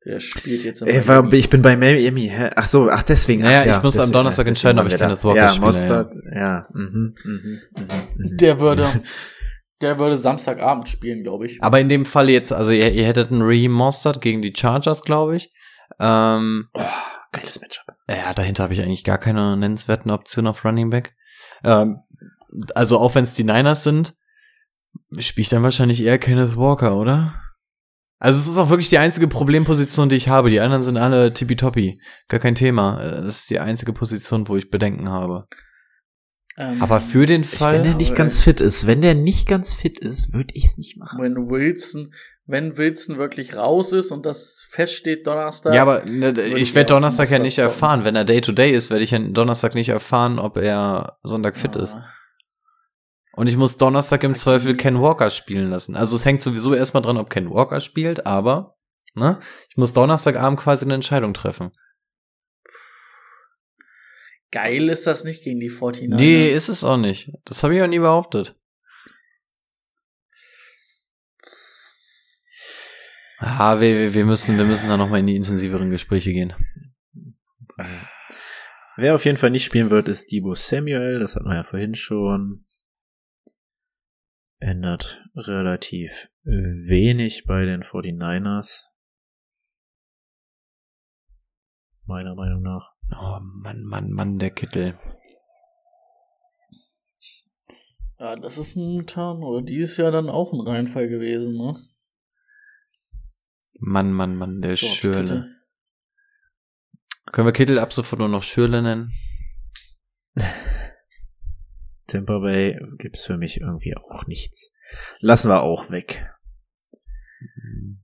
[0.05, 2.29] Der spielt jetzt Äh, war, ich bin bei Miami.
[2.29, 2.51] Hä?
[2.57, 3.43] Ach so, ach deswegen.
[3.43, 5.25] Naja, ach, ja, ich muss am deswegen, Donnerstag ja, entscheiden, ob ich Kenneth.
[5.25, 6.67] Walker ja, spiele, Mostert, ja.
[6.73, 7.61] Mhm, mhm, mhm,
[8.17, 8.37] mhm.
[8.39, 8.87] Der würde,
[9.81, 11.63] der würde Samstagabend spielen, glaube ich.
[11.63, 15.37] Aber in dem Fall jetzt, also ihr, ihr hättet einen Mostert gegen die Chargers, glaube
[15.37, 15.53] ich.
[15.99, 16.83] Ähm, Oh,
[17.33, 17.85] geiles Matchup.
[18.09, 21.15] ja, dahinter habe ich eigentlich gar keine nennenswerten Optionen auf Running Back.
[21.65, 21.99] Ähm,
[22.75, 24.15] also auch wenn es die Niners sind,
[25.19, 27.35] spiele ich dann wahrscheinlich eher Kenneth Walker, oder?
[28.19, 30.51] Also es ist auch wirklich die einzige Problemposition, die ich habe.
[30.51, 32.01] Die anderen sind alle tippitoppi.
[32.29, 33.01] Gar kein Thema.
[33.01, 35.47] Äh, Das ist die einzige Position, wo ich Bedenken habe.
[36.61, 37.77] Ähm, Aber für den Fall.
[37.77, 40.77] Wenn der nicht ganz fit ist, wenn der nicht ganz fit ist, würde ich es
[40.77, 41.19] nicht machen.
[41.23, 42.13] wenn Wilson,
[42.45, 45.73] wenn Wilson wirklich raus ist und das feststeht Donnerstag.
[45.75, 47.71] ja, aber ne, ich werde Donnerstag ja nicht zocken.
[47.71, 48.05] erfahren.
[48.05, 51.83] Wenn er Day-to-Day ist, werde ich ja Donnerstag nicht erfahren, ob er Sonntag fit Ah.
[51.83, 51.97] ist.
[53.33, 54.41] Und ich muss Donnerstag im Okay.
[54.41, 55.97] Zweifel Ken Walker spielen lassen.
[55.97, 58.77] Also es hängt sowieso erstmal dran, ob Ken Walker spielt, aber
[59.15, 59.39] ne,
[59.71, 61.71] ich muss Donnerstagabend quasi eine Entscheidung treffen.
[64.51, 66.15] Geil ist das nicht gegen die 49ers.
[66.17, 67.31] Nee, ist es auch nicht.
[67.45, 68.57] Das habe ich auch nie behauptet.
[73.39, 76.53] Ah, wir, wir müssen, wir müssen da noch mal in die intensiveren Gespräche gehen.
[78.97, 81.21] Wer auf jeden Fall nicht spielen wird, ist Debo Samuel.
[81.21, 82.67] Das hatten wir ja vorhin schon.
[84.59, 88.89] Ändert relativ wenig bei den 49ers.
[92.05, 92.90] Meiner Meinung nach.
[93.13, 94.97] Oh Mann, Mann, Mann, der Kittel.
[98.19, 101.77] Ja, das ist momentan, oder dieses Jahr dann auch ein Reinfall gewesen, ne?
[103.79, 105.23] Mann, Mann, Mann, der George Schürle.
[105.23, 105.57] Kittle.
[107.33, 109.13] Können wir Kittel ab sofort nur noch Schürle nennen?
[112.07, 114.73] Tampa Bay gibt's für mich irgendwie auch nichts.
[115.21, 116.29] Lassen wir auch weg.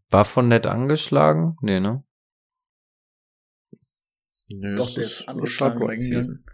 [0.09, 1.57] War von nett angeschlagen?
[1.61, 2.06] Nee, ne?
[4.49, 6.45] Nö, Doch, der ist ist angeschlagen Season.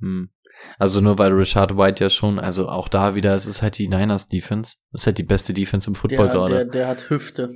[0.00, 0.30] Hm.
[0.78, 3.88] Also nur weil Richard White ja schon, also auch da wieder, es ist halt die
[3.88, 4.76] Niners Defense.
[4.92, 6.66] Es ist halt die beste Defense im Football Der, der, gerade.
[6.66, 7.50] der hat Hüfte.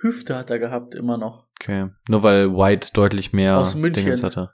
[0.00, 1.46] Hüfte hat er gehabt, immer noch.
[1.60, 1.90] Okay.
[2.08, 3.62] Nur weil White deutlich mehr.
[3.74, 4.50] Dingens hatte.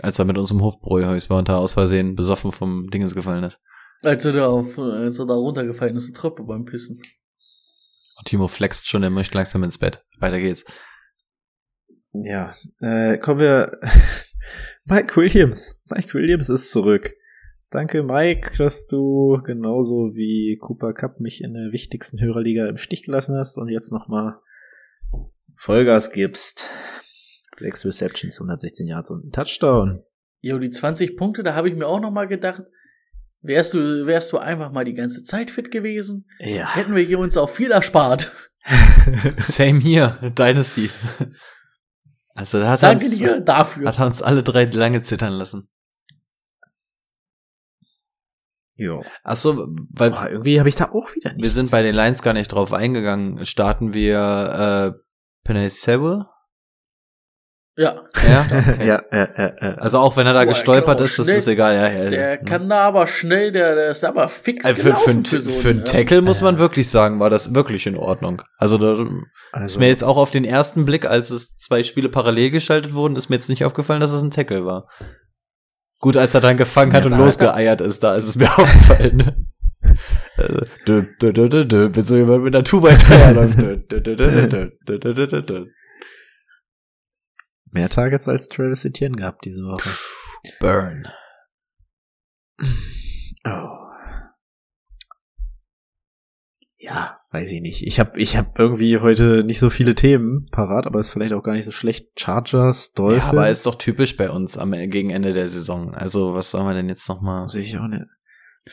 [0.00, 3.42] Als er mit uns im Hofbräuhaus war und da aus Versehen besoffen vom Dingens gefallen
[3.42, 3.60] ist.
[4.02, 7.00] Als er da auf, als er da runtergefallen ist, die Treppe beim Pissen.
[8.18, 10.04] Und Timo flext schon, er möchte langsam ins Bett.
[10.20, 10.64] Weiter geht's.
[12.12, 13.78] Ja, äh, kommen wir.
[14.86, 15.82] Mike Williams.
[15.90, 17.14] Mike Williams ist zurück.
[17.70, 23.02] Danke, Mike, dass du genauso wie Cooper Cup mich in der wichtigsten Hörerliga im Stich
[23.04, 24.38] gelassen hast und jetzt nochmal
[25.54, 26.70] Vollgas gibst.
[27.54, 30.02] Sechs Receptions, 116 Yards und ein Touchdown.
[30.40, 32.62] Jo, die 20 Punkte, da habe ich mir auch noch mal gedacht,
[33.42, 36.74] wärst du, wärst du einfach mal die ganze Zeit fit gewesen, Ja.
[36.74, 38.30] hätten wir hier uns auch viel erspart.
[39.36, 40.90] Same hier, Dynasty.
[42.38, 43.88] Also da hat Danke er uns, dir dafür.
[43.88, 45.68] hat er uns alle drei lange zittern lassen.
[48.76, 49.02] Jo.
[49.24, 51.42] Ach so, weil Boah, irgendwie habe ich da auch wieder nichts.
[51.42, 53.44] wir sind bei den Lions gar nicht drauf eingegangen.
[53.44, 55.00] Starten wir äh,
[55.44, 56.26] Penny Sewell?
[57.78, 57.94] Ja,
[58.28, 58.86] Ja, okay.
[58.88, 59.74] ja, ja, ja, ja.
[59.76, 61.76] Also auch wenn er da Boah, er gestolpert ist, das schnell- ist egal.
[61.76, 62.36] Ja, ja, der ja.
[62.36, 65.68] kann da aber schnell, der, der ist aber fix Also für, für, für so für
[65.68, 65.84] einen ja.
[65.84, 68.42] Tackle muss man wirklich sagen, war das wirklich in Ordnung.
[68.58, 69.08] Also da ist
[69.52, 73.14] also, mir jetzt auch auf den ersten Blick, als es zwei Spiele parallel geschaltet wurden,
[73.14, 74.88] ist mir jetzt nicht aufgefallen, dass es ein Tackle war.
[76.00, 79.16] Gut, als er dann gefangen hat und losgeeiert ist, da ist es mir aufgefallen.
[79.18, 79.46] ne?
[80.36, 83.56] Also, dö, dö, dö, dö, dö, Wenn so jemand mit einer Tuba hinterherläuft.
[87.78, 89.88] Mehr Targets als Travis Etienne gehabt diese Woche.
[90.58, 91.06] Burn.
[93.44, 93.78] Oh.
[96.76, 97.86] Ja, weiß ich nicht.
[97.86, 101.42] Ich habe ich hab irgendwie heute nicht so viele Themen parat, aber ist vielleicht auch
[101.42, 102.18] gar nicht so schlecht.
[102.18, 103.22] Chargers, Dolphins.
[103.22, 105.94] Ja, aber ist doch typisch bei uns am gegen Ende der Saison.
[105.94, 107.48] Also, was sollen wir denn jetzt noch mal?
[107.48, 108.06] Sehe ich auch nicht.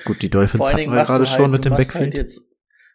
[0.04, 2.14] Gut, die Dolphins hatten wir gerade halt, schon mit dem machst Backfield.
[2.14, 2.42] halt jetzt,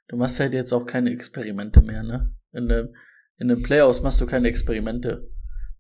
[0.09, 2.35] du machst halt jetzt auch keine Experimente mehr, ne?
[2.53, 2.95] In den,
[3.39, 5.31] in den Playoffs machst du keine Experimente.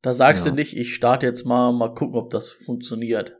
[0.02, 0.50] Da sagst Ja.
[0.50, 3.36] du nicht, ich starte jetzt mal, mal gucken, ob das funktioniert.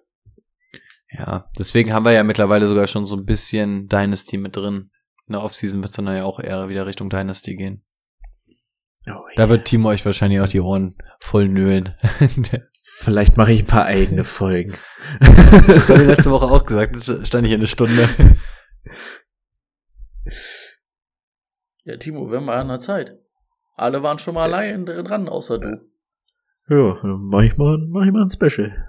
[1.10, 4.90] Ja, deswegen haben wir ja mittlerweile sogar schon so ein bisschen Dynasty mit drin.
[5.26, 7.84] In der Offseason wird es dann ja auch eher wieder Richtung Dynasty gehen.
[9.08, 11.94] oh, Da wird Timo euch wahrscheinlich auch die Ohren voll nölen.
[12.82, 14.76] Vielleicht mache ich ein paar eigene Folgen.
[15.66, 16.94] das habe ich letzte Woche auch gesagt.
[16.94, 18.08] Das stand ich hier eine Stunde.
[21.84, 23.18] Ja, Timo, wir haben mal an der Zeit.
[23.76, 25.89] Alle waren schon mal allein dran, außer du.
[26.72, 28.88] Ja, mach ich mal, mach ich mal ein Special.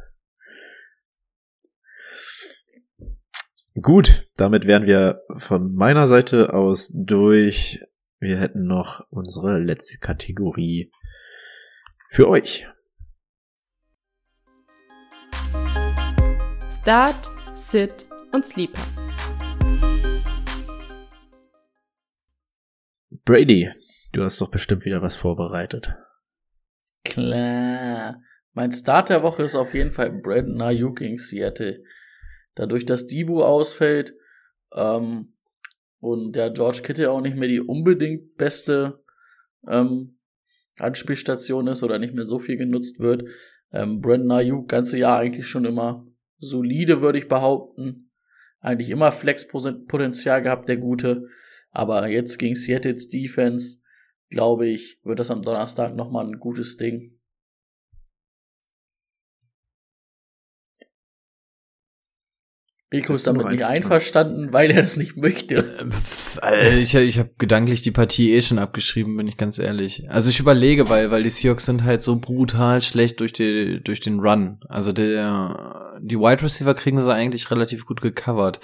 [3.82, 7.84] Gut, damit wären wir von meiner Seite aus durch.
[8.20, 10.92] Wir hätten noch unsere letzte Kategorie
[12.12, 12.68] für euch.
[16.82, 17.96] Start, Sit
[18.32, 18.84] und Sleeper.
[23.26, 23.72] Brady,
[24.14, 25.96] du hast doch bestimmt wieder was vorbereitet.
[27.04, 28.22] Klar.
[28.54, 31.84] Mein Start der Woche ist auf jeden Fall Brandon Ayuk gegen Seattle.
[32.56, 34.14] dadurch, dass Dibu ausfällt
[34.76, 35.34] ähm,
[36.00, 39.04] und der George Kittle auch nicht mehr die unbedingt beste
[39.68, 40.18] ähm,
[40.80, 43.30] Anspielstation ist oder nicht mehr so viel genutzt wird.
[43.72, 46.06] Ähm, Brandon Ayuk ganze Jahr eigentlich schon immer
[46.40, 48.12] solide, würde ich behaupten.
[48.60, 51.28] Eigentlich immer Flexpotenzial gehabt, der Gute.
[51.72, 53.81] Aber jetzt gegen Seattle's Defense,
[54.32, 57.22] glaube ich, wird das am Donnerstag nochmal ein gutes Ding.
[62.94, 65.64] Rico ist damit nicht einverstanden, weil er das nicht möchte.
[66.42, 70.10] Äh, ich, ich habe gedanklich die Partie eh schon abgeschrieben, bin ich ganz ehrlich.
[70.10, 74.02] Also ich überlege, weil, weil die Seahawks sind halt so brutal schlecht durch, die, durch
[74.02, 74.60] den Run.
[74.68, 78.60] Also der, die Wide Receiver kriegen sie eigentlich relativ gut gecovert.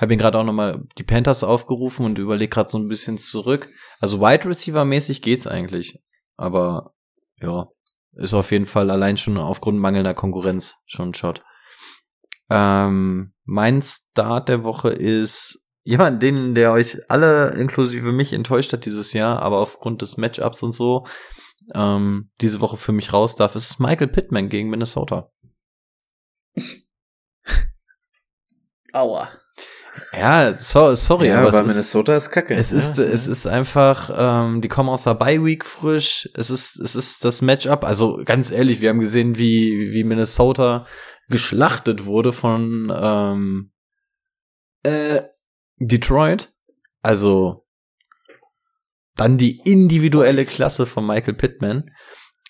[0.00, 3.68] Habe ihn gerade auch nochmal die Panthers aufgerufen und überlege gerade so ein bisschen zurück.
[4.00, 6.02] Also Wide Receiver mäßig geht's eigentlich.
[6.36, 6.94] Aber
[7.36, 7.66] ja,
[8.12, 11.44] ist auf jeden Fall allein schon aufgrund mangelnder Konkurrenz schon ein Shot.
[12.48, 18.86] Ähm, mein Start der Woche ist jemand, den, der euch alle inklusive mich enttäuscht hat
[18.86, 21.06] dieses Jahr, aber aufgrund des Matchups und so
[21.74, 25.30] ähm, diese Woche für mich raus darf, ist Michael Pittman gegen Minnesota.
[28.92, 29.28] Aua.
[30.12, 32.54] Ja, so, sorry, ja, aber, aber es Minnesota ist, ist kacke.
[32.54, 33.04] Es ja, ist, ja.
[33.04, 36.28] es ist einfach, ähm, die kommen aus der Bye Week frisch.
[36.34, 37.84] Es ist, es ist das Matchup.
[37.84, 40.86] Also ganz ehrlich, wir haben gesehen, wie wie Minnesota
[41.28, 43.72] geschlachtet wurde von ähm,
[44.82, 45.22] äh,
[45.78, 46.52] Detroit.
[47.02, 47.66] Also
[49.16, 51.90] dann die individuelle Klasse von Michael Pittman.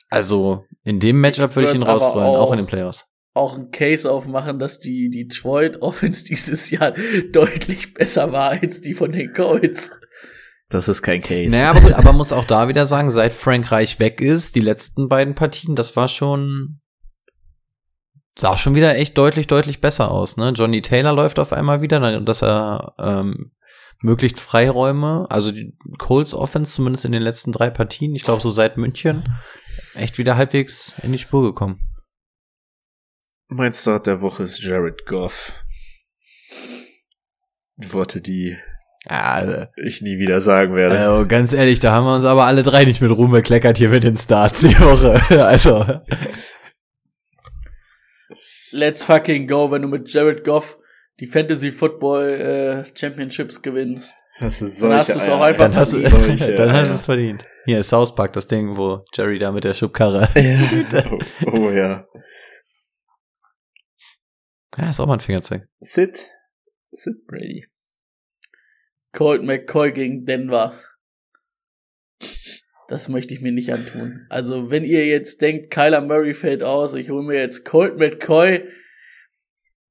[0.08, 3.09] Also in dem Matchup würde ich ihn rausrollen, auch, auch in den Playoffs.
[3.32, 6.94] Auch ein Case aufmachen, dass die Detroit Offense dieses Jahr
[7.32, 9.92] deutlich besser war als die von den Colts.
[10.68, 11.50] Das ist kein Case.
[11.50, 15.08] Naja, aber, aber muss auch da wieder sagen, seit Frank Reich weg ist, die letzten
[15.08, 16.80] beiden Partien, das war schon,
[18.38, 20.52] sah schon wieder echt deutlich, deutlich besser aus, ne?
[20.54, 23.50] Johnny Taylor läuft auf einmal wieder, dass er ähm,
[24.00, 28.48] möglichst Freiräume, also die Colts Offense zumindest in den letzten drei Partien, ich glaube so
[28.48, 29.36] seit München,
[29.96, 31.80] echt wieder halbwegs in die Spur gekommen.
[33.52, 35.64] Mein Start der Woche ist Jared Goff.
[37.76, 38.56] Worte, die
[39.08, 40.96] Ja, also, ich nie wieder sagen werde.
[40.96, 43.88] also ganz ehrlich, da haben wir uns aber alle drei nicht mit Ruhm bekleckert hier
[43.88, 45.20] mit den Starts die Woche.
[45.44, 45.84] Also,
[48.70, 50.78] Let's fucking go, wenn du mit Jared Goff
[51.18, 54.16] die Fantasy Football äh, Championships gewinnst.
[54.40, 56.94] Das ist Dann hast du's auch einfach dann hast du Solche, dann hast du ja.
[56.94, 57.42] es verdient.
[57.64, 60.28] Hier, South Park, das Ding, wo Jerry da mit der Schubkarre.
[61.10, 62.06] oh, oh ja.
[64.78, 65.68] Ja, ist auch mal ein Fingerzeig.
[65.80, 66.30] Sid.
[66.92, 67.66] Sid Brady.
[69.12, 70.74] Colt McCoy gegen Denver.
[72.88, 74.26] Das möchte ich mir nicht antun.
[74.30, 78.68] Also, wenn ihr jetzt denkt, Kyler Murray fällt aus, ich hole mir jetzt Colt McCoy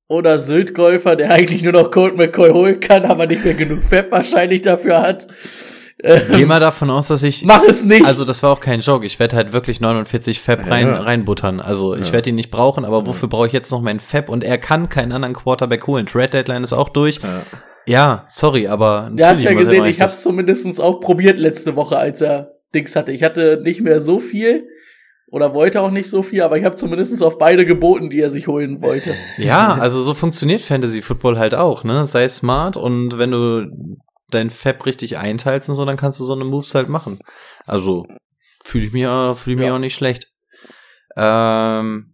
[0.08, 4.12] oder Sylt-Golfer, der eigentlich nur noch Colt McCoy holen kann, aber nicht mehr genug Fett
[4.12, 5.28] wahrscheinlich dafür hat.
[6.02, 7.44] Geh Ähm, mal davon aus, dass ich.
[7.46, 8.06] mach es nicht.
[8.06, 9.06] Also, das war auch kein Joke.
[9.06, 11.02] Ich werde halt wirklich 49 Fab Ja, rein, ja.
[11.02, 11.60] reinbuttern.
[11.60, 12.14] Also, ich Ja.
[12.14, 14.30] werde ihn nicht brauchen, aber wofür brauche ich jetzt noch meinen Fab?
[14.30, 16.06] Und er kann keinen anderen Quarterback holen.
[16.06, 17.20] Trade Deadline ist auch durch.
[17.22, 17.42] Ja.
[17.86, 19.10] Ja, sorry, aber.
[19.14, 23.12] Du hast ja gesehen, ich hab's zumindestens auch probiert letzte Woche, als er Dings hatte.
[23.12, 24.68] Ich hatte nicht mehr so viel
[25.32, 28.30] oder wollte auch nicht so viel, aber ich habe zumindest auf beide geboten, die er
[28.30, 29.16] sich holen wollte.
[29.38, 32.06] Ja, also so funktioniert Fantasy Football halt auch, ne?
[32.06, 33.98] Sei smart und wenn du
[34.32, 37.20] dein Fab richtig einteilst und so, dann kannst du so eine Moves halt machen.
[37.66, 38.06] Also
[38.64, 39.76] fühle ich mich, auch- fühl ich mich Ja.
[39.76, 40.28] auch nicht schlecht.
[41.18, 42.14] Ähm,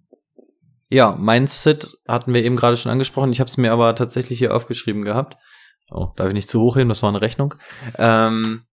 [0.90, 3.32] ja, mein Sit hatten wir eben gerade schon angesprochen.
[3.32, 5.36] Ich habe es mir aber tatsächlich hier aufgeschrieben gehabt.
[5.92, 6.90] Oh, darf ich nicht zu hoch hin?
[6.90, 7.56] Das war eine Rechnung.
[7.98, 8.64] Ähm,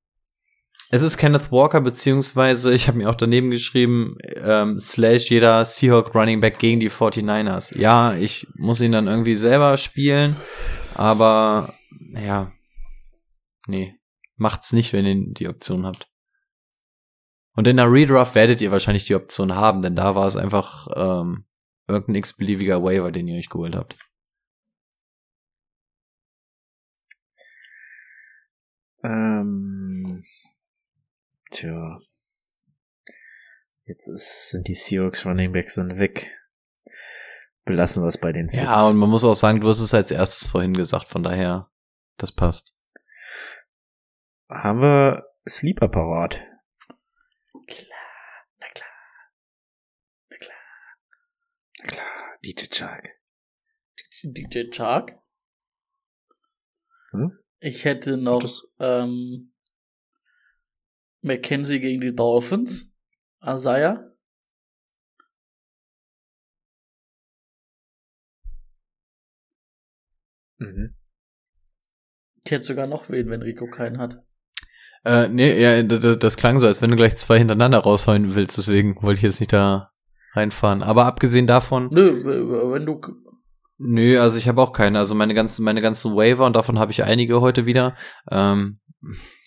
[0.91, 6.15] es ist Kenneth Walker, beziehungsweise ich habe mir auch daneben geschrieben, ähm, slash jeder Seahawk
[6.15, 7.77] Running Back gegen die 49ers.
[7.79, 10.37] Ja, ich muss ihn dann irgendwie selber spielen,
[10.95, 11.73] aber
[12.15, 12.53] ja,
[13.67, 13.99] nee,
[14.37, 16.09] macht's nicht, wenn ihr die Option habt.
[17.55, 20.89] Und in der Redraft werdet ihr wahrscheinlich die Option haben, denn da war es einfach
[20.97, 21.47] ähm,
[21.87, 23.97] irgendein x-beliebiger Waiver, den ihr euch geholt habt.
[29.05, 30.23] Ähm,
[31.51, 31.99] tja.
[33.85, 36.31] Jetzt ist, sind die Seahawks Running Backs dann weg.
[37.65, 38.63] Belassen wir es bei den Sits.
[38.63, 41.71] Ja, und man muss auch sagen, du hast es als erstes vorhin gesagt, von daher,
[42.17, 42.77] das passt.
[44.55, 46.41] Haben wir Sleeper parat?
[51.85, 53.03] Klar, DJ Chuck.
[54.23, 55.19] DJ Chark.
[57.11, 57.39] Hm?
[57.61, 59.55] Ich hätte noch ähm,
[61.23, 62.93] Mackenzie gegen die Dolphins.
[63.43, 64.15] Isaiah.
[70.59, 70.95] Mhm.
[72.45, 74.23] Ich hätte sogar noch wen, wenn Rico keinen hat.
[75.05, 78.57] Äh, nee, ja, das, das klang so, als wenn du gleich zwei hintereinander raushauen willst,
[78.57, 79.91] deswegen wollte ich jetzt nicht da
[80.35, 80.83] reinfahren.
[80.83, 82.25] Aber abgesehen davon, Nö,
[82.73, 83.01] wenn du.
[83.79, 84.99] nö, also ich habe auch keine.
[84.99, 87.97] Also meine ganzen, meine ganzen Waiver und davon habe ich einige heute wieder.
[88.31, 88.79] Ähm,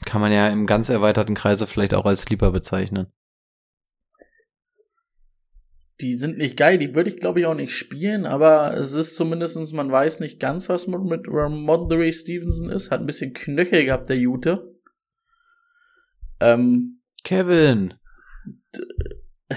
[0.05, 3.07] kann man ja im ganz erweiterten Kreise vielleicht auch als Sleeper bezeichnen.
[6.01, 9.15] Die sind nicht geil, die würde ich glaube ich auch nicht spielen, aber es ist
[9.15, 12.91] zumindestens, man weiß nicht ganz, was mit, mit Ramondre Stevenson ist.
[12.91, 14.74] Hat ein bisschen Knöchel gehabt, der Jute.
[16.45, 17.95] Ähm, Kevin!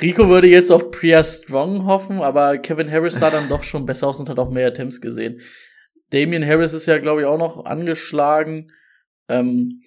[0.00, 4.08] Rico würde jetzt auf Priya Strong hoffen, aber Kevin Harris sah dann doch schon besser
[4.08, 5.40] aus und hat auch mehr Attempts gesehen.
[6.10, 8.72] Damian Harris ist ja, glaube ich, auch noch angeschlagen.
[9.28, 9.82] Ähm,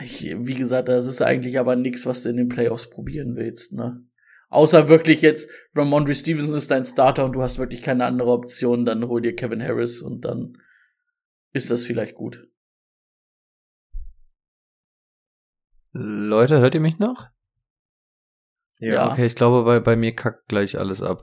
[0.00, 3.74] ich, wie gesagt, das ist eigentlich aber nichts, was du in den Playoffs probieren willst,
[3.74, 4.04] ne?
[4.48, 8.84] Außer wirklich jetzt, Ramondre Stevenson ist dein Starter und du hast wirklich keine andere Option,
[8.84, 10.58] dann hol dir Kevin Harris und dann
[11.54, 12.51] ist das vielleicht gut.
[15.92, 17.26] Leute, hört ihr mich noch?
[18.78, 19.12] Ja.
[19.12, 21.22] Okay, ich glaube, bei, bei mir kackt gleich alles ab.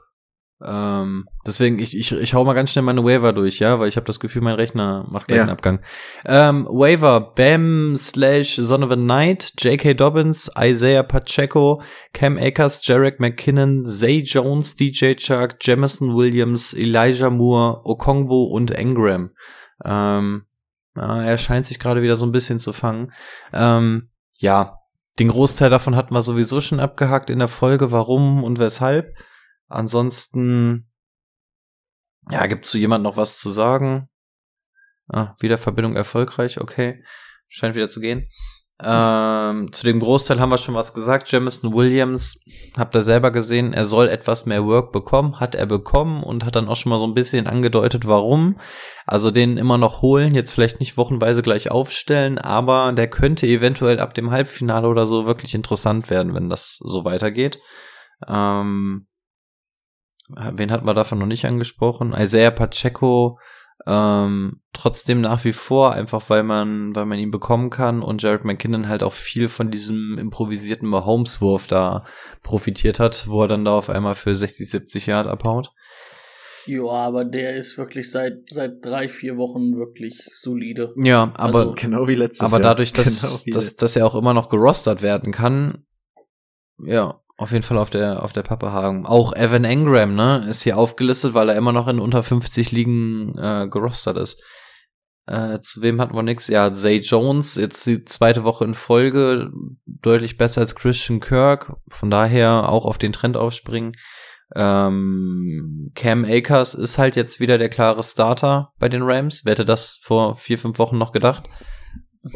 [0.62, 3.96] Ähm, deswegen, ich, ich, ich hau mal ganz schnell meine Waiver durch, ja, weil ich
[3.96, 5.44] habe das Gefühl, mein Rechner macht gleich Ja.
[5.44, 5.80] einen Abgang.
[6.26, 9.94] Ähm, Waiver, Bam slash Son of a Knight, J.K.
[9.94, 11.82] Dobbins, Isaiah Pacheco,
[12.14, 19.32] Cam Akers, Jarek McKinnon, Zay Jones, DJ Chuck, Jamison Williams, Elijah Moore, Okongwu und Engram.
[19.86, 20.46] Ähm,
[20.96, 23.14] ja, er scheint sich gerade wieder so ein bisschen zu fangen.
[23.54, 24.10] Ähm,
[24.40, 24.80] ja,
[25.20, 29.18] den Großteil davon hatten wir sowieso schon abgehakt in der Folge, warum und weshalb.
[29.68, 30.90] Ansonsten,
[32.30, 34.10] ja, gibt's zu jemand noch was zu sagen?
[35.08, 37.04] Ah, wieder Verbindung erfolgreich, okay.
[37.50, 38.30] Scheint wieder zu gehen.
[38.82, 41.30] Ähm, zu dem Großteil haben wir schon was gesagt.
[41.30, 42.46] Jamison Williams,
[42.78, 46.56] habt ihr selber gesehen, er soll etwas mehr Work bekommen, hat er bekommen und hat
[46.56, 48.58] dann auch schon mal so ein bisschen angedeutet, warum.
[49.06, 54.00] Also den immer noch holen, jetzt vielleicht nicht wochenweise gleich aufstellen, aber der könnte eventuell
[54.00, 57.60] ab dem Halbfinale oder so wirklich interessant werden, wenn das so weitergeht.
[58.30, 59.08] Ähm,
[60.30, 62.14] wen hatten wir davon noch nicht angesprochen?
[62.18, 63.40] Isaiah Pacheco,
[63.88, 68.44] ähm, trotzdem nach wie vor, einfach weil man, weil man ihn bekommen kann und Jared
[68.46, 72.04] McKinnon halt auch viel von diesem improvisierten Mahomes-Wurf da
[72.44, 75.72] profitiert hat, wo er dann da auf einmal für 60, 70 Yard abhaut.
[76.66, 80.94] Ja, aber der ist wirklich seit, seit drei, vier Wochen wirklich solide.
[80.98, 82.72] Ja, aber Also, Genau wie letztes Aber Jahr.
[82.72, 85.86] dadurch, dass, Genau wie dass, dass er auch immer noch gerostert werden kann,
[86.78, 89.06] ja, auf jeden Fall auf der, auf der Pappe hagen.
[89.06, 93.38] Auch Evan Engram, ne, ist hier aufgelistet, weil er immer noch in unter 50 Ligen
[93.38, 94.44] äh, gerostert ist.
[95.26, 96.50] Äh, zu wem hatten wir nix?
[96.50, 99.52] Ja, Zay Jones, jetzt die zweite Woche in Folge,
[99.86, 103.94] deutlich besser als Christian Kirk, von daher auch auf den Trend aufspringen.
[104.54, 109.46] Ähm, Cam Akers ist halt jetzt wieder der klare Starter bei den Rams.
[109.46, 111.44] Wer hätte das vor vier, fünf Wochen noch gedacht?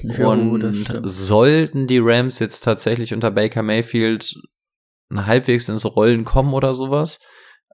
[0.04, 1.10] Ja, und das stimmt.
[1.10, 4.34] sollten die Rams jetzt tatsächlich unter Baker Mayfield
[5.12, 7.20] halbwegs ins Rollen kommen oder sowas,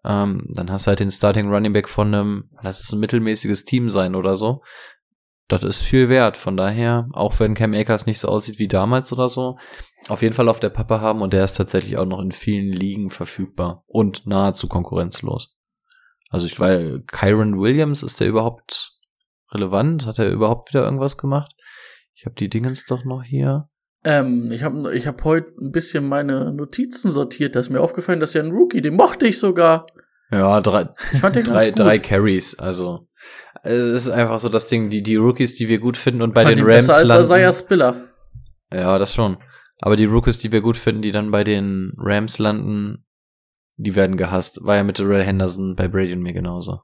[0.05, 3.65] ähm, dann hast du halt den Starting Running Back von einem, lass es ein mittelmäßiges
[3.65, 4.61] Team sein oder so.
[5.47, 6.37] Das ist viel wert.
[6.37, 9.57] Von daher, auch wenn Cam Akers nicht so aussieht wie damals oder so,
[10.07, 12.71] auf jeden Fall auf der Pappe haben und der ist tatsächlich auch noch in vielen
[12.71, 15.55] Ligen verfügbar und nahezu konkurrenzlos.
[16.29, 18.99] Also ich weil Kyron Williams ist der überhaupt
[19.51, 20.05] relevant?
[20.05, 21.53] Hat er überhaupt wieder irgendwas gemacht?
[22.13, 23.68] Ich habe die Dingens doch noch hier.
[24.03, 27.55] Ähm, ich habe ich hab heute ein bisschen meine Notizen sortiert.
[27.55, 29.87] Da ist mir aufgefallen, dass ja ein Rookie, den mochte ich sogar.
[30.31, 30.89] Ja, drei,
[31.21, 32.57] drei, drei Carries.
[32.59, 33.07] Also
[33.63, 36.45] es ist einfach so das Ding, die die Rookies, die wir gut finden und bei
[36.45, 37.23] den Rams besser als landen.
[37.23, 37.95] Isaiah Spiller.
[38.71, 39.37] Ja, das schon.
[39.81, 43.05] Aber die Rookies, die wir gut finden, die dann bei den Rams landen,
[43.77, 44.59] die werden gehasst.
[44.63, 46.81] War ja mit Darrell Henderson bei Brady und mir genauso.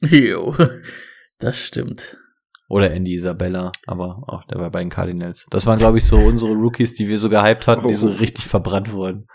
[0.00, 0.54] Jo,
[1.38, 2.16] das stimmt.
[2.70, 5.44] Oder Andy Isabella, aber auch der war bei den Cardinals.
[5.50, 8.12] Das waren, glaube ich, so unsere Rookies, die wir so gehypt hatten, die so Oh.
[8.12, 9.26] richtig verbrannt wurden.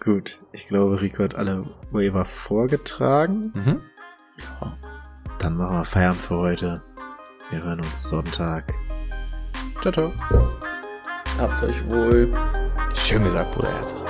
[0.00, 3.52] Gut, ich glaube, Rico hat alle Waiver vorgetragen.
[3.54, 3.80] Mhm.
[5.38, 6.82] Dann machen wir Feierabend für heute.
[7.50, 8.72] Wir hören uns Sonntag.
[9.80, 10.12] Ciao, ciao.
[11.38, 12.32] Habt euch wohl.
[12.94, 14.04] Schön gesagt, Bruderherz.